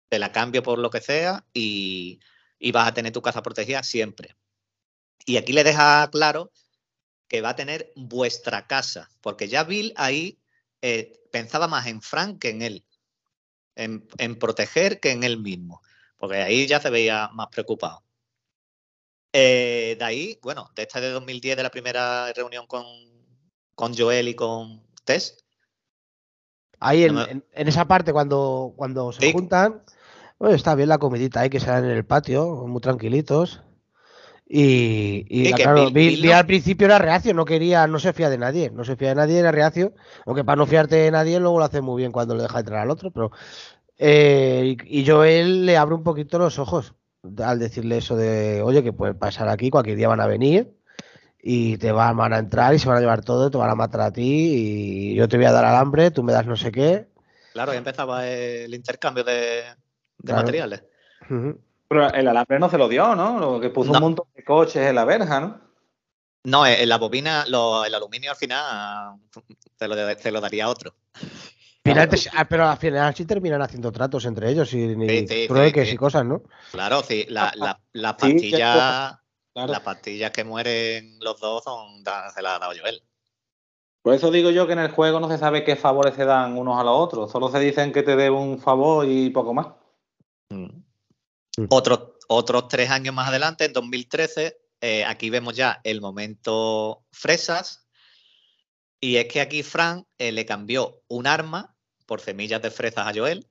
te 0.09 0.19
la 0.19 0.33
cambio 0.33 0.63
por 0.63 0.79
lo 0.79 0.91
que 0.91 1.01
sea 1.01 1.45
y, 1.53 2.21
vas 2.73 2.89
a 2.89 2.95
tener 2.95 3.13
tu 3.13 3.23
casa 3.23 3.43
protegida 3.43 3.83
siempre. 3.83 4.37
Y 5.27 5.37
aquí 5.37 5.53
le 5.53 5.65
deja 5.65 6.09
claro 6.11 6.51
que 7.29 7.41
va 7.41 7.51
a 7.51 7.57
tener 7.57 7.93
vuestra 7.97 8.67
casa, 8.67 9.11
porque 9.21 9.49
ya 9.49 9.65
Bill 9.65 9.93
ahí 9.97 10.39
eh, 10.83 11.13
pensaba 11.33 11.69
más 11.69 11.87
en 11.87 12.01
Frank 12.03 12.41
que 12.41 12.51
en 12.51 12.63
él, 12.63 12.85
en, 13.77 14.39
proteger 14.39 15.01
que 15.01 15.11
en 15.11 15.25
él 15.25 15.39
mismo, 15.39 15.83
porque 16.17 16.37
ahí 16.37 16.67
ya 16.67 16.81
se 16.81 16.91
veía 16.91 17.29
más 17.33 17.49
preocupado. 17.49 18.05
Eh, 19.33 19.97
de 19.99 20.05
ahí, 20.05 20.39
bueno, 20.43 20.71
de 20.77 20.83
esta 20.83 21.01
de 21.01 21.11
2010, 21.11 21.57
de 21.57 21.63
la 21.63 21.71
primera 21.71 22.33
reunión 22.33 22.67
con, 22.67 22.85
con 23.75 23.97
Joel 23.97 24.29
y 24.29 24.35
con 24.35 24.87
Tess, 25.05 25.44
Ahí 26.81 27.05
en, 27.05 27.45
esa 27.55 27.87
parte, 27.87 28.13
cuando, 28.13 28.73
cuando 28.77 29.13
se 29.13 29.33
juntan, 29.33 29.83
está 30.41 30.75
bien 30.75 30.89
la 30.89 30.99
comidita 30.99 31.41
ahí 31.41 31.51
que 31.51 31.61
se 31.61 31.71
dan 31.71 31.85
en 31.85 31.91
el 31.91 32.05
patio, 32.05 32.67
muy 32.67 32.81
tranquilitos. 32.81 33.63
Y, 34.47 35.53
claro, 35.53 35.91
vi, 35.91 36.31
al 36.31 36.47
principio 36.47 36.85
era 36.87 36.99
reacio, 36.99 37.33
no 37.33 37.45
quería, 37.45 37.87
no 37.87 37.99
se 37.99 38.13
fía 38.13 38.29
de 38.29 38.39
nadie, 38.39 38.71
no 38.71 38.85
se 38.85 38.95
fía 38.95 39.09
de 39.09 39.15
nadie, 39.15 39.39
era 39.39 39.51
reacio, 39.51 39.95
aunque 40.27 40.45
para 40.45 40.57
no 40.57 40.67
fiarte 40.67 40.97
de 40.97 41.11
nadie 41.11 41.41
luego 41.41 41.59
lo 41.59 41.65
hace 41.65 41.81
muy 41.81 42.03
bien 42.03 42.13
cuando 42.13 42.35
le 42.35 42.43
deja 42.43 42.61
entrar 42.61 42.81
al 42.81 42.91
otro, 42.91 43.11
pero 43.11 43.33
eh, 43.97 44.77
y, 44.85 45.07
Joel 45.07 45.65
le 45.65 45.77
abre 45.79 45.95
un 45.95 46.05
poquito 46.05 46.39
los 46.39 46.59
ojos, 46.59 46.95
al 47.39 47.59
decirle 47.59 47.99
eso 47.99 48.17
de, 48.17 48.61
oye, 48.63 48.83
que 48.83 48.93
puede 48.93 49.15
pasar 49.15 49.49
aquí, 49.49 49.71
cualquier 49.71 49.97
día 49.97 50.09
van 50.09 50.21
a 50.21 50.27
venir 50.27 50.75
y 51.47 51.77
te 51.77 51.93
van, 51.93 52.17
van 52.17 52.33
a 52.33 52.39
entrar 52.39 52.75
y 52.75 52.79
se 52.79 52.89
van 52.89 52.97
a 52.97 53.01
llevar 53.01 53.23
todo, 53.23 53.51
te 53.51 53.59
van 53.59 53.69
a 53.69 53.75
matar 53.75 54.01
a 54.01 54.11
ti 54.11 55.13
y 55.13 55.15
yo 55.15 55.29
te 55.29 55.37
voy 55.37 55.45
a 55.45 55.53
dar 55.53 55.67
alambre, 55.67 56.11
tú 56.11 56.23
me 56.23 56.33
das 56.33 56.47
no 56.47 56.57
sé 56.57 56.73
qué. 56.73 57.07
Claro, 57.53 57.75
y 57.75 57.77
empezaba 57.77 58.27
el 58.27 58.73
intercambio 58.73 59.25
de, 59.25 59.65
de 60.17 60.33
materiales. 60.33 60.85
Pero 61.87 62.15
el 62.15 62.29
alambre 62.29 62.59
no 62.59 62.71
se 62.71 62.79
lo 62.79 62.89
dio, 62.89 63.15
¿no? 63.15 63.39
Lo 63.39 63.61
que 63.61 63.69
puso 63.69 63.93
un 63.93 64.01
montón 64.01 64.27
de 64.35 64.43
coches 64.43 64.89
en 64.89 64.95
la 64.95 65.05
verja, 65.05 65.39
¿no? 65.39 65.61
No, 66.45 66.67
en 66.67 66.89
la 66.89 66.97
bobina, 66.97 67.45
el 67.47 67.95
aluminio 67.95 68.31
al 68.31 68.37
final 68.39 69.17
se 69.79 69.87
lo, 70.33 70.41
daría 70.41 70.69
otro. 70.71 70.95
Ah, 72.33 72.47
pero 72.49 72.67
al 72.67 72.79
final 72.79 73.15
sí 73.15 73.27
terminan 73.27 73.61
haciendo 73.61 73.93
tratos 73.93 74.25
entre 74.25 74.51
ellos 74.51 74.73
y 74.73 75.47
trueques 75.47 75.93
y 75.93 75.97
cosas, 75.97 76.25
¿no? 76.25 76.43
Claro, 76.73 77.03
sí, 77.03 77.27
la, 77.29 77.53
la, 77.55 77.79
las 77.93 78.15
las 79.55 79.81
pastillas 79.81 80.31
que 80.33 80.45
mueren 80.45 81.19
los 81.21 81.41
dos 81.41 81.65
son, 81.65 81.99
se 82.35 82.43
las 82.43 82.57
ha 82.57 82.59
dado 82.59 82.73
Joel. 82.79 83.03
Por 84.03 84.15
eso 84.15 84.31
digo 84.31 84.51
yo 84.51 84.67
que 84.67 84.75
en 84.75 84.81
el 84.81 84.91
juego 84.91 85.21
no 85.21 85.31
se 85.31 85.39
sabe 85.39 85.65
qué 85.65 85.77
favores 85.77 86.15
se 86.15 86.25
dan 86.25 86.59
unos 86.59 86.79
a 86.79 86.85
los 86.85 86.95
otros, 86.95 87.31
solo 87.31 87.51
se 87.51 87.59
dicen 87.59 87.93
que 87.93 88.03
te 88.03 88.17
debo 88.17 88.41
un 88.41 88.59
favor 88.59 89.07
y 89.09 89.31
poco 89.31 89.55
más. 89.55 89.69
Mm. 90.51 90.67
Mm. 91.57 91.69
otros 91.71 92.69
tres 92.69 92.91
años 92.91 93.15
más 93.15 93.29
adelante, 93.29 93.65
en 93.65 93.73
2013, 93.73 94.59
eh, 94.81 95.05
aquí 95.05 95.31
vemos 95.31 95.57
ya 95.57 95.81
el 95.85 96.01
momento 96.03 97.05
fresas. 97.13 97.87
Y 99.01 99.17
es 99.17 99.27
que 99.27 99.41
aquí 99.41 99.63
Frank 99.63 100.07
eh, 100.19 100.33
le 100.33 100.45
cambió 100.45 101.03
un 101.09 101.27
arma 101.27 101.75
por 102.07 102.21
semillas 102.21 102.61
de 102.61 102.71
fresas 102.71 103.07
a 103.07 103.13
Joel. 103.15 103.47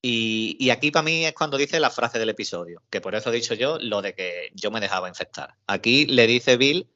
Y, 0.00 0.70
aquí 0.70 0.90
para 0.90 1.02
mí 1.02 1.24
es 1.24 1.34
cuando 1.34 1.56
dice 1.56 1.80
la 1.80 1.90
frase 1.90 2.18
del 2.18 2.28
episodio, 2.28 2.82
que 2.88 3.00
por 3.00 3.14
eso 3.14 3.30
he 3.30 3.34
dicho 3.34 3.54
yo 3.54 3.78
lo 3.80 4.00
de 4.00 4.14
que 4.14 4.52
yo 4.54 4.70
me 4.70 4.80
dejaba 4.80 5.08
infectar. 5.08 5.56
Aquí 5.66 6.06
le 6.06 6.26
dice 6.26 6.56
Bill 6.56 6.88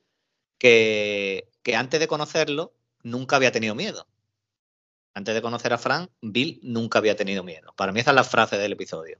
que, 0.58 1.48
que 1.62 1.74
antes 1.74 1.98
de 1.98 2.06
conocerlo 2.06 2.72
nunca 3.02 3.36
había 3.36 3.50
tenido 3.50 3.74
miedo. 3.74 4.06
Antes 5.14 5.34
de 5.34 5.42
conocer 5.42 5.72
a 5.72 5.78
Frank, 5.78 6.10
Bill 6.20 6.60
nunca 6.62 7.00
había 7.00 7.16
tenido 7.16 7.42
miedo. 7.42 7.74
Para 7.76 7.92
mí 7.92 8.00
esa 8.00 8.12
es 8.12 8.14
la 8.14 8.24
frase 8.24 8.56
del 8.56 8.72
episodio. 8.72 9.18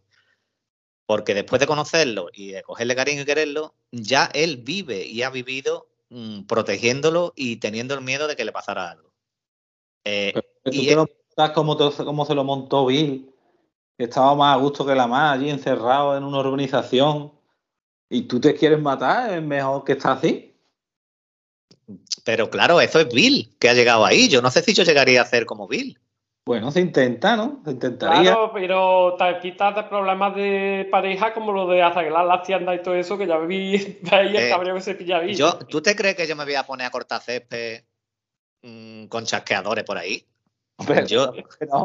Porque 1.05 1.35
después 1.35 1.59
de 1.59 1.67
conocerlo 1.67 2.29
y 2.33 2.53
de 2.53 2.63
cogerle 2.63 2.95
cariño 2.95 3.23
y 3.23 3.27
quererlo, 3.27 3.75
ya 3.91 4.31
él 4.33 4.59
vive 4.59 5.05
y 5.05 5.23
ha 5.23 5.31
vivido 5.31 5.89
mm, 6.11 6.45
protegiéndolo 6.45 7.33
y 7.35 7.57
teniendo 7.57 7.95
el 7.95 8.01
miedo 8.01 8.29
de 8.29 8.37
que 8.37 8.45
le 8.45 8.53
pasara 8.53 8.93
algo. 8.93 9.13
Eh, 10.05 10.33
y 10.67 10.89
es, 10.89 10.97
cómo, 11.55 11.77
cómo 11.77 12.25
se 12.25 12.35
lo 12.35 12.45
montó 12.45 12.87
Bill? 12.87 13.32
Estaba 14.05 14.35
más 14.35 14.57
a 14.57 14.61
gusto 14.61 14.87
que 14.87 14.95
la 14.95 15.07
más, 15.07 15.35
allí 15.35 15.51
encerrado 15.51 16.17
en 16.17 16.25
una 16.25 16.39
urbanización, 16.39 17.33
y 18.09 18.23
tú 18.23 18.41
te 18.41 18.55
quieres 18.55 18.81
matar, 18.81 19.33
es 19.33 19.43
mejor 19.43 19.85
que 19.85 19.93
estar 19.93 20.19
así. 20.19 20.55
Pero 22.25 22.51
claro, 22.51 22.81
eso 22.81 23.01
es 23.01 23.09
Bill, 23.09 23.57
que 23.59 23.69
ha 23.71 23.75
llegado 23.75 24.05
ahí. 24.05 24.29
Yo 24.29 24.43
no 24.43 24.51
sé 24.51 24.63
si 24.63 24.75
yo 24.75 24.85
llegaría 24.85 25.21
a 25.21 25.25
hacer 25.25 25.47
como 25.47 25.67
Bill. 25.67 25.99
Bueno, 26.45 26.71
se 26.73 26.81
intenta, 26.81 27.37
¿no? 27.37 27.63
Se 27.65 27.71
intentaría. 27.71 28.33
Claro, 28.33 28.51
pero 28.53 29.17
te 29.17 29.39
quitas 29.41 29.77
de 29.77 29.85
problemas 29.85 30.35
de 30.35 30.89
pareja 30.91 31.33
como 31.33 31.53
lo 31.53 31.69
de 31.69 31.83
arreglar 31.83 32.27
la 32.27 32.43
tienda 32.43 32.75
y 32.75 32.83
todo 32.83 32.95
eso, 32.95 33.17
que 33.17 33.27
ya 33.27 33.39
vi 33.39 33.77
ahí 34.11 34.29
el 34.29 34.37
eh, 34.37 34.51
cabrón 34.51 34.77
que 34.77 34.83
se 34.83 34.95
pilla. 34.95 35.25
Yo, 35.25 35.59
¿Tú 35.59 35.81
te 35.81 35.95
crees 35.95 36.17
que 36.17 36.27
yo 36.27 36.35
me 36.35 36.45
voy 36.45 36.57
a 36.57 36.65
poner 36.65 36.89
a 36.89 36.91
cortar 36.91 37.23
césped 37.23 37.85
mm, 38.63 39.07
con 39.07 39.25
chasqueadores 39.25 39.85
por 39.85 39.99
ahí? 39.99 40.27
Pero, 40.87 41.07
yo... 41.07 41.33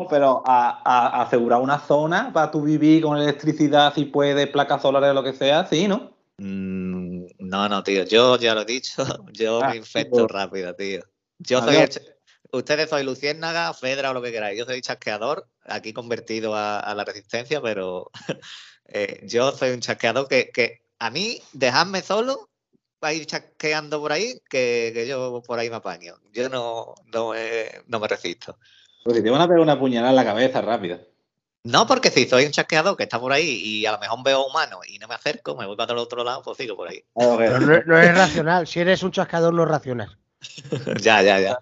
pero 0.09 0.41
a, 0.45 1.21
asegurar 1.21 1.61
una 1.61 1.77
zona 1.77 2.31
para 2.33 2.49
tu 2.49 2.63
vivir 2.63 3.03
con 3.03 3.17
electricidad, 3.17 3.93
si 3.93 4.05
puedes, 4.05 4.47
placas 4.47 4.81
solares 4.81 5.11
o 5.11 5.13
lo 5.13 5.23
que 5.23 5.33
sea, 5.33 5.67
sí, 5.67 5.87
¿no? 5.87 6.13
Mm, 6.39 7.25
no, 7.39 7.69
no, 7.69 7.83
tío, 7.83 8.03
yo 8.05 8.37
ya 8.37 8.55
lo 8.55 8.61
he 8.61 8.65
dicho, 8.65 9.03
yo 9.33 9.59
me 9.61 9.67
ah, 9.67 9.75
infecto 9.75 10.27
rápido, 10.27 10.73
tío. 10.73 11.01
Yo 11.37 11.61
soy 11.61 11.77
Ustedes 12.51 12.89
soy 12.89 13.03
Luciérnaga, 13.03 13.73
Fedra 13.73 14.11
o 14.11 14.13
lo 14.13 14.21
que 14.21 14.31
queráis. 14.31 14.57
Yo 14.57 14.65
soy 14.65 14.81
chasqueador, 14.81 15.47
aquí 15.65 15.93
convertido 15.93 16.55
a, 16.55 16.93
la 16.95 17.03
resistencia, 17.03 17.61
pero 17.61 18.09
eh, 18.85 19.21
yo 19.23 19.51
soy 19.51 19.71
un 19.71 19.81
chasqueador 19.81 20.27
que, 20.27 20.81
a 20.99 21.09
mí, 21.09 21.41
dejadme 21.53 22.01
solo 22.01 22.49
para 22.99 23.13
ir 23.13 23.25
chasqueando 23.25 23.99
por 23.99 24.11
ahí, 24.11 24.41
que, 24.49 25.05
yo 25.07 25.41
por 25.45 25.59
ahí 25.59 25.69
me 25.69 25.77
apaño. 25.77 26.15
Yo 26.33 26.49
no, 26.49 26.95
no, 27.13 27.31
me, 27.31 28.07
resisto. 28.07 28.57
Pues 29.03 29.17
si 29.17 29.23
te 29.23 29.29
van 29.29 29.41
a 29.41 29.47
pegar 29.47 29.61
una 29.61 29.79
puñalada 29.79 30.11
en 30.11 30.15
la 30.15 30.25
cabeza 30.25 30.61
rápida. 30.61 30.99
No, 31.63 31.85
porque 31.85 32.09
si 32.09 32.27
soy 32.27 32.45
un 32.45 32.51
chasqueador 32.51 32.95
que 32.95 33.03
está 33.03 33.19
por 33.19 33.33
ahí 33.33 33.61
y 33.63 33.85
a 33.85 33.91
lo 33.91 33.99
mejor 33.99 34.23
veo 34.23 34.45
humano 34.45 34.79
y 34.87 34.99
no 34.99 35.07
me 35.07 35.15
acerco, 35.15 35.55
me 35.55 35.65
voy 35.65 35.75
para 35.75 35.93
el 35.93 35.99
otro 35.99 36.23
lado, 36.23 36.41
pues 36.41 36.57
sigo 36.57 36.75
por 36.75 36.89
ahí. 36.89 37.03
no, 37.15 37.37
no, 37.37 37.99
es 37.99 38.15
racional. 38.15 38.67
Si 38.67 38.79
eres 38.79 39.03
un 39.03 39.11
chasqueador, 39.11 39.53
no 39.53 39.63
es 39.63 39.69
racional. 39.69 40.17
ya, 41.01 41.21
ya, 41.21 41.39
ya. 41.39 41.59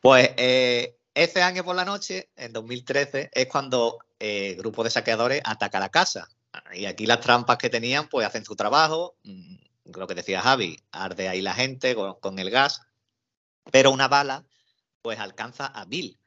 Pues 0.00 0.30
eh, 0.36 0.96
ese 1.14 1.42
año 1.42 1.64
por 1.64 1.76
la 1.76 1.84
noche, 1.84 2.30
en 2.36 2.52
2013, 2.52 3.30
es 3.32 3.46
cuando 3.46 3.98
eh, 4.18 4.50
el 4.50 4.56
grupo 4.56 4.84
de 4.84 4.90
saqueadores 4.90 5.42
ataca 5.44 5.80
la 5.80 5.88
casa. 5.88 6.28
Y 6.74 6.84
aquí 6.86 7.06
las 7.06 7.20
trampas 7.20 7.56
que 7.56 7.70
tenían, 7.70 8.08
pues 8.08 8.26
hacen 8.26 8.44
su 8.44 8.54
trabajo. 8.54 9.16
Lo 9.84 10.06
que 10.06 10.14
decía 10.14 10.40
Javi, 10.40 10.78
arde 10.92 11.28
ahí 11.28 11.42
la 11.42 11.54
gente 11.54 11.94
con, 11.94 12.38
el 12.38 12.50
gas. 12.50 12.82
Pero 13.70 13.90
una 13.90 14.08
bala, 14.08 14.44
pues 15.02 15.18
alcanza 15.18 15.66
a 15.66 15.84
Bill. 15.84 16.18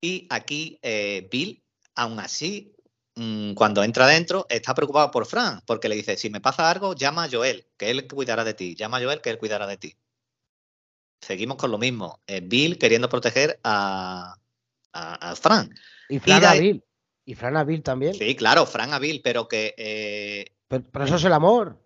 Y 0.00 0.26
aquí 0.30 0.78
eh, 0.82 1.28
Bill, 1.30 1.62
aún 1.94 2.20
así, 2.20 2.74
mm, 3.14 3.54
cuando 3.54 3.82
entra 3.82 4.04
adentro, 4.04 4.46
está 4.48 4.74
preocupado 4.74 5.10
por 5.10 5.26
Frank, 5.26 5.62
porque 5.66 5.88
le 5.88 5.96
dice, 5.96 6.16
si 6.16 6.30
me 6.30 6.40
pasa 6.40 6.70
algo, 6.70 6.94
llama 6.94 7.24
a 7.24 7.30
Joel, 7.30 7.66
que 7.76 7.90
él 7.90 8.06
cuidará 8.06 8.44
de 8.44 8.54
ti. 8.54 8.74
Llama 8.74 8.98
a 8.98 9.02
Joel, 9.02 9.20
que 9.20 9.30
él 9.30 9.38
cuidará 9.38 9.66
de 9.66 9.76
ti 9.76 9.96
seguimos 11.26 11.56
con 11.56 11.70
lo 11.70 11.78
mismo. 11.78 12.20
Eh, 12.26 12.40
Bill 12.42 12.78
queriendo 12.78 13.08
proteger 13.08 13.58
a, 13.64 14.36
a, 14.92 15.36
Fran. 15.36 15.74
Y 16.08 16.18
Fran 16.18 16.44
a 16.44 16.54
Bill. 16.54 16.82
Y 17.24 17.34
Fran 17.34 17.56
a 17.56 17.64
Bill 17.64 17.82
también. 17.82 18.14
Sí, 18.14 18.36
claro, 18.36 18.66
Fran 18.66 18.92
a 18.92 18.98
Bill, 18.98 19.20
pero 19.22 19.48
que. 19.48 19.74
Eh, 19.76 20.52
pero, 20.68 21.04
eso 21.04 21.16
es 21.16 21.24
el 21.24 21.32
amor. 21.32 21.82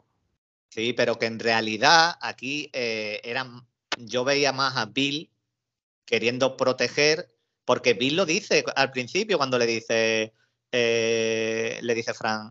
Sí, 0.71 0.93
pero 0.93 1.19
que 1.19 1.27
en 1.27 1.39
realidad 1.39 2.15
aquí 2.21 2.71
eh, 2.73 3.21
eran. 3.25 3.67
Yo 3.99 4.25
veía 4.25 4.53
más 4.53 4.77
a 4.77 4.87
Bill 4.87 5.31
queriendo 6.07 6.57
proteger, 6.57 7.29
porque 7.65 7.95
Bill 7.95 8.17
lo 8.17 8.27
dice 8.27 8.65
al 8.77 8.91
principio 8.91 9.37
cuando 9.37 9.59
le 9.59 9.67
dice. 9.67 10.33
le 10.73 11.95
dice 11.95 12.15
Fran, 12.15 12.51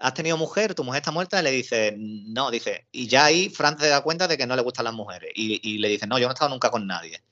¿has 0.00 0.14
tenido 0.14 0.36
mujer? 0.36 0.74
¿Tu 0.74 0.82
mujer 0.82 1.00
está 1.00 1.12
muerta? 1.12 1.40
Y 1.40 1.44
le 1.44 1.50
dice, 1.50 1.94
no, 1.96 2.50
dice, 2.50 2.86
y 2.90 3.06
ya 3.06 3.26
ahí 3.26 3.50
Fran 3.50 3.78
se 3.78 3.88
da 3.88 4.02
cuenta 4.02 4.26
de 4.26 4.36
que 4.36 4.46
no 4.46 4.56
le 4.56 4.62
gustan 4.62 4.86
las 4.86 4.94
mujeres. 4.94 5.30
Y, 5.34 5.78
le 5.78 5.88
dice, 5.88 6.06
no, 6.06 6.18
yo 6.18 6.26
no 6.26 6.32
he 6.32 6.34
estado 6.34 6.50
nunca 6.50 6.70
con 6.70 6.86
nadie. 6.86 7.22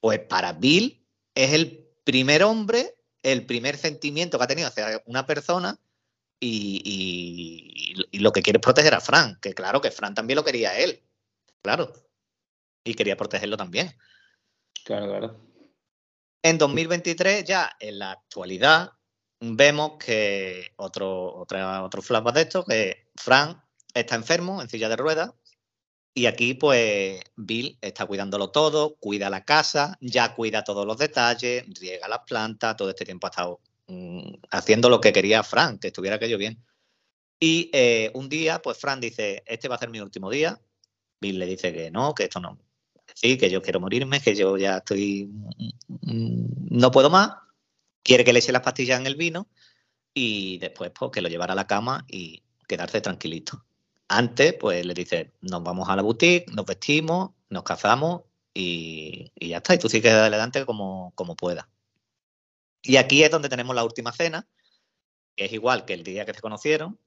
Pues 0.00 0.20
para 0.20 0.52
Bill 0.52 1.04
es 1.34 1.52
el 1.52 1.86
primer 2.04 2.44
hombre, 2.44 2.94
el 3.22 3.46
primer 3.46 3.76
sentimiento 3.76 4.38
que 4.38 4.44
ha 4.44 4.48
tenido 4.48 4.68
hacia 4.68 5.02
una 5.06 5.26
persona 5.26 5.78
y, 6.40 7.94
lo 8.12 8.32
que 8.32 8.42
quiere 8.42 8.58
es 8.58 8.62
proteger 8.62 8.94
a 8.94 9.00
Fran, 9.00 9.38
que 9.40 9.54
claro 9.54 9.80
que 9.80 9.90
Fran 9.90 10.14
también 10.14 10.36
lo 10.36 10.44
quería 10.44 10.70
a 10.70 10.78
él, 10.78 11.02
claro, 11.62 11.92
y 12.84 12.94
quería 12.94 13.16
protegerlo 13.16 13.56
también. 13.56 13.96
Claro, 14.84 15.06
claro. 15.06 15.40
En 16.42 16.58
2023, 16.58 17.44
ya 17.44 17.76
en 17.80 17.98
la 17.98 18.12
actualidad, 18.12 18.92
vemos 19.40 19.98
que 19.98 20.72
otro, 20.76 21.34
otra, 21.34 21.82
otro 21.82 22.02
flashback 22.02 22.34
de 22.34 22.40
esto, 22.42 22.64
que 22.64 23.10
Frank 23.16 23.58
está 23.94 24.14
enfermo 24.14 24.62
en 24.62 24.68
silla 24.68 24.88
de 24.88 24.96
ruedas 24.96 25.32
y 26.14 26.26
aquí 26.26 26.54
pues 26.54 27.20
Bill 27.36 27.78
está 27.80 28.06
cuidándolo 28.06 28.50
todo, 28.50 28.96
cuida 28.96 29.30
la 29.30 29.44
casa, 29.44 29.96
ya 30.00 30.34
cuida 30.34 30.64
todos 30.64 30.84
los 30.84 30.98
detalles, 30.98 31.64
riega 31.78 32.08
las 32.08 32.20
plantas, 32.26 32.76
todo 32.76 32.90
este 32.90 33.04
tiempo 33.04 33.26
ha 33.28 33.30
estado 33.30 33.60
mm, 33.88 34.34
haciendo 34.50 34.88
lo 34.88 35.00
que 35.00 35.12
quería 35.12 35.42
Frank, 35.42 35.80
que 35.80 35.88
estuviera 35.88 36.16
aquello 36.16 36.38
bien. 36.38 36.62
Y 37.40 37.70
eh, 37.72 38.10
un 38.14 38.28
día 38.28 38.60
pues 38.60 38.78
Frank 38.78 39.00
dice, 39.00 39.42
este 39.46 39.68
va 39.68 39.76
a 39.76 39.78
ser 39.78 39.90
mi 39.90 40.00
último 40.00 40.30
día. 40.30 40.60
Bill 41.20 41.38
le 41.38 41.46
dice 41.46 41.72
que 41.72 41.90
no, 41.90 42.14
que 42.14 42.24
esto 42.24 42.40
no. 42.40 42.58
Sí, 43.14 43.36
que 43.38 43.50
yo 43.50 43.62
quiero 43.62 43.80
morirme, 43.80 44.20
que 44.20 44.34
yo 44.34 44.56
ya 44.56 44.78
estoy... 44.78 45.26
Mm, 45.26 45.70
mm, 45.88 46.68
no 46.70 46.90
puedo 46.90 47.10
más 47.10 47.32
quiere 48.08 48.24
que 48.24 48.32
le 48.32 48.38
eche 48.38 48.52
las 48.52 48.62
pastillas 48.62 48.98
en 48.98 49.06
el 49.06 49.16
vino 49.16 49.48
y 50.14 50.58
después 50.58 50.90
pues, 50.98 51.10
que 51.12 51.20
lo 51.20 51.28
llevara 51.28 51.52
a 51.52 51.56
la 51.56 51.66
cama 51.66 52.06
y 52.08 52.42
quedarse 52.66 53.02
tranquilito. 53.02 53.64
Antes, 54.08 54.54
pues 54.54 54.86
le 54.86 54.94
dice, 54.94 55.32
nos 55.42 55.62
vamos 55.62 55.90
a 55.90 55.96
la 55.96 56.00
boutique, 56.00 56.50
nos 56.50 56.64
vestimos, 56.64 57.32
nos 57.50 57.62
casamos 57.64 58.22
y, 58.54 59.30
ya 59.38 59.58
está. 59.58 59.74
Y 59.74 59.78
tú 59.78 59.90
sigues 59.90 60.12
adelante 60.12 60.64
como, 60.64 61.12
como 61.14 61.36
puedas. 61.36 61.66
Y 62.88 62.96
aquí 62.96 63.22
es 63.22 63.30
donde 63.30 63.50
tenemos 63.50 63.76
la 63.76 63.84
última 63.84 64.12
cena, 64.12 64.48
que 65.36 65.44
es 65.44 65.52
igual 65.52 65.84
que 65.84 65.92
el 65.92 66.02
día 66.02 66.24
que 66.24 66.32
se 66.32 66.40
conocieron, 66.40 66.98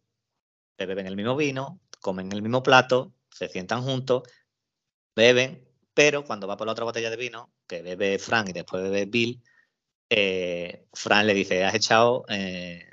se 0.77 0.85
beben 0.85 1.07
el 1.07 1.15
mismo 1.15 1.35
vino, 1.35 1.81
comen 1.99 2.31
el 2.31 2.43
mismo 2.43 2.61
plato, 2.61 3.15
se 3.31 3.49
sientan 3.49 3.81
juntos, 3.81 4.21
beben, 5.15 5.67
pero 5.95 6.23
cuando 6.23 6.45
va 6.47 6.55
por 6.55 6.67
la 6.67 6.73
otra 6.73 6.85
botella 6.85 7.09
de 7.09 7.17
vino, 7.17 7.51
que 7.65 7.81
bebe 7.81 8.19
Frank 8.19 8.49
y 8.49 8.53
después 8.53 8.83
bebe 8.83 9.05
Bill, 9.05 9.41
eh, 10.07 10.85
Fran 10.93 11.25
le 11.25 11.33
dice, 11.33 11.63
has 11.63 11.73
echado 11.73 12.25
eh, 12.29 12.87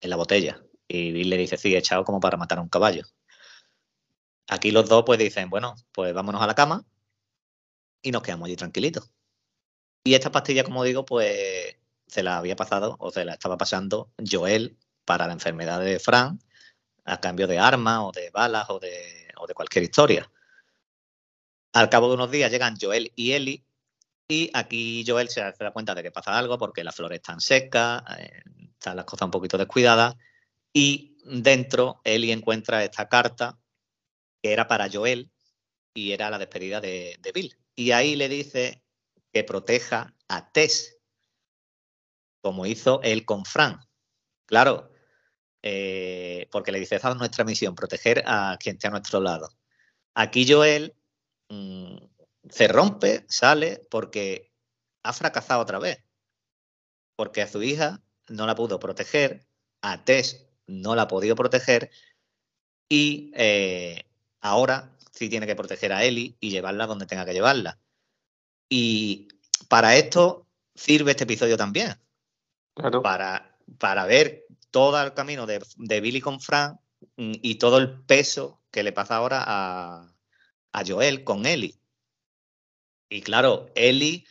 en 0.00 0.10
la 0.10 0.16
botella. 0.16 0.64
Y 0.88 1.12
Bill 1.12 1.28
le 1.28 1.36
dice, 1.36 1.58
sí, 1.58 1.74
he 1.74 1.78
echado 1.78 2.02
como 2.04 2.18
para 2.18 2.38
matar 2.38 2.56
a 2.56 2.62
un 2.62 2.70
caballo. 2.70 3.04
Aquí 4.48 4.70
los 4.70 4.88
dos 4.88 5.04
pues 5.04 5.18
dicen, 5.18 5.50
bueno, 5.50 5.74
pues 5.92 6.14
vámonos 6.14 6.40
a 6.40 6.46
la 6.46 6.54
cama 6.54 6.82
y 8.00 8.10
nos 8.10 8.22
quedamos 8.22 8.46
allí 8.46 8.56
tranquilitos. 8.56 9.10
Y 10.02 10.14
esta 10.14 10.32
pastilla, 10.32 10.64
como 10.64 10.82
digo, 10.82 11.04
pues 11.04 11.75
se 12.06 12.22
la 12.22 12.38
había 12.38 12.56
pasado 12.56 12.96
o 13.00 13.10
se 13.10 13.24
la 13.24 13.34
estaba 13.34 13.56
pasando 13.56 14.10
Joel 14.18 14.76
para 15.04 15.26
la 15.26 15.32
enfermedad 15.32 15.80
de 15.80 15.98
Fran 15.98 16.38
a 17.04 17.20
cambio 17.20 17.46
de 17.46 17.58
armas 17.58 18.00
o 18.02 18.12
de 18.12 18.30
balas 18.30 18.68
o 18.68 18.78
de, 18.78 19.28
o 19.36 19.46
de 19.46 19.54
cualquier 19.54 19.84
historia. 19.84 20.30
Al 21.72 21.88
cabo 21.88 22.08
de 22.08 22.14
unos 22.14 22.30
días 22.30 22.50
llegan 22.50 22.76
Joel 22.80 23.12
y 23.14 23.32
Eli 23.32 23.64
y 24.28 24.50
aquí 24.54 25.04
Joel 25.06 25.28
se 25.28 25.40
da 25.40 25.70
cuenta 25.72 25.94
de 25.94 26.02
que 26.02 26.10
pasa 26.10 26.36
algo 26.36 26.58
porque 26.58 26.82
las 26.82 26.94
flores 26.94 27.16
están 27.16 27.40
secas, 27.40 28.02
eh, 28.18 28.42
están 28.72 28.96
las 28.96 29.04
cosas 29.04 29.26
un 29.26 29.30
poquito 29.30 29.56
descuidadas 29.56 30.16
y 30.72 31.16
dentro 31.24 32.00
Eli 32.04 32.32
encuentra 32.32 32.84
esta 32.84 33.08
carta 33.08 33.58
que 34.42 34.52
era 34.52 34.66
para 34.66 34.90
Joel 34.90 35.30
y 35.94 36.12
era 36.12 36.30
la 36.30 36.38
despedida 36.38 36.80
de, 36.80 37.16
de 37.20 37.32
Bill. 37.32 37.56
Y 37.74 37.92
ahí 37.92 38.16
le 38.16 38.28
dice 38.28 38.82
que 39.32 39.44
proteja 39.44 40.14
a 40.28 40.50
Tess, 40.50 40.95
como 42.46 42.64
hizo 42.64 43.02
él 43.02 43.24
con 43.24 43.44
Fran. 43.44 43.80
Claro, 44.46 44.92
eh, 45.62 46.46
porque 46.52 46.70
le 46.70 46.78
dice, 46.78 46.94
esa 46.94 47.10
es 47.10 47.16
nuestra 47.16 47.44
misión, 47.44 47.74
proteger 47.74 48.22
a 48.24 48.56
quien 48.60 48.76
esté 48.76 48.86
a 48.86 48.92
nuestro 48.92 49.18
lado. 49.18 49.48
Aquí 50.14 50.46
Joel 50.48 50.94
mmm, 51.48 51.96
se 52.48 52.68
rompe, 52.68 53.26
sale, 53.28 53.82
porque 53.90 54.52
ha 55.02 55.12
fracasado 55.12 55.60
otra 55.60 55.80
vez. 55.80 56.04
Porque 57.16 57.42
a 57.42 57.48
su 57.48 57.64
hija 57.64 58.00
no 58.28 58.46
la 58.46 58.54
pudo 58.54 58.78
proteger, 58.78 59.44
a 59.82 60.04
Tess 60.04 60.46
no 60.68 60.94
la 60.94 61.02
ha 61.02 61.08
podido 61.08 61.34
proteger 61.34 61.90
y 62.88 63.32
eh, 63.34 64.04
ahora 64.40 64.96
sí 65.10 65.28
tiene 65.28 65.48
que 65.48 65.56
proteger 65.56 65.92
a 65.92 66.04
Ellie 66.04 66.36
y 66.38 66.50
llevarla 66.50 66.86
donde 66.86 67.06
tenga 67.06 67.24
que 67.24 67.32
llevarla. 67.32 67.80
Y 68.68 69.26
para 69.68 69.96
esto 69.96 70.46
sirve 70.76 71.10
este 71.10 71.24
episodio 71.24 71.56
también. 71.56 72.05
Para, 73.02 73.56
para 73.78 74.04
ver 74.04 74.46
todo 74.70 75.02
el 75.02 75.14
camino 75.14 75.46
de, 75.46 75.62
de 75.76 76.00
Billy 76.00 76.20
con 76.20 76.40
Frank 76.40 76.78
mm, 77.16 77.32
y 77.42 77.56
todo 77.56 77.78
el 77.78 78.00
peso 78.02 78.60
que 78.70 78.82
le 78.82 78.92
pasa 78.92 79.16
ahora 79.16 79.42
a, 79.46 80.14
a 80.72 80.84
Joel 80.86 81.24
con 81.24 81.46
Ellie. 81.46 81.78
Y 83.08 83.22
claro, 83.22 83.66
Ellie 83.74 84.24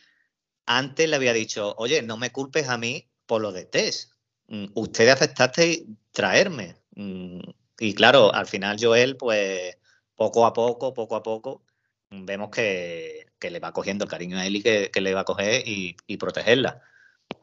antes 0.66 1.08
le 1.08 1.16
había 1.16 1.32
dicho, 1.32 1.74
oye, 1.78 2.02
no 2.02 2.16
me 2.16 2.30
culpes 2.30 2.68
a 2.68 2.78
mí 2.78 3.08
por 3.26 3.40
lo 3.40 3.52
de 3.52 3.64
Tess. 3.64 4.12
Mm, 4.48 4.66
ustedes 4.74 5.14
aceptasteis 5.14 5.84
traerme. 6.12 6.76
Mm, 6.94 7.40
y 7.78 7.94
claro, 7.94 8.32
al 8.34 8.46
final 8.46 8.76
Joel, 8.80 9.16
pues 9.16 9.76
poco 10.14 10.46
a 10.46 10.52
poco, 10.52 10.94
poco 10.94 11.16
a 11.16 11.22
poco, 11.22 11.64
vemos 12.10 12.50
que, 12.50 13.26
que 13.38 13.50
le 13.50 13.60
va 13.60 13.72
cogiendo 13.72 14.04
el 14.04 14.10
cariño 14.10 14.38
a 14.38 14.46
Ellie 14.46 14.62
que, 14.62 14.90
que 14.90 15.00
le 15.00 15.14
va 15.14 15.20
a 15.20 15.24
coger 15.24 15.66
y, 15.66 15.96
y, 16.06 16.16
protegerla. 16.16 16.82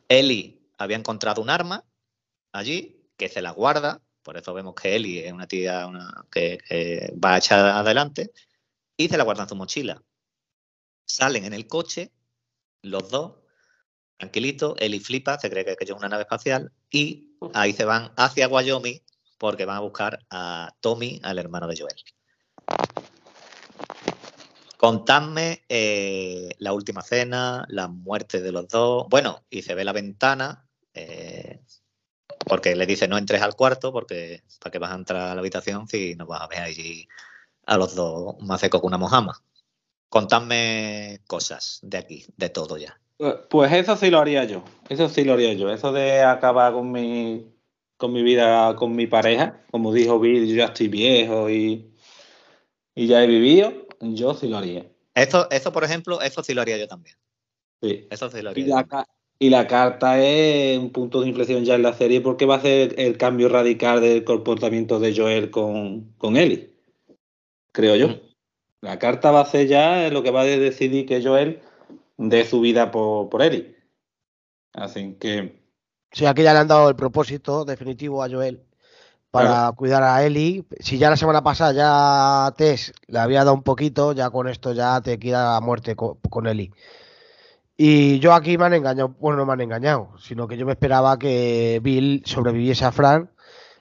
Ellie 0.10 0.63
había 0.78 0.98
encontrado 0.98 1.42
un 1.42 1.50
arma 1.50 1.84
allí 2.52 3.10
que 3.18 3.30
se 3.30 3.42
la 3.42 3.52
guarda, 3.52 4.02
por 4.22 4.38
eso 4.38 4.54
vemos 4.54 4.76
que 4.76 4.96
Ellie 4.96 5.26
es 5.26 5.34
una 5.34 5.48
tía 5.48 5.86
una, 5.88 6.26
que, 6.32 6.58
que, 6.68 7.14
va 7.24 7.36
a 7.36 7.38
echar 7.38 7.66
adelante, 7.66 8.32
y 8.98 9.10
se 9.10 9.18
la 9.18 9.24
guarda 9.24 9.44
en 9.44 9.50
su 9.50 9.56
mochila. 9.56 10.02
Salen 11.06 11.46
en 11.46 11.54
el 11.54 11.68
coche, 11.68 12.12
los 12.82 13.10
dos, 13.10 13.34
tranquilitos, 14.18 14.76
Ellie 14.80 15.00
flipa, 15.00 15.40
se 15.40 15.50
cree 15.50 15.66
que 15.66 15.76
es 15.80 15.92
una 15.92 16.10
nave 16.10 16.24
espacial, 16.24 16.72
y 16.90 17.36
ahí 17.54 17.74
se 17.74 17.86
van 17.86 18.14
hacia 18.16 18.48
Wyoming 18.48 19.02
porque 19.38 19.66
van 19.66 19.78
a 19.78 19.82
buscar 19.82 20.20
a 20.30 20.74
Tommy, 20.80 21.20
al 21.24 21.38
hermano 21.38 21.68
de 21.68 21.78
Joel. 21.78 21.96
Contadme 24.84 25.64
eh, 25.70 26.50
la 26.58 26.74
última 26.74 27.04
cena, 27.04 27.66
la 27.70 27.88
muerte 27.88 28.42
de 28.42 28.52
los 28.52 28.68
dos. 28.68 29.08
Bueno, 29.10 29.46
y 29.50 29.62
se 29.62 29.76
ve 29.76 29.86
la 29.86 29.94
ventana, 29.94 30.68
eh, 30.94 31.62
porque 32.46 32.76
le 32.76 32.86
dice 32.86 33.08
no 33.08 33.18
entres 33.18 33.42
al 33.42 33.56
cuarto, 33.56 33.94
porque 33.94 34.44
para 34.60 34.72
que 34.72 34.80
vas 34.80 34.92
a 34.92 34.96
entrar 34.96 35.22
a 35.22 35.36
la 35.36 35.40
habitación 35.40 35.88
si 35.88 36.16
no 36.16 36.26
vas 36.26 36.42
a 36.42 36.48
ver 36.48 36.60
allí 36.60 37.08
a 37.66 37.78
los 37.78 37.96
dos 37.96 38.36
más 38.42 38.60
secos 38.60 38.82
que 38.82 38.88
una 38.88 38.98
mojama. 38.98 39.42
Contadme 40.10 41.22
cosas 41.28 41.80
de 41.82 42.00
aquí, 42.00 42.26
de 42.36 42.50
todo 42.50 42.76
ya. 42.76 43.00
Pues 43.50 43.72
eso 43.72 43.96
sí 43.96 44.10
lo 44.10 44.20
haría 44.20 44.44
yo. 44.44 44.66
Eso 44.90 45.08
sí 45.08 45.24
lo 45.24 45.36
haría 45.36 45.54
yo. 45.54 45.72
Eso 45.72 45.94
de 45.94 46.24
acabar 46.24 46.74
con 46.74 46.92
mi, 46.92 47.56
con 47.96 48.12
mi 48.12 48.22
vida, 48.22 48.76
con 48.76 48.94
mi 48.98 49.08
pareja. 49.08 49.62
Como 49.72 49.94
dijo 49.94 50.20
Bill, 50.20 50.46
yo 50.46 50.56
ya 50.56 50.66
estoy 50.66 50.90
viejo 50.90 51.50
y, 51.50 51.90
y 52.96 53.08
ya 53.08 53.24
he 53.24 53.28
vivido 53.28 53.84
yo 54.04 54.34
sí 54.34 54.48
lo 54.48 54.58
haría. 54.58 54.86
Eso, 55.16 55.50
eso, 55.52 55.72
por 55.72 55.84
ejemplo, 55.84 56.22
eso 56.22 56.44
sí 56.44 56.54
lo 56.54 56.62
haría 56.62 56.78
yo 56.78 56.88
también. 56.88 57.16
Sí. 57.82 58.08
Eso 58.10 58.30
sí 58.30 58.42
lo 58.42 58.50
haría. 58.50 58.66
Y 58.66 58.68
la, 58.68 59.08
y 59.40 59.50
la, 59.50 59.68
carta 59.68 60.20
es 60.20 60.78
un 60.78 60.92
punto 60.92 61.22
de 61.22 61.30
inflexión 61.30 61.64
ya 61.66 61.76
en 61.76 61.84
la 61.84 61.94
serie 61.94 62.22
porque 62.22 62.46
va 62.46 62.56
a 62.56 62.58
hacer 62.58 62.96
el 62.98 63.18
cambio 63.18 63.50
radical 63.50 64.02
del 64.02 64.24
comportamiento 64.24 65.00
de 65.00 65.16
Joel 65.16 65.52
con, 65.52 66.14
con 66.18 66.38
Ellie. 66.38 66.74
Creo 67.72 67.96
yo. 67.96 68.08
Mm. 68.10 68.20
La 68.82 69.00
carta 69.00 69.32
va 69.32 69.42
a 69.42 69.46
ser 69.46 69.68
ya 69.68 70.10
lo 70.10 70.24
que 70.24 70.32
va 70.32 70.42
a 70.42 70.46
decidir 70.46 71.06
que 71.06 71.24
Joel 71.24 71.62
dé 72.18 72.46
su 72.46 72.60
vida 72.62 72.92
por, 72.92 73.30
por 73.30 73.42
Ellie. 73.42 73.76
Así 74.74 75.16
que. 75.20 75.62
Sí, 76.12 76.26
aquí 76.26 76.44
ya 76.44 76.54
le 76.54 76.60
han 76.60 76.68
dado 76.68 76.90
el 76.90 76.96
propósito 76.96 77.66
definitivo 77.66 78.24
a 78.24 78.30
Joel 78.30 78.64
para 79.34 79.48
claro. 79.48 79.74
cuidar 79.74 80.04
a 80.04 80.24
Eli. 80.24 80.64
Si 80.80 81.00
ya 81.00 81.10
la 81.10 81.18
semana 81.18 81.42
pasada 81.42 81.74
ya 81.74 82.54
Tess 82.56 82.94
le 83.08 83.18
había 83.18 83.40
dado 83.40 83.56
un 83.56 83.64
poquito, 83.64 84.14
ya 84.14 84.30
con 84.30 84.48
esto 84.48 84.74
ya 84.74 85.02
te 85.02 85.18
queda 85.18 85.58
a 85.58 85.60
muerte 85.60 85.96
con, 85.96 86.20
con, 86.30 86.46
Eli. 86.46 86.72
Y 87.76 88.20
yo 88.20 88.36
aquí 88.36 88.60
me 88.60 88.66
han 88.66 88.76
engañado, 88.76 89.16
bueno, 89.20 89.38
no 89.40 89.48
me 89.48 89.54
han 89.54 89.62
engañado, 89.62 90.12
sino 90.20 90.48
que 90.48 90.56
yo 90.56 90.68
me 90.68 90.74
esperaba 90.74 91.18
que 91.18 91.80
Bill 91.82 92.22
sobreviviese 92.28 92.86
a 92.86 92.92
Frank 92.92 93.28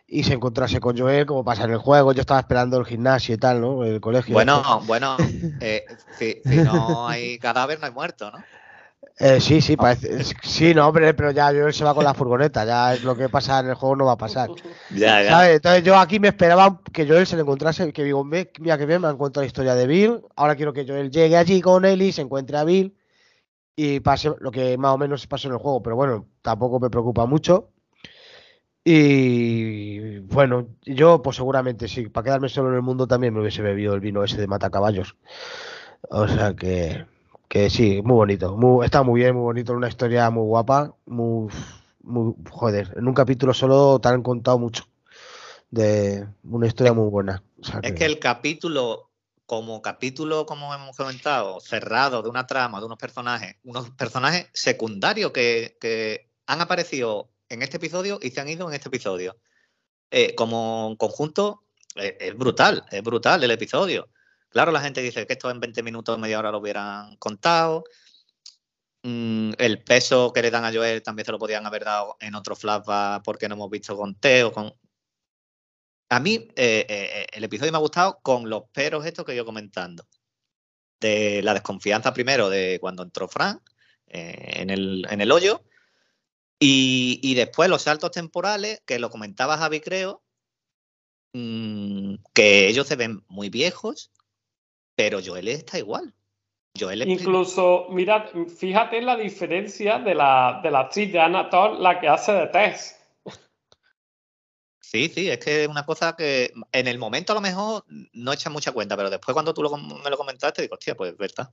y 0.07 0.23
se 0.25 0.33
encontrase 0.33 0.81
con 0.81 0.97
Joel 0.97 1.27
como 1.27 1.45
pasa 1.45 1.65
en 1.65 1.73
el 1.73 1.79
juego. 1.79 2.15
Yo 2.15 2.23
estaba 2.23 2.41
esperando 2.41 2.79
el 2.79 2.87
gimnasio 2.87 3.35
y 3.35 3.39
tal, 3.39 3.61
¿no? 3.61 3.85
El 3.85 4.01
colegio. 4.01 4.33
Bueno, 4.33 4.81
bueno, 4.87 5.19
eh, 5.61 5.85
si, 6.19 6.41
si, 6.47 6.57
no 6.57 7.07
hay 7.07 7.39
cadáver, 7.39 7.79
no 7.79 7.85
hay 7.85 7.93
muerto, 7.93 8.31
¿no? 8.31 8.39
Eh, 9.19 9.41
sí, 9.41 9.61
sí, 9.61 9.77
parece. 9.77 10.25
Sí, 10.43 10.75
no, 10.75 10.89
hombre, 10.89 11.15
pero 11.15 11.31
ya 11.31 11.47
Joel 11.49 11.73
se 11.73 11.85
va 11.85 11.95
con 11.95 12.05
la 12.05 12.15
furgoneta. 12.15 12.65
Ya 12.65 12.95
es 12.95 13.05
lo 13.05 13.17
que 13.17 13.29
pasa 13.29 13.61
en 13.61 13.69
el 13.69 13.75
juego, 13.75 13.97
no 13.97 14.07
va 14.07 14.13
a 14.13 14.17
pasar. 14.17 14.51
Ya, 14.91 15.23
ya. 15.23 15.31
¿Sabes? 15.31 15.57
Entonces 15.57 15.85
yo 15.85 15.97
aquí 15.97 16.19
me 16.19 16.29
esperaba 16.29 16.81
que 16.93 17.07
Joel 17.07 17.27
se 17.27 17.37
le 17.37 17.43
encontrase. 17.43 17.93
Que 17.93 18.05
digo, 18.05 18.25
mira 18.25 18.79
que 18.79 18.87
bien, 18.87 19.01
me 19.01 19.09
han 19.09 19.17
contado 19.17 19.43
la 19.43 19.47
historia 19.47 19.75
de 19.75 19.87
Bill. 19.87 20.23
Ahora 20.37 20.57
quiero 20.57 20.73
que 20.73 20.87
Joel 20.87 21.11
llegue 21.11 21.37
allí 21.37 21.61
con 21.61 21.85
y 21.85 22.13
se 22.13 22.23
encuentre 22.23 22.57
a 22.57 22.65
Bill. 22.65 22.97
Y 23.77 24.01
pase 24.01 24.33
lo 24.41 24.51
que 24.51 24.77
más 24.77 24.93
o 24.95 24.99
menos 24.99 25.27
pasó 25.27 25.49
en 25.49 25.55
el 25.55 25.61
juego. 25.61 25.83
Pero 25.83 25.97
bueno, 25.97 26.27
tampoco 26.43 26.81
me 26.81 26.91
preocupa 26.91 27.27
mucho. 27.27 27.71
Y 28.85 30.19
bueno, 30.21 30.69
yo 30.83 31.23
pues 31.23 31.37
seguramente 31.37 31.87
sí, 31.87 32.09
para 32.09 32.25
quedarme 32.25 32.49
solo 32.49 32.71
en 32.71 32.77
el 32.77 32.83
mundo 32.83 33.07
también 33.07 33.33
me 33.33 33.41
hubiese 33.41 33.63
bebido 33.63 33.95
el 33.95 34.01
vino 34.01 34.25
ese 34.25 34.41
de 34.41 34.49
matacaballos. 34.49 35.17
O 36.11 36.27
sea 36.29 36.55
que, 36.55 37.07
que 37.53 37.69
sí, 37.69 38.01
muy 38.01 38.15
bonito, 38.15 38.57
muy, 38.57 38.83
está 38.83 39.03
muy 39.03 39.21
bien, 39.21 39.35
muy 39.35 39.43
bonito, 39.43 39.75
una 39.75 39.89
historia 39.89 40.31
muy 40.31 40.47
guapa, 40.47 40.97
muy, 41.05 41.53
muy, 42.01 42.33
joder, 42.49 42.95
en 42.97 43.07
un 43.07 43.13
capítulo 43.13 43.53
solo 43.53 44.01
te 44.01 44.09
han 44.09 44.23
contado 44.23 44.59
mucho 44.59 44.89
de 45.71 46.27
una 46.45 46.67
historia 46.67 46.95
muy 46.95 47.11
buena. 47.11 47.43
O 47.61 47.65
sea 47.65 47.83
que... 47.83 47.89
Es 47.89 47.95
que 47.95 48.07
el 48.07 48.19
capítulo, 48.19 49.11
como 49.45 49.83
capítulo, 49.83 50.47
como 50.47 50.75
hemos 50.75 50.97
comentado, 50.97 51.61
cerrado 51.61 52.23
de 52.23 52.31
una 52.31 52.47
trama, 52.47 52.81
de 52.81 52.87
unos 52.87 52.97
personajes, 52.97 53.57
unos 53.65 53.91
personajes 53.91 54.49
secundarios 54.55 55.33
que, 55.33 55.77
que 55.79 56.31
han 56.47 56.63
aparecido 56.63 57.29
en 57.51 57.61
este 57.61 57.77
episodio 57.77 58.19
y 58.23 58.31
se 58.31 58.41
han 58.41 58.49
ido 58.49 58.67
en 58.67 58.73
este 58.73 58.89
episodio. 58.89 59.37
Eh, 60.11 60.35
como 60.35 60.97
conjunto, 60.97 61.65
eh, 61.97 62.17
es 62.19 62.35
brutal, 62.35 62.87
es 62.91 63.03
brutal 63.03 63.45
el 63.45 63.51
episodio. 63.51 64.09
Claro, 64.53 64.71
la 64.71 64.81
gente 64.83 65.01
dice 65.01 65.27
que 65.27 65.33
esto 65.33 65.51
en 65.51 65.61
20 65.61 65.83
minutos, 65.83 66.19
media 66.19 66.39
hora 66.39 66.51
lo 66.51 66.59
hubieran 66.59 67.17
contado. 67.17 67.85
Mm, 69.03 69.53
el 69.59 69.83
peso 69.83 70.33
que 70.33 70.43
le 70.43 70.51
dan 70.51 70.65
a 70.65 70.73
Joel 70.73 71.03
también 71.03 71.27
se 71.27 71.33
lo 71.33 71.39
podían 71.39 71.67
haber 71.67 71.85
dado 71.85 72.17
en 72.21 72.35
otro 72.35 72.55
flashback 72.55 73.25
porque 73.25 73.49
no 73.49 73.55
hemos 73.55 73.71
visto 73.71 73.97
con 73.97 74.15
Teo. 74.15 74.53
Con... 74.53 74.75
A 76.11 76.21
mí 76.21 76.49
eh, 76.57 77.27
el 77.33 77.45
episodio 77.45 77.73
me 77.73 77.79
ha 77.79 77.81
gustado 77.81 78.21
con 78.23 78.49
los 78.51 78.65
peros 78.73 79.07
estos 79.07 79.25
que 79.25 79.35
yo 79.35 79.45
comentando. 79.45 80.07
De 81.01 81.43
la 81.43 81.55
desconfianza 81.55 82.13
primero 82.15 82.49
de 82.49 82.79
cuando 82.81 83.03
entró 83.03 83.27
Frank 83.29 83.61
en, 84.13 84.71
el, 84.71 85.33
hoyo 85.33 85.65
y, 86.59 87.35
después 87.35 87.69
los 87.69 87.83
saltos 87.83 88.11
temporales, 88.13 88.83
que 88.87 88.99
lo 88.99 89.11
comentaba 89.11 89.59
Javi, 89.59 89.81
creo, 89.81 90.23
mmm, 91.33 92.17
que 92.35 92.69
ellos 92.69 92.87
se 92.87 92.97
ven 92.97 93.25
muy 93.29 93.49
viejos, 93.49 94.13
pero 94.95 95.21
Joel 95.25 95.49
está 95.49 95.79
igual. 95.79 96.13
Joel 96.79 97.03
Incluso, 97.07 97.87
mira, 97.91 98.31
fíjate 98.59 98.99
en 98.99 99.07
la 99.07 99.17
diferencia 99.17 99.99
de 99.99 100.15
la, 100.15 100.61
de 100.63 100.71
la 100.71 100.81
actriz 100.81 101.13
de 101.13 101.21
Anatol, 101.21 101.83
la 101.83 102.01
que 102.01 102.09
hace 102.09 102.33
de 102.33 102.47
Tess. 102.47 102.99
Sí, 104.81 105.09
sí, 105.09 105.31
es 105.31 105.39
que 105.39 105.63
es 105.65 105.69
una 105.69 105.87
cosa 105.87 106.15
que 106.17 106.53
en 106.73 106.87
el 106.87 106.99
momento 106.99 107.33
a 107.33 107.35
lo 107.35 107.41
mejor 107.41 107.85
no 108.13 108.33
echa 108.33 108.51
mucha 108.51 108.73
cuenta, 108.73 108.97
pero 108.97 109.09
después 109.11 109.33
cuando 109.33 109.55
tú 109.55 109.63
lo- 109.63 109.77
me 109.77 110.11
lo 110.11 110.19
comentaste, 110.19 110.63
digo, 110.63 110.75
hostia, 110.75 110.95
pues 110.95 111.13
es 111.13 111.17
verdad. 111.19 111.51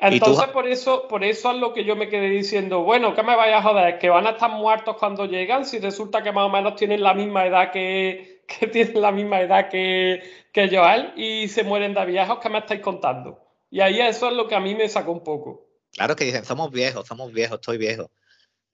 ¿Y 0.00 0.20
tú, 0.20 0.26
Entonces, 0.26 0.48
por 0.48 0.66
eso, 0.68 1.08
por 1.08 1.24
eso 1.24 1.50
es 1.50 1.58
lo 1.58 1.74
que 1.74 1.84
yo 1.84 1.96
me 1.96 2.08
quedé 2.08 2.28
diciendo, 2.30 2.84
bueno, 2.84 3.14
¿qué 3.14 3.22
me 3.22 3.34
vaya 3.36 3.58
a 3.58 3.62
joder? 3.62 3.98
Que 3.98 4.08
van 4.08 4.26
a 4.26 4.30
estar 4.30 4.50
muertos 4.50 4.96
cuando 4.96 5.26
llegan, 5.26 5.66
si 5.66 5.80
resulta 5.80 6.22
que 6.22 6.30
más 6.30 6.44
o 6.44 6.50
menos 6.50 6.76
tienen 6.76 7.02
la 7.02 7.14
misma 7.14 7.44
edad 7.46 7.72
que, 7.72 8.37
que 8.60 8.66
tienen 8.66 9.00
la 9.00 9.12
misma 9.12 9.40
edad 9.40 9.68
que, 9.68 10.22
que 10.52 10.74
Joel 10.74 11.12
y 11.16 11.48
se 11.48 11.62
mueren 11.62 11.94
de 11.94 12.06
viejos, 12.06 12.38
¿qué 12.40 12.48
me 12.48 12.58
estáis 12.58 12.80
contando? 12.80 13.40
Y 13.70 13.80
ahí 13.80 14.00
eso 14.00 14.28
es 14.28 14.34
lo 14.34 14.48
que 14.48 14.54
a 14.54 14.60
mí 14.60 14.74
me 14.74 14.88
sacó 14.88 15.12
un 15.12 15.22
poco. 15.22 15.68
Claro 15.92 16.16
que 16.16 16.24
dicen, 16.24 16.44
somos 16.44 16.70
viejos, 16.70 17.06
somos 17.06 17.32
viejos, 17.32 17.56
estoy 17.56 17.76
viejo. 17.76 18.10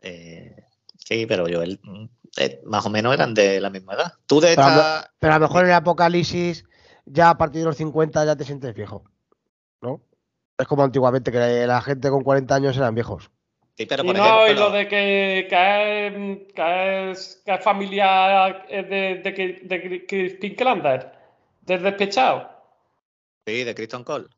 Eh, 0.00 0.54
sí, 0.96 1.26
pero 1.26 1.48
yo, 1.48 1.62
él, 1.62 1.80
mm, 1.82 2.04
eh, 2.36 2.60
más 2.64 2.86
o 2.86 2.90
menos 2.90 3.12
eran 3.12 3.34
de 3.34 3.60
la 3.60 3.70
misma 3.70 3.94
edad. 3.94 4.12
Tú 4.26 4.40
de 4.40 4.54
Pero 4.54 4.62
a, 4.62 4.70
lo, 4.70 4.80
esta... 4.80 5.14
pero 5.18 5.32
a 5.34 5.38
lo 5.38 5.46
mejor 5.48 5.62
en 5.64 5.70
el 5.70 5.74
apocalipsis, 5.74 6.64
ya 7.06 7.30
a 7.30 7.38
partir 7.38 7.60
de 7.60 7.66
los 7.66 7.76
50 7.76 8.24
ya 8.24 8.36
te 8.36 8.44
sientes 8.44 8.74
viejo. 8.74 9.04
¿No? 9.80 10.00
Es 10.56 10.66
como 10.68 10.84
antiguamente, 10.84 11.32
que 11.32 11.66
la 11.66 11.80
gente 11.80 12.10
con 12.10 12.22
40 12.22 12.54
años 12.54 12.76
eran 12.76 12.94
viejos. 12.94 13.30
Sí, 13.76 13.86
pero 13.86 14.04
y 14.04 14.06
por 14.06 14.16
no, 14.16 14.46
ejemplo... 14.46 14.52
y 14.52 14.54
lo 14.54 14.70
de 14.70 14.88
que, 14.88 15.46
que, 15.50 16.06
es, 16.06 16.52
que, 16.54 17.10
es, 17.10 17.42
que 17.44 17.54
es 17.54 17.64
familia 17.64 18.62
de, 18.68 18.82
de, 18.84 20.36
de, 20.40 20.56
Klander, 20.56 21.12
del 21.62 21.82
despechado. 21.82 22.50
Sí, 23.46 23.64
de 23.64 23.74
Kristen 23.74 24.04
Cole. 24.04 24.28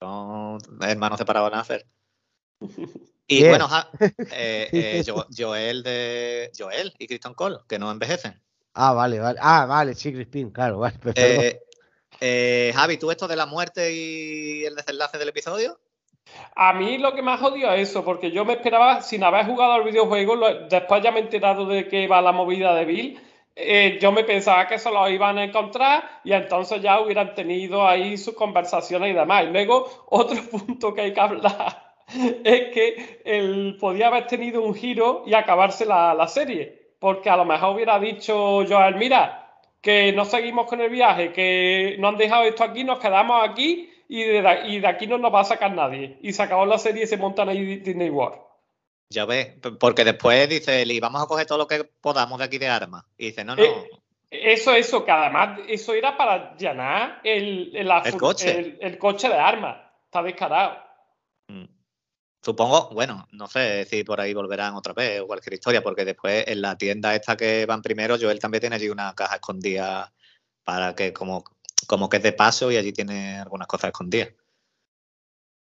Son 0.00 0.58
hermanos 0.82 1.18
separados 1.18 1.50
de 1.50 1.56
nacer. 1.56 1.86
Y 3.28 3.46
bueno, 3.46 3.68
ja- 3.68 3.88
eh, 4.32 4.68
eh, 4.72 5.04
Jo- 5.06 5.26
Joel 5.34 5.82
de 5.84 6.50
Joel 6.58 6.92
y 6.98 7.06
Kristen 7.06 7.34
Cole, 7.34 7.58
que 7.68 7.78
no 7.78 7.90
envejecen. 7.90 8.42
Ah, 8.74 8.92
vale, 8.92 9.20
vale. 9.20 9.38
Ah, 9.40 9.66
vale, 9.66 9.94
sí, 9.94 10.12
Crispin, 10.12 10.50
claro, 10.50 10.78
vale. 10.78 10.96
eh, 12.20 12.72
Javi, 12.74 12.96
¿tú 12.96 13.10
esto 13.12 13.28
de 13.28 13.36
la 13.36 13.46
muerte 13.46 13.92
y 13.92 14.64
el 14.64 14.74
desenlace 14.74 15.18
del 15.18 15.28
episodio? 15.28 15.78
A 16.54 16.72
mí 16.72 16.98
lo 16.98 17.14
que 17.14 17.22
más 17.22 17.42
odio 17.42 17.70
es 17.72 17.90
eso, 17.90 18.04
porque 18.04 18.30
yo 18.30 18.44
me 18.44 18.54
esperaba, 18.54 19.00
sin 19.02 19.24
haber 19.24 19.46
jugado 19.46 19.72
al 19.72 19.84
videojuego, 19.84 20.34
lo- 20.36 20.68
después 20.68 21.02
ya 21.02 21.10
me 21.12 21.20
he 21.20 21.22
enterado 21.22 21.66
de 21.66 21.88
que 21.88 22.06
va 22.06 22.20
la 22.22 22.32
movida 22.32 22.74
de 22.74 22.84
Bill, 22.84 23.20
eh, 23.56 23.98
yo 24.00 24.12
me 24.12 24.24
pensaba 24.24 24.66
que 24.66 24.78
se 24.78 24.90
lo 24.90 25.08
iban 25.08 25.38
a 25.38 25.44
encontrar 25.44 26.20
y 26.24 26.32
entonces 26.32 26.80
ya 26.82 27.00
hubieran 27.00 27.34
tenido 27.34 27.86
ahí 27.86 28.16
sus 28.16 28.34
conversaciones 28.34 29.10
y 29.10 29.14
demás. 29.14 29.44
Y 29.44 29.48
luego, 29.48 29.86
otro 30.10 30.42
punto 30.50 30.94
que 30.94 31.02
hay 31.02 31.12
que 31.12 31.20
hablar 31.20 31.94
es 32.44 32.68
que 32.72 33.20
él 33.24 33.76
podía 33.80 34.08
haber 34.08 34.26
tenido 34.26 34.62
un 34.62 34.74
giro 34.74 35.22
y 35.26 35.34
acabarse 35.34 35.84
la, 35.84 36.14
la 36.14 36.26
serie, 36.28 36.94
porque 36.98 37.30
a 37.30 37.36
lo 37.36 37.44
mejor 37.44 37.74
hubiera 37.76 37.98
dicho 37.98 38.64
Joel, 38.68 38.96
mira, 38.96 39.46
que 39.80 40.12
no 40.12 40.24
seguimos 40.24 40.66
con 40.66 40.80
el 40.80 40.90
viaje, 40.90 41.32
que 41.32 41.96
no 41.98 42.08
han 42.08 42.16
dejado 42.16 42.44
esto 42.44 42.64
aquí, 42.64 42.84
nos 42.84 42.98
quedamos 42.98 43.42
aquí 43.48 43.90
y 44.10 44.24
de, 44.24 44.60
y 44.66 44.80
de 44.80 44.86
aquí 44.88 45.06
no 45.06 45.18
nos 45.18 45.32
va 45.32 45.40
a 45.40 45.44
sacar 45.44 45.72
nadie. 45.72 46.18
Y 46.20 46.32
se 46.32 46.42
acabó 46.42 46.66
la 46.66 46.78
serie 46.78 47.04
y 47.04 47.06
se 47.06 47.16
montan 47.16 47.48
ahí 47.48 47.76
Disney 47.78 48.10
World. 48.10 48.40
Ya 49.08 49.24
ves, 49.24 49.54
porque 49.78 50.04
después 50.04 50.48
dice 50.48 50.82
Eli, 50.82 50.98
vamos 51.00 51.22
a 51.22 51.26
coger 51.26 51.46
todo 51.46 51.58
lo 51.58 51.66
que 51.66 51.84
podamos 51.84 52.38
de 52.38 52.44
aquí 52.44 52.58
de 52.58 52.68
armas. 52.68 53.04
Y 53.16 53.26
dice, 53.26 53.44
no, 53.44 53.54
no, 53.56 53.62
Eh, 53.62 53.90
Eso, 54.30 54.72
eso, 54.74 55.04
que 55.04 55.10
además 55.10 55.60
eso 55.68 55.92
era 55.94 56.16
para 56.16 56.56
llenar 56.56 57.20
el, 57.24 57.70
el, 57.74 58.16
coche. 58.18 58.58
el- 58.58 58.78
el 58.80 58.98
coche 58.98 59.28
de 59.28 59.34
armas. 59.34 59.76
Está 60.06 60.22
descarado. 60.22 60.76
Mm. 61.48 61.64
Supongo, 62.42 62.88
bueno, 62.92 63.28
no 63.32 63.46
sé 63.48 63.84
si 63.84 64.02
por 64.02 64.20
ahí 64.20 64.32
volverán 64.32 64.74
otra 64.74 64.92
vez 64.92 65.20
o 65.20 65.26
cualquier 65.26 65.54
historia, 65.54 65.82
porque 65.82 66.04
después 66.04 66.44
en 66.48 66.62
la 66.62 66.76
tienda 66.78 67.14
esta 67.14 67.36
que 67.36 67.66
van 67.66 67.82
primero, 67.82 68.16
Joel 68.20 68.38
también 68.38 68.60
tiene 68.60 68.76
allí 68.76 68.88
una 68.88 69.14
caja 69.14 69.34
escondida 69.36 70.12
para 70.64 70.94
que 70.94 71.12
como, 71.12 71.44
como 71.86 72.08
que 72.08 72.18
es 72.18 72.22
de 72.22 72.32
paso 72.32 72.70
y 72.70 72.76
allí 72.76 72.92
tiene 72.92 73.38
algunas 73.38 73.66
cosas 73.68 73.88
escondidas. 73.88 74.30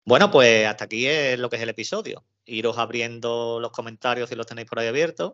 Bueno, 0.05 0.31
pues 0.31 0.65
hasta 0.65 0.85
aquí 0.85 1.05
es 1.07 1.37
lo 1.37 1.49
que 1.49 1.57
es 1.57 1.61
el 1.61 1.69
episodio. 1.69 2.23
Iros 2.45 2.77
abriendo 2.77 3.59
los 3.59 3.71
comentarios 3.71 4.29
si 4.29 4.35
los 4.35 4.45
tenéis 4.47 4.67
por 4.69 4.79
ahí 4.79 4.87
abiertos. 4.87 5.33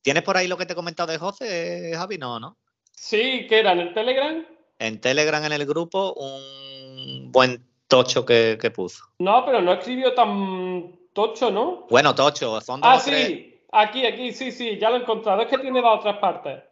¿Tienes 0.00 0.22
por 0.22 0.36
ahí 0.36 0.46
lo 0.48 0.56
que 0.56 0.66
te 0.66 0.72
he 0.72 0.76
comentado 0.76 1.10
de 1.12 1.18
José, 1.18 1.92
Javi? 1.94 2.18
No, 2.18 2.38
¿no? 2.38 2.56
Sí, 2.92 3.46
que 3.48 3.60
era 3.60 3.72
en 3.72 3.80
el 3.80 3.94
Telegram. 3.94 4.46
En 4.78 5.00
Telegram, 5.00 5.44
en 5.44 5.52
el 5.52 5.66
grupo, 5.66 6.12
un 6.14 7.30
buen 7.32 7.64
tocho 7.88 8.24
que, 8.24 8.58
que 8.60 8.70
puso. 8.70 9.04
No, 9.18 9.44
pero 9.44 9.60
no 9.60 9.72
escribió 9.74 10.14
tan 10.14 10.92
tocho, 11.12 11.50
¿no? 11.50 11.86
Bueno, 11.90 12.14
tocho, 12.14 12.60
son 12.60 12.80
dos 12.80 12.90
Ah, 12.90 13.02
tres. 13.04 13.26
sí. 13.26 13.48
Aquí, 13.72 14.04
aquí, 14.06 14.32
sí, 14.32 14.52
sí, 14.52 14.78
ya 14.78 14.90
lo 14.90 14.96
he 14.96 15.00
encontrado. 15.00 15.42
Es 15.42 15.48
que 15.48 15.58
tiene 15.58 15.80
dos 15.80 15.98
o 15.98 16.02
tres 16.02 16.16
partes. 16.18 16.62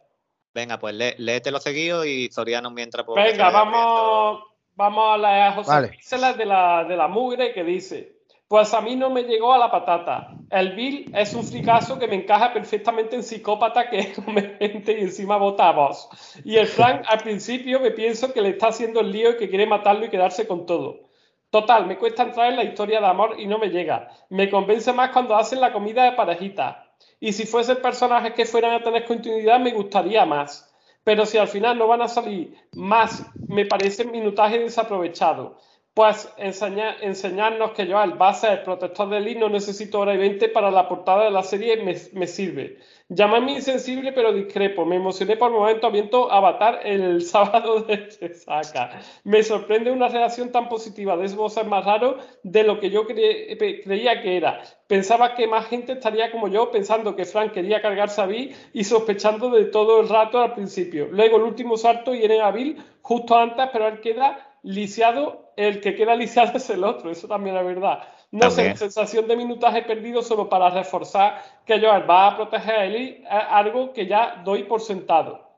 Venga, 0.53 0.77
pues 0.79 0.93
lé, 0.93 1.15
léete 1.17 1.51
los 1.51 1.63
seguidos 1.63 2.05
y 2.05 2.29
Soriano 2.31 2.71
mientras. 2.71 3.05
pues, 3.05 3.31
Venga, 3.31 3.49
vamos, 3.49 4.43
vamos 4.75 5.13
a 5.13 5.17
la 5.17 5.47
a 5.47 5.51
José 5.53 5.69
Vale. 5.69 5.87
Píxeles 5.89 6.37
de 6.37 6.45
la, 6.45 6.83
de 6.83 6.97
la 6.97 7.07
mugre 7.07 7.53
que 7.53 7.63
dice: 7.63 8.17
Pues 8.47 8.73
a 8.73 8.81
mí 8.81 8.95
no 8.95 9.09
me 9.09 9.23
llegó 9.23 9.53
a 9.53 9.57
la 9.57 9.71
patata. 9.71 10.35
El 10.49 10.73
Bill 10.73 11.11
es 11.15 11.33
un 11.33 11.45
fricazo 11.45 11.97
que 11.97 12.07
me 12.07 12.15
encaja 12.15 12.51
perfectamente 12.51 13.15
en 13.15 13.23
psicópata 13.23 13.89
que 13.89 14.13
come 14.25 14.57
gente 14.59 14.99
y 14.99 15.01
encima 15.01 15.37
vota 15.37 15.69
a 15.69 15.71
vos. 15.71 16.09
Y 16.43 16.57
el 16.57 16.67
Frank 16.67 17.03
al 17.07 17.19
principio 17.19 17.79
me 17.79 17.91
pienso 17.91 18.33
que 18.33 18.41
le 18.41 18.49
está 18.49 18.67
haciendo 18.67 18.99
el 18.99 19.11
lío 19.11 19.31
y 19.31 19.37
que 19.37 19.49
quiere 19.49 19.65
matarlo 19.65 20.05
y 20.05 20.09
quedarse 20.09 20.47
con 20.47 20.65
todo. 20.65 21.11
Total, 21.49 21.85
me 21.85 21.97
cuesta 21.97 22.23
entrar 22.23 22.49
en 22.49 22.55
la 22.55 22.63
historia 22.63 23.01
de 23.01 23.07
amor 23.07 23.35
y 23.37 23.45
no 23.45 23.57
me 23.57 23.67
llega. 23.67 24.09
Me 24.29 24.49
convence 24.49 24.93
más 24.93 25.11
cuando 25.11 25.35
hacen 25.35 25.59
la 25.59 25.73
comida 25.73 26.05
de 26.05 26.13
parejita. 26.13 26.90
Y 27.19 27.33
si 27.33 27.45
fuesen 27.45 27.81
personajes 27.81 28.33
que 28.33 28.45
fueran 28.45 28.73
a 28.73 28.83
tener 28.83 29.05
continuidad, 29.05 29.59
me 29.59 29.71
gustaría 29.73 30.25
más. 30.25 30.73
Pero 31.03 31.25
si 31.25 31.37
al 31.37 31.47
final 31.47 31.77
no 31.77 31.87
van 31.87 32.01
a 32.01 32.07
salir 32.07 32.55
más, 32.73 33.25
me 33.47 33.65
parece 33.65 34.05
minutaje 34.05 34.59
desaprovechado. 34.59 35.57
Pues 35.93 36.31
enseña- 36.37 36.95
enseñarnos 37.01 37.71
que 37.71 37.85
Joel 37.85 38.19
va 38.21 38.29
a 38.29 38.33
ser 38.33 38.63
protector 38.63 39.09
del 39.09 39.27
I, 39.27 39.35
no 39.35 39.49
necesito 39.49 39.99
hora 39.99 40.13
y 40.13 40.17
20 40.17 40.47
para 40.49 40.71
la 40.71 40.87
portada 40.87 41.25
de 41.25 41.31
la 41.31 41.43
serie, 41.43 41.77
me 42.13 42.27
sirve. 42.27 42.77
Llámame 43.13 43.51
insensible 43.55 44.13
pero 44.13 44.31
discrepo. 44.31 44.85
Me 44.85 44.95
emocioné 44.95 45.35
por 45.35 45.51
momentos 45.51 45.91
viendo 45.91 46.31
Avatar 46.31 46.79
el 46.83 47.21
sábado 47.33 47.81
de 47.81 48.33
saca. 48.33 49.01
Me 49.25 49.43
sorprende 49.43 49.91
una 49.91 50.07
reacción 50.07 50.49
tan 50.51 50.69
positiva 50.69 51.17
de 51.17 51.27
voz 51.35 51.57
es 51.57 51.67
más 51.67 51.83
raro 51.83 52.17
de 52.43 52.63
lo 52.63 52.79
que 52.79 52.89
yo 52.89 53.05
cre- 53.05 53.83
creía 53.83 54.21
que 54.21 54.37
era. 54.37 54.61
Pensaba 54.87 55.35
que 55.35 55.45
más 55.45 55.65
gente 55.65 55.91
estaría 55.93 56.31
como 56.31 56.47
yo 56.47 56.71
pensando 56.71 57.13
que 57.15 57.25
Frank 57.25 57.51
quería 57.51 57.81
cargarse 57.81 58.21
a 58.21 58.27
Bill 58.27 58.55
y 58.71 58.85
sospechando 58.85 59.49
de 59.49 59.65
todo 59.65 59.99
el 59.99 60.07
rato 60.07 60.39
al 60.41 60.53
principio. 60.53 61.07
Luego 61.11 61.35
el 61.35 61.43
último 61.43 61.75
salto 61.75 62.15
y 62.15 62.23
a 62.39 62.51
Bill 62.51 62.77
justo 63.01 63.35
antes, 63.37 63.67
pero 63.73 63.89
él 63.89 63.99
queda 63.99 64.55
lisiado. 64.63 65.51
El 65.57 65.81
que 65.81 65.95
queda 65.95 66.15
lisiado 66.15 66.53
es 66.57 66.69
el 66.69 66.85
otro, 66.85 67.11
eso 67.11 67.27
también 67.27 67.57
es 67.57 67.65
verdad. 67.65 68.03
No 68.31 68.49
sé, 68.49 68.77
sensación 68.77 69.27
de 69.27 69.35
minutaje 69.35 69.81
perdido 69.81 70.21
solo 70.21 70.47
para 70.47 70.69
reforzar 70.69 71.43
que 71.65 71.79
Joel 71.81 72.09
va 72.09 72.27
a 72.27 72.35
proteger 72.37 72.75
a 72.75 72.85
Eli, 72.85 73.23
es 73.23 73.43
algo 73.49 73.91
que 73.91 74.07
ya 74.07 74.41
doy 74.43 74.63
por 74.63 74.79
sentado. 74.81 75.49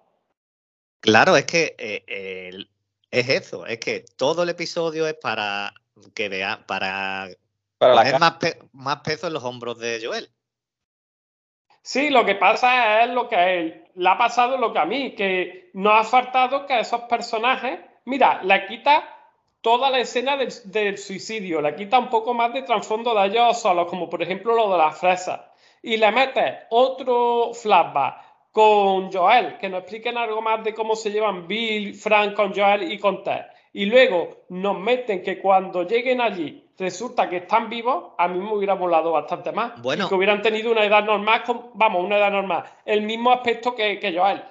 Claro, 1.00 1.38
es 1.38 1.46
que 1.46 1.76
eh, 1.78 2.66
es 3.12 3.30
eso, 3.30 3.68
es 3.68 3.78
que 3.78 4.04
todo 4.18 4.42
el 4.44 4.50
episodio 4.50 5.06
es 5.08 5.14
para 5.14 5.72
que 6.16 6.30
vea, 6.30 6.64
para 6.66 7.28
Para 7.78 7.94
la 7.94 8.02
poner 8.04 8.20
más, 8.20 8.32
pe- 8.38 8.60
más 8.72 9.02
peso 9.02 9.28
en 9.28 9.34
los 9.34 9.44
hombros 9.44 9.78
de 9.78 10.02
Joel. 10.04 10.30
Sí, 11.84 12.10
lo 12.10 12.26
que 12.26 12.36
pasa 12.36 13.04
es 13.04 13.10
lo 13.12 13.28
que 13.30 13.36
a 13.36 13.52
él 13.52 13.84
le 13.96 14.10
ha 14.10 14.18
pasado 14.18 14.58
lo 14.58 14.74
que 14.74 14.80
a 14.80 14.86
mí, 14.86 15.14
que 15.16 15.70
no 15.74 15.92
ha 15.92 16.04
faltado 16.04 16.66
que 16.66 16.74
a 16.74 16.80
esos 16.80 17.02
personajes, 17.02 17.80
mira, 18.06 18.42
le 18.42 18.66
quita 18.68 19.13
toda 19.64 19.90
la 19.90 19.98
escena 20.00 20.38
del, 20.38 20.50
del 20.66 20.98
suicidio, 21.00 21.60
le 21.62 21.74
quita 21.76 21.98
un 21.98 22.10
poco 22.12 22.36
más 22.36 22.54
de 22.54 22.62
trasfondo 22.62 23.16
de 23.16 23.26
ellos 23.28 23.60
solos, 23.60 23.88
como 23.88 24.08
por 24.10 24.22
ejemplo 24.22 24.54
lo 24.54 24.72
de 24.72 24.78
las 24.78 25.00
fresas, 25.00 25.40
y 25.82 25.98
le 25.98 26.12
mete 26.12 26.60
otro 26.70 27.52
flashback 27.54 28.16
con 28.52 29.12
Joel, 29.12 29.58
que 29.58 29.70
nos 29.70 29.80
expliquen 29.82 30.18
algo 30.18 30.42
más 30.42 30.64
de 30.64 30.76
cómo 30.76 30.96
se 30.96 31.10
llevan 31.12 31.48
Bill, 31.48 31.96
Frank 31.96 32.36
con 32.36 32.54
Joel 32.54 32.92
y 32.92 33.00
con 33.00 33.24
Ted. 33.24 33.42
Y 33.74 33.86
luego 33.86 34.44
nos 34.50 34.78
meten 34.80 35.24
que 35.24 35.40
cuando 35.40 35.82
lleguen 35.88 36.22
allí 36.22 36.64
resulta 36.78 37.28
que 37.30 37.38
están 37.38 37.70
vivos, 37.70 38.12
a 38.20 38.28
mí 38.28 38.38
me 38.38 38.54
hubiera 38.54 38.76
volado 38.76 39.12
bastante 39.12 39.52
más. 39.52 39.82
Bueno. 39.82 40.06
Y 40.06 40.10
que 40.10 40.14
hubieran 40.16 40.44
tenido 40.44 40.72
una 40.72 40.86
edad 40.86 41.04
normal, 41.04 41.42
con- 41.44 41.72
vamos, 41.74 42.04
una 42.04 42.18
edad 42.18 42.30
normal, 42.32 42.64
el 42.86 43.02
mismo 43.02 43.32
aspecto 43.32 43.74
que, 43.74 43.98
que 44.00 44.16
Joel. 44.16 44.44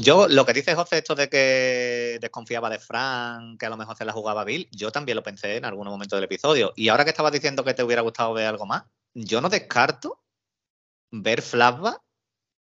Yo, 0.00 0.28
lo 0.28 0.46
que 0.46 0.52
dice 0.52 0.76
José, 0.76 0.98
esto 0.98 1.16
de 1.16 1.28
que 1.28 2.18
desconfiaba 2.20 2.70
de 2.70 2.78
Frank, 2.78 3.58
que 3.58 3.66
a 3.66 3.70
lo 3.70 3.76
mejor 3.76 3.96
se 3.96 4.04
la 4.04 4.12
jugaba 4.12 4.44
Bill, 4.44 4.68
yo 4.70 4.92
también 4.92 5.16
lo 5.16 5.24
pensé 5.24 5.56
en 5.56 5.64
algún 5.64 5.88
momento 5.88 6.14
del 6.14 6.24
episodio. 6.26 6.72
Y 6.76 6.88
ahora 6.88 7.02
que 7.04 7.10
estabas 7.10 7.32
diciendo 7.32 7.64
que 7.64 7.74
te 7.74 7.82
hubiera 7.82 8.02
gustado 8.02 8.32
ver 8.34 8.46
algo 8.46 8.66
más, 8.66 8.84
yo 9.14 9.40
no 9.40 9.48
descarto 9.48 10.22
ver 11.10 11.42
flashback 11.42 12.00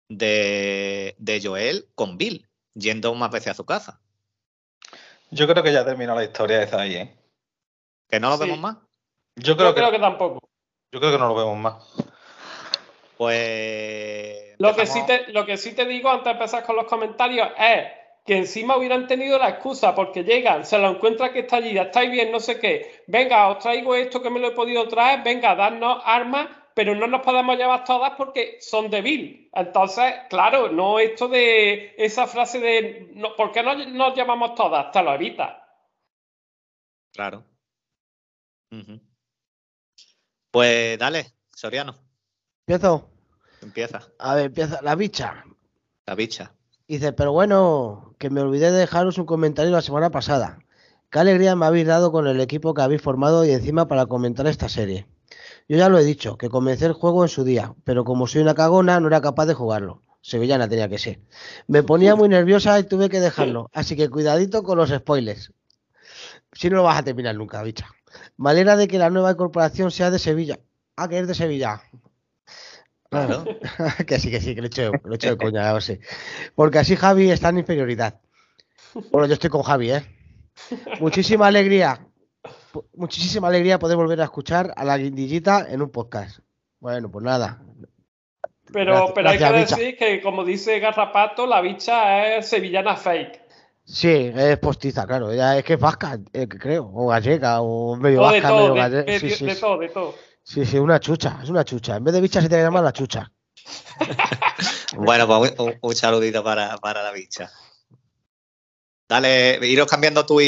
de, 0.08 1.16
de 1.18 1.42
Joel 1.44 1.90
con 1.96 2.18
Bill, 2.18 2.48
yendo 2.74 3.14
más 3.14 3.30
veces 3.30 3.50
a 3.50 3.54
su 3.56 3.66
casa. 3.66 4.00
Yo 5.32 5.48
creo 5.48 5.62
que 5.62 5.74
ya 5.74 5.84
terminó 5.84 6.16
la 6.16 6.24
historia 6.24 6.64
esa 6.64 6.82
ahí, 6.82 6.96
¿eh? 6.96 7.16
¿Que 8.08 8.22
no 8.22 8.30
lo 8.30 8.38
Sí. 8.38 8.44
vemos 8.46 8.60
más? 8.60 8.78
Yo 9.36 9.58
creo, 9.58 9.70
Yo 9.70 9.76
que, 9.76 9.82
creo 9.82 9.92
que 9.92 10.00
tampoco. 10.00 10.40
yo 10.94 11.00
creo 11.02 11.12
que 11.12 11.18
no 11.20 11.28
lo 11.28 11.36
vemos 11.36 11.58
más. 11.58 11.84
Pues. 13.20 14.56
Lo 14.60 14.74
que, 14.74 14.86
sí 14.86 15.06
te, 15.06 15.30
lo 15.34 15.46
que 15.46 15.58
sí 15.58 15.76
te 15.76 15.86
digo 15.86 16.10
antes 16.10 16.24
de 16.24 16.32
empezar 16.32 16.64
con 16.64 16.78
los 16.78 16.86
comentarios 16.86 17.50
es 17.60 17.88
que 18.26 18.38
encima 18.38 18.78
hubieran 18.78 19.08
tenido 19.08 19.38
la 19.38 19.50
excusa 19.50 19.94
porque 19.94 20.24
llegan, 20.24 20.66
se 20.66 20.78
lo 20.78 20.90
encuentran 20.90 21.34
que 21.34 21.40
está 21.40 21.58
allí, 21.58 21.74
ya 21.74 21.82
estáis 21.82 22.10
bien, 22.10 22.32
no 22.32 22.40
sé 22.40 22.62
qué. 22.62 23.04
Venga, 23.08 23.50
os 23.50 23.60
traigo 23.60 23.94
esto 23.94 24.22
que 24.22 24.30
me 24.30 24.40
lo 24.40 24.48
he 24.48 24.52
podido 24.52 24.88
traer, 24.88 25.22
venga, 25.22 25.54
darnos 25.54 26.02
armas, 26.06 26.48
pero 26.74 26.96
no 26.96 27.08
nos 27.08 27.22
podemos 27.22 27.58
llevar 27.58 27.84
todas 27.84 28.14
porque 28.16 28.58
son 28.62 28.90
de 28.90 29.02
Bill. 29.02 29.50
Entonces, 29.54 30.14
claro, 30.30 30.70
no 30.70 30.98
esto 30.98 31.28
de 31.28 31.96
esa 31.98 32.26
frase 32.26 32.62
de 32.62 33.10
no, 33.16 33.36
¿por 33.36 33.52
qué 33.52 33.62
no 33.62 33.76
nos 33.76 34.16
llevamos 34.16 34.56
todas? 34.56 34.94
Te 34.94 35.04
lo 35.04 35.14
evita. 35.14 35.70
Claro. 37.12 37.44
Pues 40.52 40.98
dale, 40.98 41.26
Soriano, 41.54 42.09
Empiezo. 42.70 43.10
empieza. 43.64 44.02
A 44.20 44.36
ver, 44.36 44.46
empieza 44.46 44.80
la 44.84 44.94
bicha. 44.94 45.44
La 46.06 46.14
bicha. 46.14 46.54
Dice, 46.88 47.14
pero 47.14 47.32
bueno, 47.32 48.14
que 48.20 48.30
me 48.30 48.42
olvidé 48.42 48.72
de 48.72 48.78
dejaros 48.78 49.18
un 49.18 49.26
comentario 49.26 49.72
la 49.72 49.82
semana 49.82 50.12
pasada. 50.12 50.60
Qué 51.10 51.18
alegría 51.18 51.56
me 51.56 51.66
habéis 51.66 51.88
dado 51.88 52.12
con 52.12 52.28
el 52.28 52.40
equipo 52.40 52.76
que 52.76 52.84
habéis 52.84 53.02
formado 53.02 53.44
y 53.44 53.50
encima 53.50 53.88
para 53.88 54.06
comentar 54.06 54.46
esta 54.46 54.70
serie. 54.70 55.08
Yo 55.68 55.78
ya 55.78 55.90
lo 55.90 55.98
he 55.98 56.04
dicho, 56.04 56.38
que 56.38 56.50
comencé 56.50 56.86
el 56.86 56.94
juego 56.94 57.24
en 57.24 57.30
su 57.30 57.44
día, 57.44 57.74
pero 57.86 58.04
como 58.04 58.28
soy 58.28 58.44
una 58.44 58.54
cagona 58.54 59.00
no 59.00 59.08
era 59.08 59.20
capaz 59.20 59.48
de 59.48 59.56
jugarlo. 59.56 60.04
Sevillana 60.22 60.70
tenía 60.70 60.90
que 60.90 61.00
ser. 61.00 61.22
Me 61.66 61.82
ponía 61.82 62.16
muy 62.16 62.30
nerviosa 62.30 62.80
y 62.80 62.84
tuve 62.84 63.10
que 63.10 63.20
dejarlo, 63.20 63.72
así 63.74 63.96
que 63.96 64.12
cuidadito 64.12 64.62
con 64.62 64.78
los 64.78 64.92
spoilers. 64.92 65.54
Si 66.54 66.70
no 66.70 66.78
lo 66.78 66.84
vas 66.84 67.00
a 67.00 67.04
terminar 67.04 67.36
nunca, 67.36 67.64
bicha. 67.64 67.88
Me 68.38 68.52
alegra 68.52 68.76
de 68.76 68.88
que 68.88 69.00
la 69.00 69.10
nueva 69.10 69.32
incorporación 69.32 69.90
sea 69.90 70.12
de 70.12 70.20
Sevilla. 70.20 70.60
Ah, 70.96 71.08
que 71.08 71.18
es 71.18 71.28
de 71.28 71.34
Sevilla. 71.34 71.82
Claro. 73.10 73.44
que 74.08 74.20
sí, 74.20 74.32
que 74.32 74.40
sí, 74.42 74.56
que 74.56 74.62
lo 74.62 74.66
he 74.66 74.68
hecho, 74.68 74.92
lo 75.04 75.14
he 75.14 75.16
hecho 75.16 75.30
de 75.32 75.38
coña, 75.38 75.74
lo 75.74 75.82
sé. 75.82 76.00
Porque 76.56 76.80
así 76.80 76.96
Javi 76.96 77.32
está 77.32 77.50
en 77.50 77.60
inferioridad. 77.60 78.20
Bueno, 79.12 79.28
yo 79.28 79.34
estoy 79.34 79.50
con 79.50 79.62
Javi, 79.64 79.92
¿eh? 79.92 80.04
Muchísima 81.00 81.48
alegría. 81.48 82.06
Muchísima 82.96 83.48
alegría 83.48 83.80
poder 83.80 83.98
volver 83.98 84.22
a 84.22 84.26
escuchar 84.26 84.74
a 84.76 84.84
la 84.84 84.98
guindillita 84.98 85.68
en 85.70 85.82
un 85.82 85.90
podcast. 85.90 86.40
Bueno, 86.80 87.10
pues 87.12 87.24
nada. 87.26 87.62
Pero, 88.72 88.94
Gracias- 88.94 89.12
pero 89.16 89.30
hay 89.30 89.38
que 89.38 89.44
bicha. 89.46 89.76
decir 89.76 89.98
que, 89.98 90.22
como 90.22 90.44
dice 90.46 90.80
Garrapato, 90.80 91.48
la 91.48 91.62
bicha 91.62 92.36
es 92.38 92.48
sevillana 92.48 92.96
fake. 92.96 93.42
Sí, 93.84 94.32
es 94.36 94.58
postiza, 94.60 95.08
claro. 95.08 95.32
Ella 95.32 95.58
es 95.58 95.64
que 95.64 95.74
es 95.74 95.80
vasca, 95.80 96.20
eh, 96.34 96.48
creo. 96.48 96.92
O 96.94 97.08
gallega, 97.08 97.62
o 97.62 97.96
medio 97.96 98.22
O 98.22 98.30
de 98.32 98.34
vasca, 98.40 98.48
todo, 98.50 98.60
medio 98.60 98.74
de, 98.76 98.80
gallega. 98.80 99.04
de- 99.12 99.20
Sí, 99.20 99.30
sí, 99.32 99.46
de 99.46 99.56
sí. 99.56 99.62
todo, 99.62 99.78
de 99.80 99.90
todo. 99.90 100.16
Sí, 100.44 100.66
sí, 100.66 100.78
una 100.78 101.00
chucha, 101.00 101.40
es 101.44 101.50
una 101.50 101.64
chucha. 101.64 101.98
En 101.98 102.04
vez 102.04 102.14
de 102.14 102.22
bicha 102.22 102.42
se 102.42 102.50
te 102.50 102.62
llama 102.62 102.82
la 102.82 102.94
chucha. 102.94 103.32
Bueno, 104.98 105.28
pues 105.28 105.54
un, 105.60 105.76
un 105.82 105.96
saludito 105.96 106.44
para, 106.44 106.76
para 106.78 107.04
la 107.04 107.12
bicha. 107.12 107.52
Dale, 109.08 109.60
iros 109.68 109.88
cambiando 109.88 110.26
tú 110.26 110.42
y, 110.42 110.46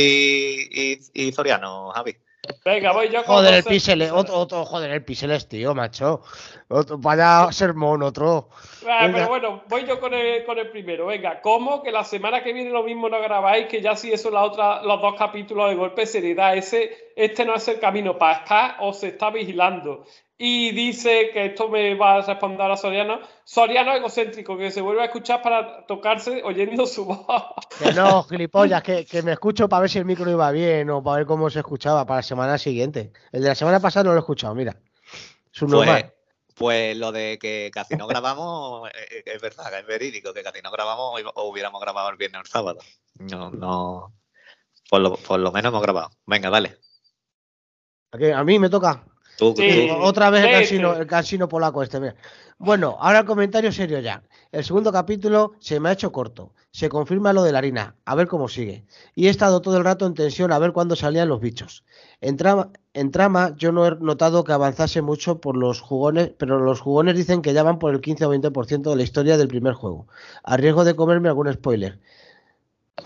y, 0.71 0.99
y 1.13 1.31
Soriano, 1.31 1.91
Javi. 1.91 2.17
Venga, 2.63 2.91
voy 2.91 3.09
yo 3.09 3.23
con 3.23 3.35
Joder, 3.35 3.53
el 3.55 3.63
píxeles, 3.63 4.11
otro, 4.11 4.35
otro, 4.35 4.65
joder, 4.65 4.91
el 4.91 5.03
píxeles, 5.03 5.47
tío, 5.47 5.73
macho. 5.73 6.21
Otro, 6.67 6.97
vaya 6.97 7.51
sermón, 7.51 8.03
otro. 8.03 8.49
Ah, 8.87 9.09
pero 9.11 9.27
bueno, 9.27 9.63
voy 9.67 9.85
yo 9.85 9.99
con 9.99 10.13
el, 10.13 10.43
con 10.45 10.57
el 10.57 10.69
primero. 10.69 11.07
Venga, 11.07 11.41
¿cómo 11.41 11.83
que 11.83 11.91
la 11.91 12.03
semana 12.03 12.43
que 12.43 12.53
viene 12.53 12.69
lo 12.69 12.83
mismo 12.83 13.09
no 13.09 13.19
grabáis? 13.21 13.67
Que 13.67 13.81
ya 13.81 13.95
si 13.95 14.11
eso 14.11 14.31
la 14.31 14.43
otra, 14.43 14.81
los 14.83 15.01
dos 15.01 15.15
capítulos 15.17 15.69
de 15.69 15.75
golpe 15.75 16.05
seriedad, 16.05 16.55
ese, 16.55 17.11
este 17.15 17.45
no 17.45 17.55
es 17.55 17.67
el 17.67 17.79
camino 17.79 18.17
para 18.17 18.39
estar 18.39 18.75
o 18.79 18.93
se 18.93 19.09
está 19.09 19.29
vigilando. 19.29 20.05
Y 20.43 20.71
dice 20.71 21.29
que 21.31 21.45
esto 21.45 21.69
me 21.69 21.93
va 21.93 22.15
a 22.15 22.21
responder 22.21 22.71
a 22.71 22.75
Soriano. 22.75 23.19
Soriano 23.43 23.93
egocéntrico, 23.93 24.57
que 24.57 24.71
se 24.71 24.81
vuelve 24.81 25.03
a 25.03 25.05
escuchar 25.05 25.39
para 25.43 25.85
tocarse 25.85 26.41
oyendo 26.43 26.87
su 26.87 27.05
voz. 27.05 27.25
Que 27.77 27.93
no, 27.93 28.23
gilipollas, 28.29 28.81
que, 28.81 29.05
que 29.05 29.21
me 29.21 29.33
escucho 29.33 29.69
para 29.69 29.81
ver 29.81 29.91
si 29.91 29.99
el 29.99 30.05
micro 30.05 30.27
iba 30.31 30.49
bien 30.49 30.89
o 30.89 31.03
para 31.03 31.17
ver 31.17 31.25
cómo 31.27 31.47
se 31.51 31.59
escuchaba 31.59 32.07
para 32.07 32.17
la 32.19 32.23
semana 32.23 32.57
siguiente. 32.57 33.13
El 33.31 33.43
de 33.43 33.49
la 33.49 33.53
semana 33.55 33.79
pasada 33.79 34.05
no 34.05 34.09
lo 34.13 34.17
he 34.17 34.19
escuchado, 34.21 34.55
mira. 34.55 34.75
Es 35.53 35.61
un 35.61 35.69
Pues, 35.69 35.85
normal. 35.85 36.13
pues 36.55 36.97
lo 36.97 37.11
de 37.11 37.37
que 37.39 37.69
casi 37.71 37.95
no 37.95 38.07
grabamos 38.07 38.89
eh, 38.95 39.21
es 39.23 39.39
verdad, 39.43 39.77
es 39.77 39.85
verídico, 39.85 40.33
que 40.33 40.41
casi 40.41 40.59
no 40.63 40.71
grabamos 40.71 41.21
o 41.35 41.43
hubiéramos 41.49 41.79
grabado 41.79 42.09
el 42.09 42.17
viernes 42.17 42.39
o 42.39 42.41
el 42.41 42.47
sábado. 42.47 42.79
No, 43.19 43.51
no. 43.51 44.11
Por 44.89 45.01
lo, 45.01 45.17
por 45.17 45.39
lo 45.39 45.51
menos 45.51 45.69
hemos 45.69 45.83
grabado. 45.83 46.09
Venga, 46.25 46.49
dale. 46.49 46.79
¿A 48.11 48.17
qué? 48.17 48.33
A 48.33 48.43
mí 48.43 48.57
me 48.57 48.69
toca. 48.71 49.05
Tú, 49.41 49.55
Sí. 49.57 49.87
tú. 49.89 49.95
Otra 50.03 50.29
vez 50.29 50.41
el 50.43 50.49
Vete. 50.49 50.59
cansino, 50.59 50.93
el 50.95 51.07
cansino 51.07 51.49
polaco 51.49 51.81
este. 51.81 51.99
mira. 51.99 52.15
Bueno, 52.59 52.95
ahora 52.99 53.19
el 53.19 53.25
comentario 53.25 53.71
serio 53.71 53.97
ya. 53.99 54.21
El 54.51 54.63
segundo 54.63 54.91
capítulo 54.91 55.53
se 55.57 55.79
me 55.79 55.89
ha 55.89 55.93
hecho 55.93 56.11
corto. 56.11 56.53
Se 56.69 56.89
confirma 56.89 57.33
lo 57.33 57.41
de 57.41 57.51
la 57.51 57.57
harina. 57.57 57.95
A 58.05 58.13
ver 58.13 58.27
cómo 58.27 58.47
sigue. 58.47 58.85
Y 59.15 59.25
he 59.25 59.29
estado 59.31 59.61
todo 59.63 59.77
el 59.77 59.83
rato 59.83 60.05
en 60.05 60.13
tensión 60.13 60.51
a 60.51 60.59
ver 60.59 60.71
cuándo 60.73 60.95
salían 60.95 61.27
los 61.27 61.41
bichos. 61.41 61.83
En 62.21 62.37
trama, 62.37 62.69
en 62.93 63.09
trama 63.09 63.55
yo 63.57 63.71
no 63.71 63.87
he 63.87 63.95
notado 63.95 64.43
que 64.43 64.51
avanzase 64.53 65.01
mucho 65.01 65.41
por 65.41 65.57
los 65.57 65.81
jugones, 65.81 66.31
pero 66.37 66.59
los 66.59 66.79
jugones 66.79 67.15
dicen 67.17 67.41
que 67.41 67.53
ya 67.53 67.63
van 67.63 67.79
por 67.79 67.95
el 67.95 67.99
15 68.01 68.25
o 68.27 68.29
20% 68.29 68.91
de 68.91 68.95
la 68.95 69.01
historia 69.03 69.37
del 69.37 69.47
primer 69.47 69.73
juego. 69.73 70.05
A 70.43 70.55
riesgo 70.55 70.83
de 70.83 70.95
comerme 70.95 71.29
algún 71.29 71.51
spoiler. 71.51 71.97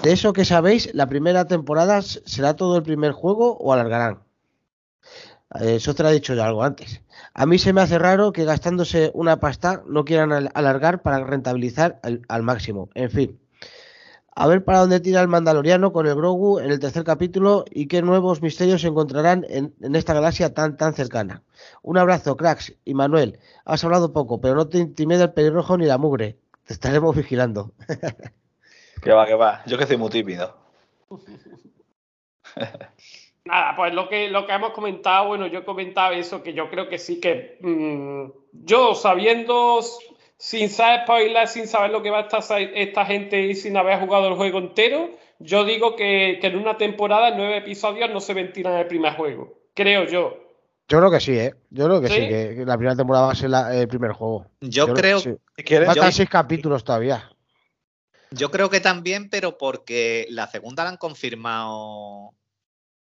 De 0.03 0.11
eso 0.11 0.33
que 0.33 0.43
sabéis, 0.43 0.93
la 0.93 1.07
primera 1.07 1.45
temporada 1.47 2.01
será 2.01 2.57
todo 2.57 2.75
el 2.75 2.83
primer 2.83 3.13
juego 3.13 3.55
o 3.57 3.71
alargarán. 3.71 4.24
Eh, 5.61 5.75
Eso 5.75 5.93
te 5.95 6.03
lo 6.03 6.09
ha 6.09 6.11
dicho 6.11 6.33
ya 6.33 6.45
algo 6.45 6.63
antes. 6.63 7.01
A 7.33 7.45
mí 7.45 7.57
se 7.57 7.73
me 7.73 7.81
hace 7.81 7.97
raro 7.99 8.31
que 8.31 8.45
gastándose 8.45 9.11
una 9.13 9.39
pasta 9.39 9.83
no 9.87 10.05
quieran 10.05 10.31
al- 10.31 10.51
alargar 10.53 11.01
para 11.01 11.23
rentabilizar 11.23 11.99
al, 12.03 12.21
al 12.27 12.43
máximo. 12.43 12.89
En 12.93 13.09
fin. 13.11 13.39
A 14.37 14.47
ver 14.47 14.65
para 14.65 14.79
dónde 14.79 14.99
tira 14.99 15.21
el 15.21 15.29
Mandaloriano 15.29 15.93
con 15.93 16.07
el 16.07 16.15
Grogu 16.15 16.59
en 16.59 16.69
el 16.69 16.79
tercer 16.79 17.05
capítulo 17.05 17.63
y 17.71 17.87
qué 17.87 18.01
nuevos 18.01 18.41
misterios 18.41 18.81
se 18.81 18.87
encontrarán 18.89 19.45
en, 19.47 19.73
en 19.79 19.95
esta 19.95 20.13
galaxia 20.13 20.53
tan 20.53 20.75
tan 20.75 20.93
cercana. 20.93 21.41
Un 21.83 21.97
abrazo, 21.97 22.35
cracks. 22.35 22.73
Y 22.83 22.93
Manuel, 22.95 23.39
has 23.63 23.83
hablado 23.85 24.11
poco, 24.11 24.41
pero 24.41 24.55
no 24.55 24.67
te 24.67 24.79
intimida 24.79 25.23
el 25.23 25.31
pelirrojo 25.33 25.77
ni 25.77 25.85
la 25.85 25.97
mugre. 25.97 26.37
Te 26.65 26.73
estaremos 26.73 27.15
vigilando. 27.15 27.71
Que 29.01 29.11
va, 29.13 29.25
que 29.25 29.35
va. 29.35 29.61
Yo 29.67 29.77
que 29.77 29.85
soy 29.87 29.95
muy 29.97 30.09
tímido. 30.09 30.53
Nada, 33.45 33.75
pues 33.75 33.93
lo 33.93 34.09
que, 34.09 34.27
lo 34.29 34.47
que 34.47 34.53
hemos 34.53 34.71
comentado, 34.71 35.27
bueno, 35.27 35.45
yo 35.45 35.63
comentaba 35.63 36.15
eso, 36.15 36.41
que 36.41 36.53
yo 36.53 36.67
creo 36.69 36.89
que 36.89 36.97
sí 36.97 37.19
que 37.19 37.59
mm, 37.61 38.31
yo 38.65 38.95
sabiendo, 38.95 39.81
sin 40.37 40.67
saber 40.69 41.03
spoilers, 41.03 41.51
sin 41.51 41.67
saber 41.67 41.91
lo 41.91 42.01
que 42.01 42.09
va 42.09 42.19
a 42.19 42.27
estar 42.27 42.59
esta 42.59 43.05
gente 43.05 43.39
y 43.43 43.53
sin 43.53 43.77
haber 43.77 43.99
jugado 43.99 44.29
el 44.29 44.33
juego 44.33 44.57
entero, 44.57 45.11
yo 45.37 45.63
digo 45.63 45.95
que, 45.95 46.39
que 46.41 46.47
en 46.47 46.57
una 46.57 46.77
temporada, 46.77 47.29
en 47.29 47.37
nueve 47.37 47.57
episodios, 47.57 48.09
no 48.09 48.19
se 48.19 48.33
ventilan 48.33 48.73
el 48.79 48.87
primer 48.87 49.13
juego. 49.13 49.53
Creo 49.75 50.05
yo. 50.05 50.37
Yo 50.87 50.97
creo 50.99 51.11
que 51.11 51.19
sí, 51.19 51.37
¿eh? 51.37 51.53
Yo 51.69 51.85
creo 51.85 52.01
que 52.01 52.07
sí, 52.07 52.13
¿Sí? 52.15 52.27
que, 52.27 52.63
la 52.65 52.77
primera 52.77 52.95
temporada 52.95 53.27
va 53.27 53.31
a 53.31 53.35
ser 53.35 53.49
la- 53.51 53.75
el 53.75 53.87
primer 53.87 54.11
juego. 54.13 54.47
Yo 54.61 54.85
creo 54.85 54.95
creo, 54.95 55.17
que 55.21 55.37
sí. 55.57 55.63
Quieres, 55.63 55.87
Faltan 55.87 56.05
yo- 56.09 56.11
seis 56.11 56.29
capítulos 56.29 56.83
todavía. 56.83 57.29
yo 58.31 58.49
creo 58.49 58.69
que 58.71 58.79
también, 58.79 59.29
pero 59.29 59.57
porque 59.57 60.25
la 60.29 60.47
segunda 60.47 60.83
la 60.83 60.89
han 60.91 60.97
confirmado 60.97 62.31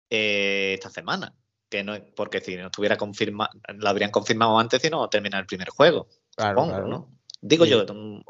eh, 0.09 0.73
esta 0.73 0.89
semana. 0.89 1.33
Que 1.69 1.83
no, 1.83 1.93
porque 2.15 2.41
si 2.41 2.55
no 2.55 2.67
estuviera 2.67 2.97
confirmada, 2.97 3.51
la 3.77 3.91
habrían 3.91 4.09
confirmado 4.09 4.57
antes 4.57 4.83
y 4.83 4.89
no 4.89 5.07
termina 5.07 5.37
el 5.37 5.45
primer 5.45 5.69
juego. 5.69 6.07
Claro, 6.35 6.55
supongo, 6.55 6.71
claro. 6.71 6.87
¿no? 6.87 7.09
Digo 7.41 7.65
Sí. 7.65 7.71
yo, 7.71 7.85
mm, 7.85 8.21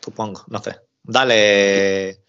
supongo, 0.00 0.42
no 0.48 0.58
sé. 0.60 0.76
Dale. 1.02 2.22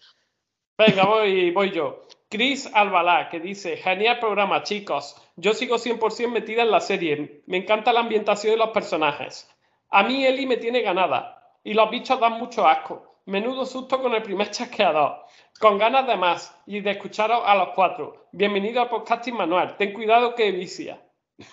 Venga, 0.76 1.06
voy, 1.06 1.50
voy 1.50 1.72
yo. 1.72 2.06
Chris 2.28 2.68
Albalá, 2.72 3.30
que 3.30 3.40
dice, 3.40 3.78
genial 3.78 4.18
programa, 4.20 4.62
chicos. 4.62 5.16
Yo 5.36 5.54
sigo 5.54 5.78
100% 5.78 6.28
metida 6.30 6.62
en 6.62 6.70
la 6.70 6.80
serie. 6.80 7.42
Me 7.46 7.56
encanta 7.56 7.92
la 7.92 8.00
ambientación 8.00 8.52
de 8.52 8.58
los 8.58 8.70
personajes. 8.70 9.48
A 9.88 10.02
mí 10.02 10.26
Eli 10.26 10.46
me 10.46 10.58
tiene 10.58 10.82
ganada. 10.82 11.56
Y 11.64 11.72
los 11.72 11.90
bichos 11.90 12.20
dan 12.20 12.34
mucho 12.34 12.68
asco. 12.68 13.07
Menudo 13.28 13.66
susto 13.66 14.00
con 14.00 14.14
el 14.14 14.22
primer 14.22 14.50
chasqueador. 14.50 15.18
Con 15.60 15.76
ganas 15.76 16.06
de 16.06 16.16
más 16.16 16.50
y 16.64 16.80
de 16.80 16.92
escucharos 16.92 17.42
a 17.44 17.54
los 17.56 17.68
cuatro. 17.74 18.26
Bienvenido 18.32 18.80
al 18.80 18.88
podcasting 18.88 19.36
manual. 19.36 19.76
Ten 19.76 19.92
cuidado 19.92 20.34
que 20.34 20.50
vicia. 20.50 20.98
Sí, 21.38 21.46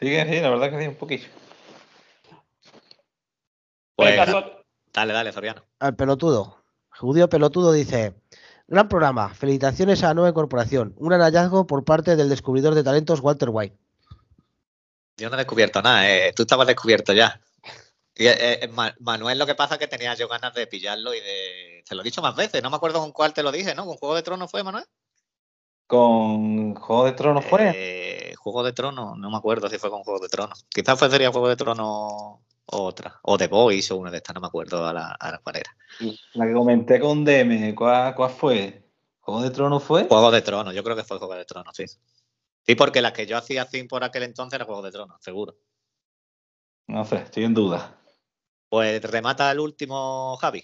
sí, 0.00 0.40
la 0.40 0.50
verdad 0.50 0.70
que 0.70 0.82
sí, 0.82 0.86
un 0.86 0.96
poquillo. 0.96 1.28
Pues, 3.96 4.10
Venga, 4.10 4.26
so- 4.26 4.52
dale, 4.92 5.14
dale, 5.14 5.32
Soriano. 5.32 5.62
al 5.80 5.96
pelotudo. 5.96 6.62
Judío 6.90 7.30
pelotudo 7.30 7.72
dice: 7.72 8.12
Gran 8.66 8.90
programa, 8.90 9.30
felicitaciones 9.32 10.04
a 10.04 10.08
la 10.08 10.14
nueva 10.14 10.28
incorporación. 10.28 10.92
Un 10.98 11.08
gran 11.08 11.22
hallazgo 11.22 11.66
por 11.66 11.86
parte 11.86 12.16
del 12.16 12.28
descubridor 12.28 12.74
de 12.74 12.84
talentos 12.84 13.20
Walter 13.20 13.48
White. 13.50 13.78
Yo 15.16 15.30
no 15.30 15.36
he 15.36 15.38
descubierto 15.38 15.80
nada, 15.80 16.06
eh, 16.06 16.34
tú 16.36 16.42
estabas 16.42 16.66
descubierto 16.66 17.14
ya. 17.14 17.40
Y, 18.18 18.26
eh, 18.26 18.64
eh, 18.64 18.68
Ma- 18.68 18.94
Manuel 18.98 19.38
lo 19.38 19.46
que 19.46 19.54
pasa 19.54 19.74
es 19.74 19.78
que 19.78 19.86
tenía 19.86 20.12
yo 20.14 20.26
ganas 20.26 20.52
de 20.52 20.66
pillarlo 20.66 21.14
y 21.14 21.20
de... 21.20 21.84
Te 21.88 21.94
lo 21.94 22.00
he 22.02 22.04
dicho 22.04 22.20
más 22.20 22.34
veces, 22.34 22.62
no 22.62 22.68
me 22.68 22.76
acuerdo 22.76 22.98
con 22.98 23.12
cuál 23.12 23.32
te 23.32 23.44
lo 23.44 23.52
dije, 23.52 23.74
¿no? 23.76 23.86
¿Con 23.86 23.96
Juego 23.96 24.16
de 24.16 24.22
Tronos 24.22 24.50
fue, 24.50 24.64
Manuel? 24.64 24.84
Con 25.86 26.74
Juego 26.74 27.04
de 27.04 27.12
Tronos 27.12 27.44
fue. 27.44 27.72
Eh, 27.74 28.34
Juego 28.36 28.62
de 28.64 28.72
Tronos, 28.72 29.16
no 29.16 29.30
me 29.30 29.36
acuerdo 29.36 29.68
si 29.68 29.78
fue 29.78 29.88
con 29.88 30.02
Juego 30.02 30.20
de 30.20 30.28
Tronos. 30.28 30.66
Quizás 30.68 30.98
fue 30.98 31.08
sería 31.08 31.30
Juego 31.30 31.48
de 31.48 31.56
Tronos 31.56 32.40
otra. 32.66 33.20
O 33.22 33.38
The 33.38 33.46
Voice 33.46 33.94
o 33.94 33.96
una 33.98 34.10
de 34.10 34.18
estas, 34.18 34.34
no 34.34 34.40
me 34.40 34.48
acuerdo 34.48 34.84
a 34.86 34.92
la, 34.92 35.12
a 35.12 35.30
la 35.30 35.38
cuál 35.38 35.56
era. 35.56 35.76
La 36.34 36.44
que 36.46 36.52
comenté 36.52 36.98
con 37.00 37.24
DM, 37.24 37.74
¿cuál, 37.74 38.14
cuál 38.16 38.30
fue? 38.30 38.84
¿Juego 39.20 39.42
de 39.42 39.50
Tronos 39.50 39.84
fue? 39.84 40.08
Juego 40.08 40.30
de 40.32 40.42
Tronos, 40.42 40.74
yo 40.74 40.82
creo 40.82 40.96
que 40.96 41.04
fue 41.04 41.18
Juego 41.18 41.34
de 41.34 41.44
Tronos, 41.44 41.74
sí. 41.76 41.84
Sí, 42.66 42.74
porque 42.74 43.00
las 43.00 43.12
que 43.12 43.26
yo 43.26 43.38
hacía 43.38 43.62
así 43.62 43.84
por 43.84 44.02
aquel 44.04 44.24
entonces 44.24 44.56
era 44.56 44.64
Juego 44.64 44.82
de 44.82 44.90
Tronos, 44.90 45.22
seguro. 45.22 45.56
No 46.88 47.04
sé, 47.04 47.16
estoy 47.16 47.44
en 47.44 47.54
duda. 47.54 47.97
Pues 48.68 49.02
remata 49.02 49.50
el 49.50 49.60
último, 49.60 50.36
Javi. 50.36 50.62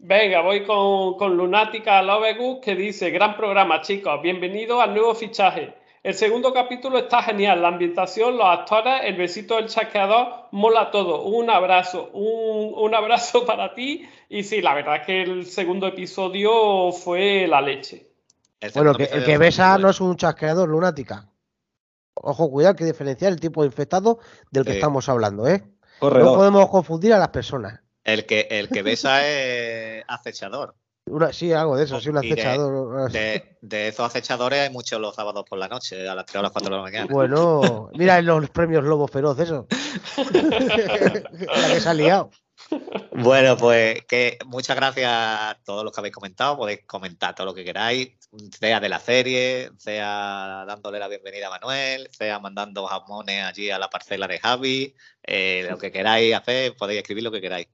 Venga, 0.00 0.40
voy 0.40 0.64
con, 0.64 1.14
con 1.18 1.36
Lunática 1.36 2.00
Lovegood 2.02 2.60
que 2.60 2.74
dice, 2.74 3.10
gran 3.10 3.36
programa 3.36 3.82
chicos, 3.82 4.22
bienvenido 4.22 4.80
al 4.80 4.94
nuevo 4.94 5.14
fichaje. 5.14 5.74
El 6.02 6.14
segundo 6.14 6.54
capítulo 6.54 6.96
está 6.96 7.22
genial, 7.22 7.60
la 7.60 7.68
ambientación, 7.68 8.38
los 8.38 8.46
actores, 8.46 9.02
el 9.04 9.16
besito 9.16 9.56
del 9.56 9.66
chasqueador, 9.66 10.46
mola 10.52 10.90
todo. 10.90 11.24
Un 11.24 11.50
abrazo, 11.50 12.08
un, 12.14 12.72
un 12.74 12.94
abrazo 12.94 13.44
para 13.46 13.74
ti. 13.74 14.08
Y 14.30 14.42
sí, 14.44 14.62
la 14.62 14.74
verdad 14.74 14.96
es 14.96 15.06
que 15.06 15.22
el 15.22 15.44
segundo 15.46 15.86
episodio 15.88 16.90
fue 16.92 17.46
la 17.46 17.60
leche. 17.60 18.06
El 18.60 18.70
Bueno, 18.72 18.94
que, 18.94 19.04
el 19.04 19.24
que 19.24 19.36
besa 19.36 19.76
no 19.76 19.90
es 19.90 20.00
un 20.00 20.16
chasqueador 20.16 20.68
lunática. 20.68 21.26
Ojo, 22.14 22.50
cuidado, 22.50 22.76
que 22.76 22.84
diferenciar 22.84 23.32
el 23.32 23.40
tipo 23.40 23.60
de 23.62 23.66
infectado 23.66 24.20
del 24.50 24.64
que 24.64 24.72
Sí. 24.72 24.76
estamos 24.78 25.08
hablando, 25.10 25.46
¿eh? 25.46 25.62
No 26.00 26.34
podemos 26.34 26.68
confundir 26.68 27.12
a 27.12 27.18
las 27.18 27.28
personas. 27.28 27.80
El 28.04 28.26
que, 28.26 28.48
el 28.50 28.68
que 28.68 28.82
besa 28.82 29.26
es 29.26 30.04
acechador. 30.08 30.74
Una- 31.06 31.32
sí, 31.32 31.52
algo 31.52 31.76
de 31.76 31.84
eso, 31.84 32.00
sí, 32.00 32.08
un 32.08 32.22
Y 32.22 32.28
de- 32.28 32.32
acechador. 32.34 33.10
De, 33.10 33.56
de 33.62 33.88
esos 33.88 34.06
acechadores 34.06 34.60
hay 34.60 34.70
muchos 34.70 35.00
los 35.00 35.14
sábados 35.14 35.44
por 35.48 35.58
la 35.58 35.66
noche, 35.68 36.08
a 36.08 36.14
las 36.14 36.26
3 36.26 36.36
o 36.38 36.42
las 36.42 36.52
4 36.52 36.70
de 36.70 36.76
la 36.76 36.82
mañana. 36.82 37.06
Bueno, 37.10 37.90
mira 37.94 38.18
en 38.18 38.26
los 38.26 38.48
premios 38.50 38.84
Lobo 38.84 39.08
Feroz, 39.08 39.38
eso. 39.40 39.66
la 40.32 41.68
que 41.74 41.80
se 41.80 41.88
ha 41.88 41.94
liado. 41.94 42.30
Bueno, 43.12 43.56
pues 43.56 44.04
que 44.06 44.38
muchas 44.46 44.76
gracias 44.76 45.10
a 45.12 45.58
todos 45.64 45.84
los 45.84 45.92
que 45.92 46.00
habéis 46.00 46.14
comentado. 46.14 46.56
Podéis 46.56 46.84
comentar 46.86 47.34
todo 47.34 47.46
lo 47.46 47.54
que 47.54 47.64
queráis, 47.64 48.12
sea 48.58 48.80
de 48.80 48.88
la 48.88 49.00
serie, 49.00 49.70
sea 49.78 50.64
dándole 50.66 50.98
la 50.98 51.08
bienvenida 51.08 51.48
a 51.48 51.50
Manuel, 51.50 52.08
sea 52.12 52.38
mandando 52.38 52.86
jamones 52.86 53.44
allí 53.44 53.70
a 53.70 53.78
la 53.78 53.90
parcela 53.90 54.26
de 54.26 54.38
Javi, 54.38 54.94
eh, 55.22 55.66
lo 55.68 55.78
que 55.78 55.92
queráis 55.92 56.34
hacer, 56.34 56.76
podéis 56.76 57.00
escribir 57.00 57.24
lo 57.24 57.32
que 57.32 57.40
queráis. 57.40 57.68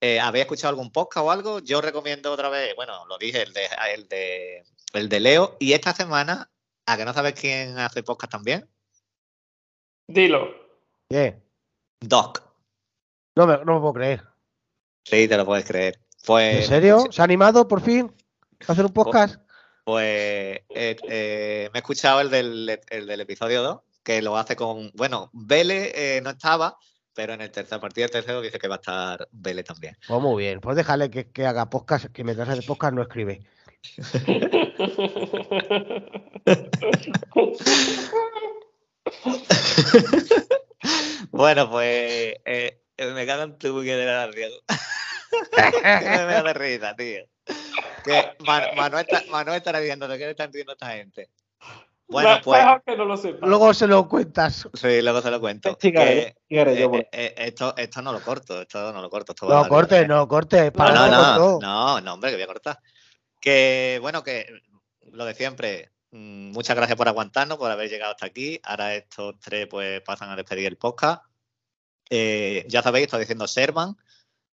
Eh, 0.00 0.20
¿Habéis 0.20 0.42
escuchado 0.42 0.70
algún 0.70 0.92
podcast 0.92 1.26
o 1.26 1.30
algo? 1.30 1.58
Yo 1.60 1.80
recomiendo 1.80 2.32
otra 2.32 2.48
vez, 2.48 2.74
bueno, 2.76 3.04
lo 3.06 3.18
dije, 3.18 3.42
el 3.42 3.52
de, 3.52 3.68
el 3.94 4.08
de, 4.08 4.64
el 4.92 5.08
de 5.08 5.20
Leo. 5.20 5.56
Y 5.58 5.72
esta 5.72 5.92
semana, 5.94 6.50
¿a 6.86 6.96
que 6.96 7.04
no 7.04 7.12
sabes 7.12 7.34
quién 7.34 7.78
hace 7.78 8.02
podcast 8.02 8.32
también? 8.32 8.68
Dilo. 10.06 10.54
¿Qué? 11.08 11.40
Doc. 12.00 12.47
No 13.38 13.46
me, 13.46 13.64
no 13.64 13.74
me 13.74 13.80
puedo 13.80 13.92
creer. 13.92 14.24
Sí, 15.04 15.28
te 15.28 15.36
lo 15.36 15.46
puedes 15.46 15.64
creer. 15.64 16.00
Pues, 16.26 16.56
¿En 16.56 16.64
serio? 16.64 17.06
¿Se 17.08 17.22
ha 17.22 17.24
animado 17.24 17.68
por 17.68 17.80
fin 17.80 18.12
a 18.66 18.72
hacer 18.72 18.84
un 18.84 18.92
podcast? 18.92 19.36
Pues 19.84 20.58
eh, 20.70 20.96
eh, 21.08 21.70
me 21.72 21.78
he 21.78 21.78
escuchado 21.78 22.20
el 22.20 22.30
del, 22.30 22.80
el 22.88 23.06
del 23.06 23.20
episodio 23.20 23.62
2, 23.62 23.78
que 24.02 24.22
lo 24.22 24.36
hace 24.36 24.56
con. 24.56 24.90
Bueno, 24.94 25.30
Vele 25.32 25.92
eh, 25.94 26.20
no 26.20 26.30
estaba, 26.30 26.78
pero 27.14 27.32
en 27.32 27.42
el 27.42 27.52
tercer 27.52 27.78
partido 27.78 28.06
del 28.06 28.10
tercero 28.10 28.40
dice 28.40 28.58
que 28.58 28.66
va 28.66 28.74
a 28.74 28.78
estar 28.78 29.28
Vele 29.30 29.62
también. 29.62 29.96
Pues 30.08 30.20
muy 30.20 30.42
bien, 30.42 30.58
pues 30.58 30.76
déjale 30.76 31.08
que, 31.08 31.30
que 31.30 31.46
haga 31.46 31.70
podcast, 31.70 32.06
que 32.06 32.24
mientras 32.24 32.48
hace 32.48 32.62
podcast 32.62 32.92
no 32.92 33.02
escribe. 33.02 33.46
Bueno, 41.30 41.70
pues 41.70 42.34
eh, 42.44 42.82
me 42.98 43.26
cagan 43.26 43.58
tu 43.58 43.82
que 43.82 43.94
de 43.96 44.04
la 44.06 44.28
Diego. 44.28 44.56
que 45.50 45.80
me 45.82 46.42
da 46.42 46.52
risa, 46.52 46.94
tío. 46.96 47.24
Que 48.04 48.36
Man- 48.40 48.64
Manuel, 48.76 49.06
está- 49.08 49.24
Manuel 49.30 49.56
estará 49.58 49.80
viendo 49.80 50.08
de 50.08 50.18
qué 50.18 50.24
le 50.24 50.30
están 50.30 50.50
diciendo 50.50 50.72
esta 50.72 50.90
gente. 50.92 51.28
Bueno, 52.10 52.40
pues. 52.42 52.62
Mejor 52.64 52.82
que 52.86 52.96
no 52.96 53.04
lo 53.04 53.16
sepa. 53.18 53.46
Luego 53.46 53.74
se 53.74 53.86
lo 53.86 54.08
cuentas. 54.08 54.66
Sí, 54.72 55.02
luego 55.02 55.20
se 55.20 55.30
lo 55.30 55.40
cuento. 55.40 55.76
Que, 55.76 55.92
yo 56.48 56.62
eh, 56.62 56.82
eh, 56.90 57.08
eh, 57.12 57.34
esto, 57.36 57.74
esto 57.76 58.00
no 58.00 58.12
lo 58.12 58.22
corto, 58.22 58.62
esto 58.62 58.92
no 58.94 59.02
lo 59.02 59.10
corto. 59.10 59.32
Esto 59.32 59.46
a 59.46 59.54
No 59.56 59.62
la 59.64 59.68
corte, 59.68 59.96
vida. 59.98 60.06
no 60.08 60.26
corte. 60.26 60.64
No, 60.66 60.72
Para 60.72 60.94
no, 60.94 61.06
no, 61.10 61.58
no, 61.60 62.00
no, 62.00 62.14
hombre, 62.14 62.30
que 62.30 62.36
voy 62.36 62.44
a 62.44 62.46
cortar. 62.46 62.78
Que 63.40 63.98
bueno, 64.00 64.22
que 64.22 64.46
lo 65.12 65.26
de 65.26 65.34
siempre, 65.34 65.90
mm, 66.12 66.50
muchas 66.52 66.76
gracias 66.76 66.96
por 66.96 67.08
aguantarnos, 67.08 67.58
por 67.58 67.70
haber 67.70 67.90
llegado 67.90 68.12
hasta 68.12 68.24
aquí. 68.26 68.58
Ahora 68.62 68.94
estos 68.94 69.38
tres 69.38 69.66
pues 69.70 70.00
pasan 70.00 70.30
a 70.30 70.36
despedir 70.36 70.66
el 70.66 70.78
podcast. 70.78 71.22
Eh, 72.10 72.64
ya 72.68 72.82
sabéis, 72.82 73.04
estoy 73.06 73.20
diciendo 73.20 73.46
Servan, 73.46 73.96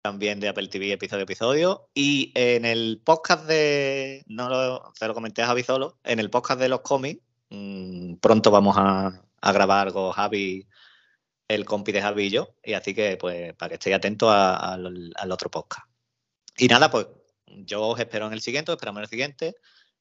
también 0.03 0.41
de 0.41 0.49
Apple 0.49 0.69
TV, 0.69 0.93
episodio 0.93 1.25
episodio. 1.25 1.89
Y 1.95 2.33
en 2.35 2.65
el 2.65 3.01
podcast 3.05 3.45
de, 3.47 4.23
no 4.27 4.49
lo, 4.49 4.93
se 4.95 5.07
lo 5.07 5.15
comenté 5.15 5.43
a 5.43 5.47
Javi 5.47 5.63
solo, 5.63 5.99
en 6.05 6.19
el 6.21 6.31
podcast 6.31 6.61
de 6.61 6.69
los 6.69 6.81
cómics, 6.81 7.23
mm, 7.51 8.15
pronto 8.17 8.51
vamos 8.51 8.77
a, 8.79 9.23
grabar 9.43 9.87
algo 9.89 10.13
Javi, 10.13 10.67
el 11.49 11.65
compi 11.65 11.93
de 11.93 12.03
Javi 12.03 12.25
y 12.27 12.31
yo. 12.31 12.55
Y 12.63 12.75
así 12.75 12.95
que 12.95 13.17
pues 13.17 13.55
para 13.55 13.71
que 13.71 13.75
estéis 13.75 13.97
atentos 13.97 14.29
a- 14.31 14.75
al- 14.75 15.33
otro 15.33 15.51
podcast. 15.51 15.87
Y 16.59 16.69
nada, 16.69 16.91
pues 16.91 17.07
yo 17.47 17.83
os 17.89 17.99
espero 18.01 18.27
en 18.27 18.33
el 18.35 18.41
siguiente, 18.43 18.71
os 18.71 18.77
esperamos 18.77 18.99
en 19.01 19.05
el 19.05 19.09
siguiente. 19.11 19.55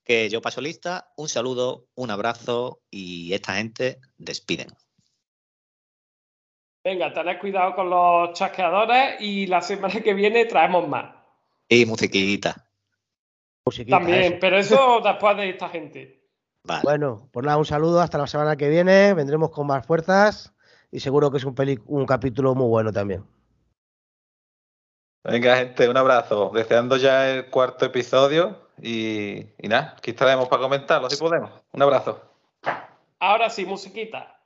Que 0.03 0.29
yo 0.29 0.41
paso 0.41 0.59
lista. 0.61 1.11
Un 1.17 1.29
saludo, 1.29 1.87
un 1.95 2.11
abrazo 2.11 2.81
y 2.91 3.33
esta 3.33 3.55
gente 3.55 3.99
despiden. 4.17 4.67
Venga, 6.89 7.13
tened 7.13 7.37
cuidado 7.39 7.75
con 7.75 7.87
los 7.87 8.33
chasqueadores 8.33 9.21
y 9.21 9.45
la 9.45 9.61
semana 9.61 10.01
que 10.01 10.15
viene 10.15 10.45
traemos 10.45 10.87
más. 10.87 11.13
Y 11.67 11.85
musiquita. 11.85 12.65
Musiquita, 13.63 13.97
También, 13.99 14.23
eso. 14.23 14.37
pero 14.41 14.57
eso 14.57 14.99
después 15.03 15.37
de 15.37 15.49
esta 15.51 15.69
gente. 15.69 16.25
Vale. 16.63 16.81
Bueno, 16.83 17.29
pues 17.31 17.45
nada, 17.45 17.59
un 17.59 17.65
saludo 17.65 18.01
hasta 18.01 18.17
la 18.17 18.25
semana 18.25 18.55
que 18.57 18.69
viene. 18.69 19.13
Vendremos 19.13 19.51
con 19.51 19.67
más 19.67 19.85
fuerzas 19.85 20.51
y 20.91 20.99
seguro 20.99 21.29
que 21.29 21.37
es 21.37 21.43
un, 21.43 21.53
peli- 21.53 21.79
un 21.85 22.07
capítulo 22.07 22.55
muy 22.55 22.67
bueno 22.67 22.91
también. 22.91 23.23
Venga, 25.23 25.57
gente, 25.57 25.87
un 25.87 25.97
abrazo. 25.97 26.49
Deseando 26.55 26.97
ya 26.97 27.29
el 27.29 27.51
cuarto 27.51 27.85
episodio 27.85 28.67
y, 28.81 29.41
y 29.59 29.67
nada, 29.67 29.93
aquí 29.95 30.09
estaremos 30.09 30.47
para 30.47 30.63
comentarlo 30.63 31.07
si 31.07 31.17
podemos. 31.17 31.51
Un 31.71 31.81
abrazo. 31.83 32.19
Ahora 33.19 33.47
sí, 33.51 33.63
musiquita. 33.63 34.38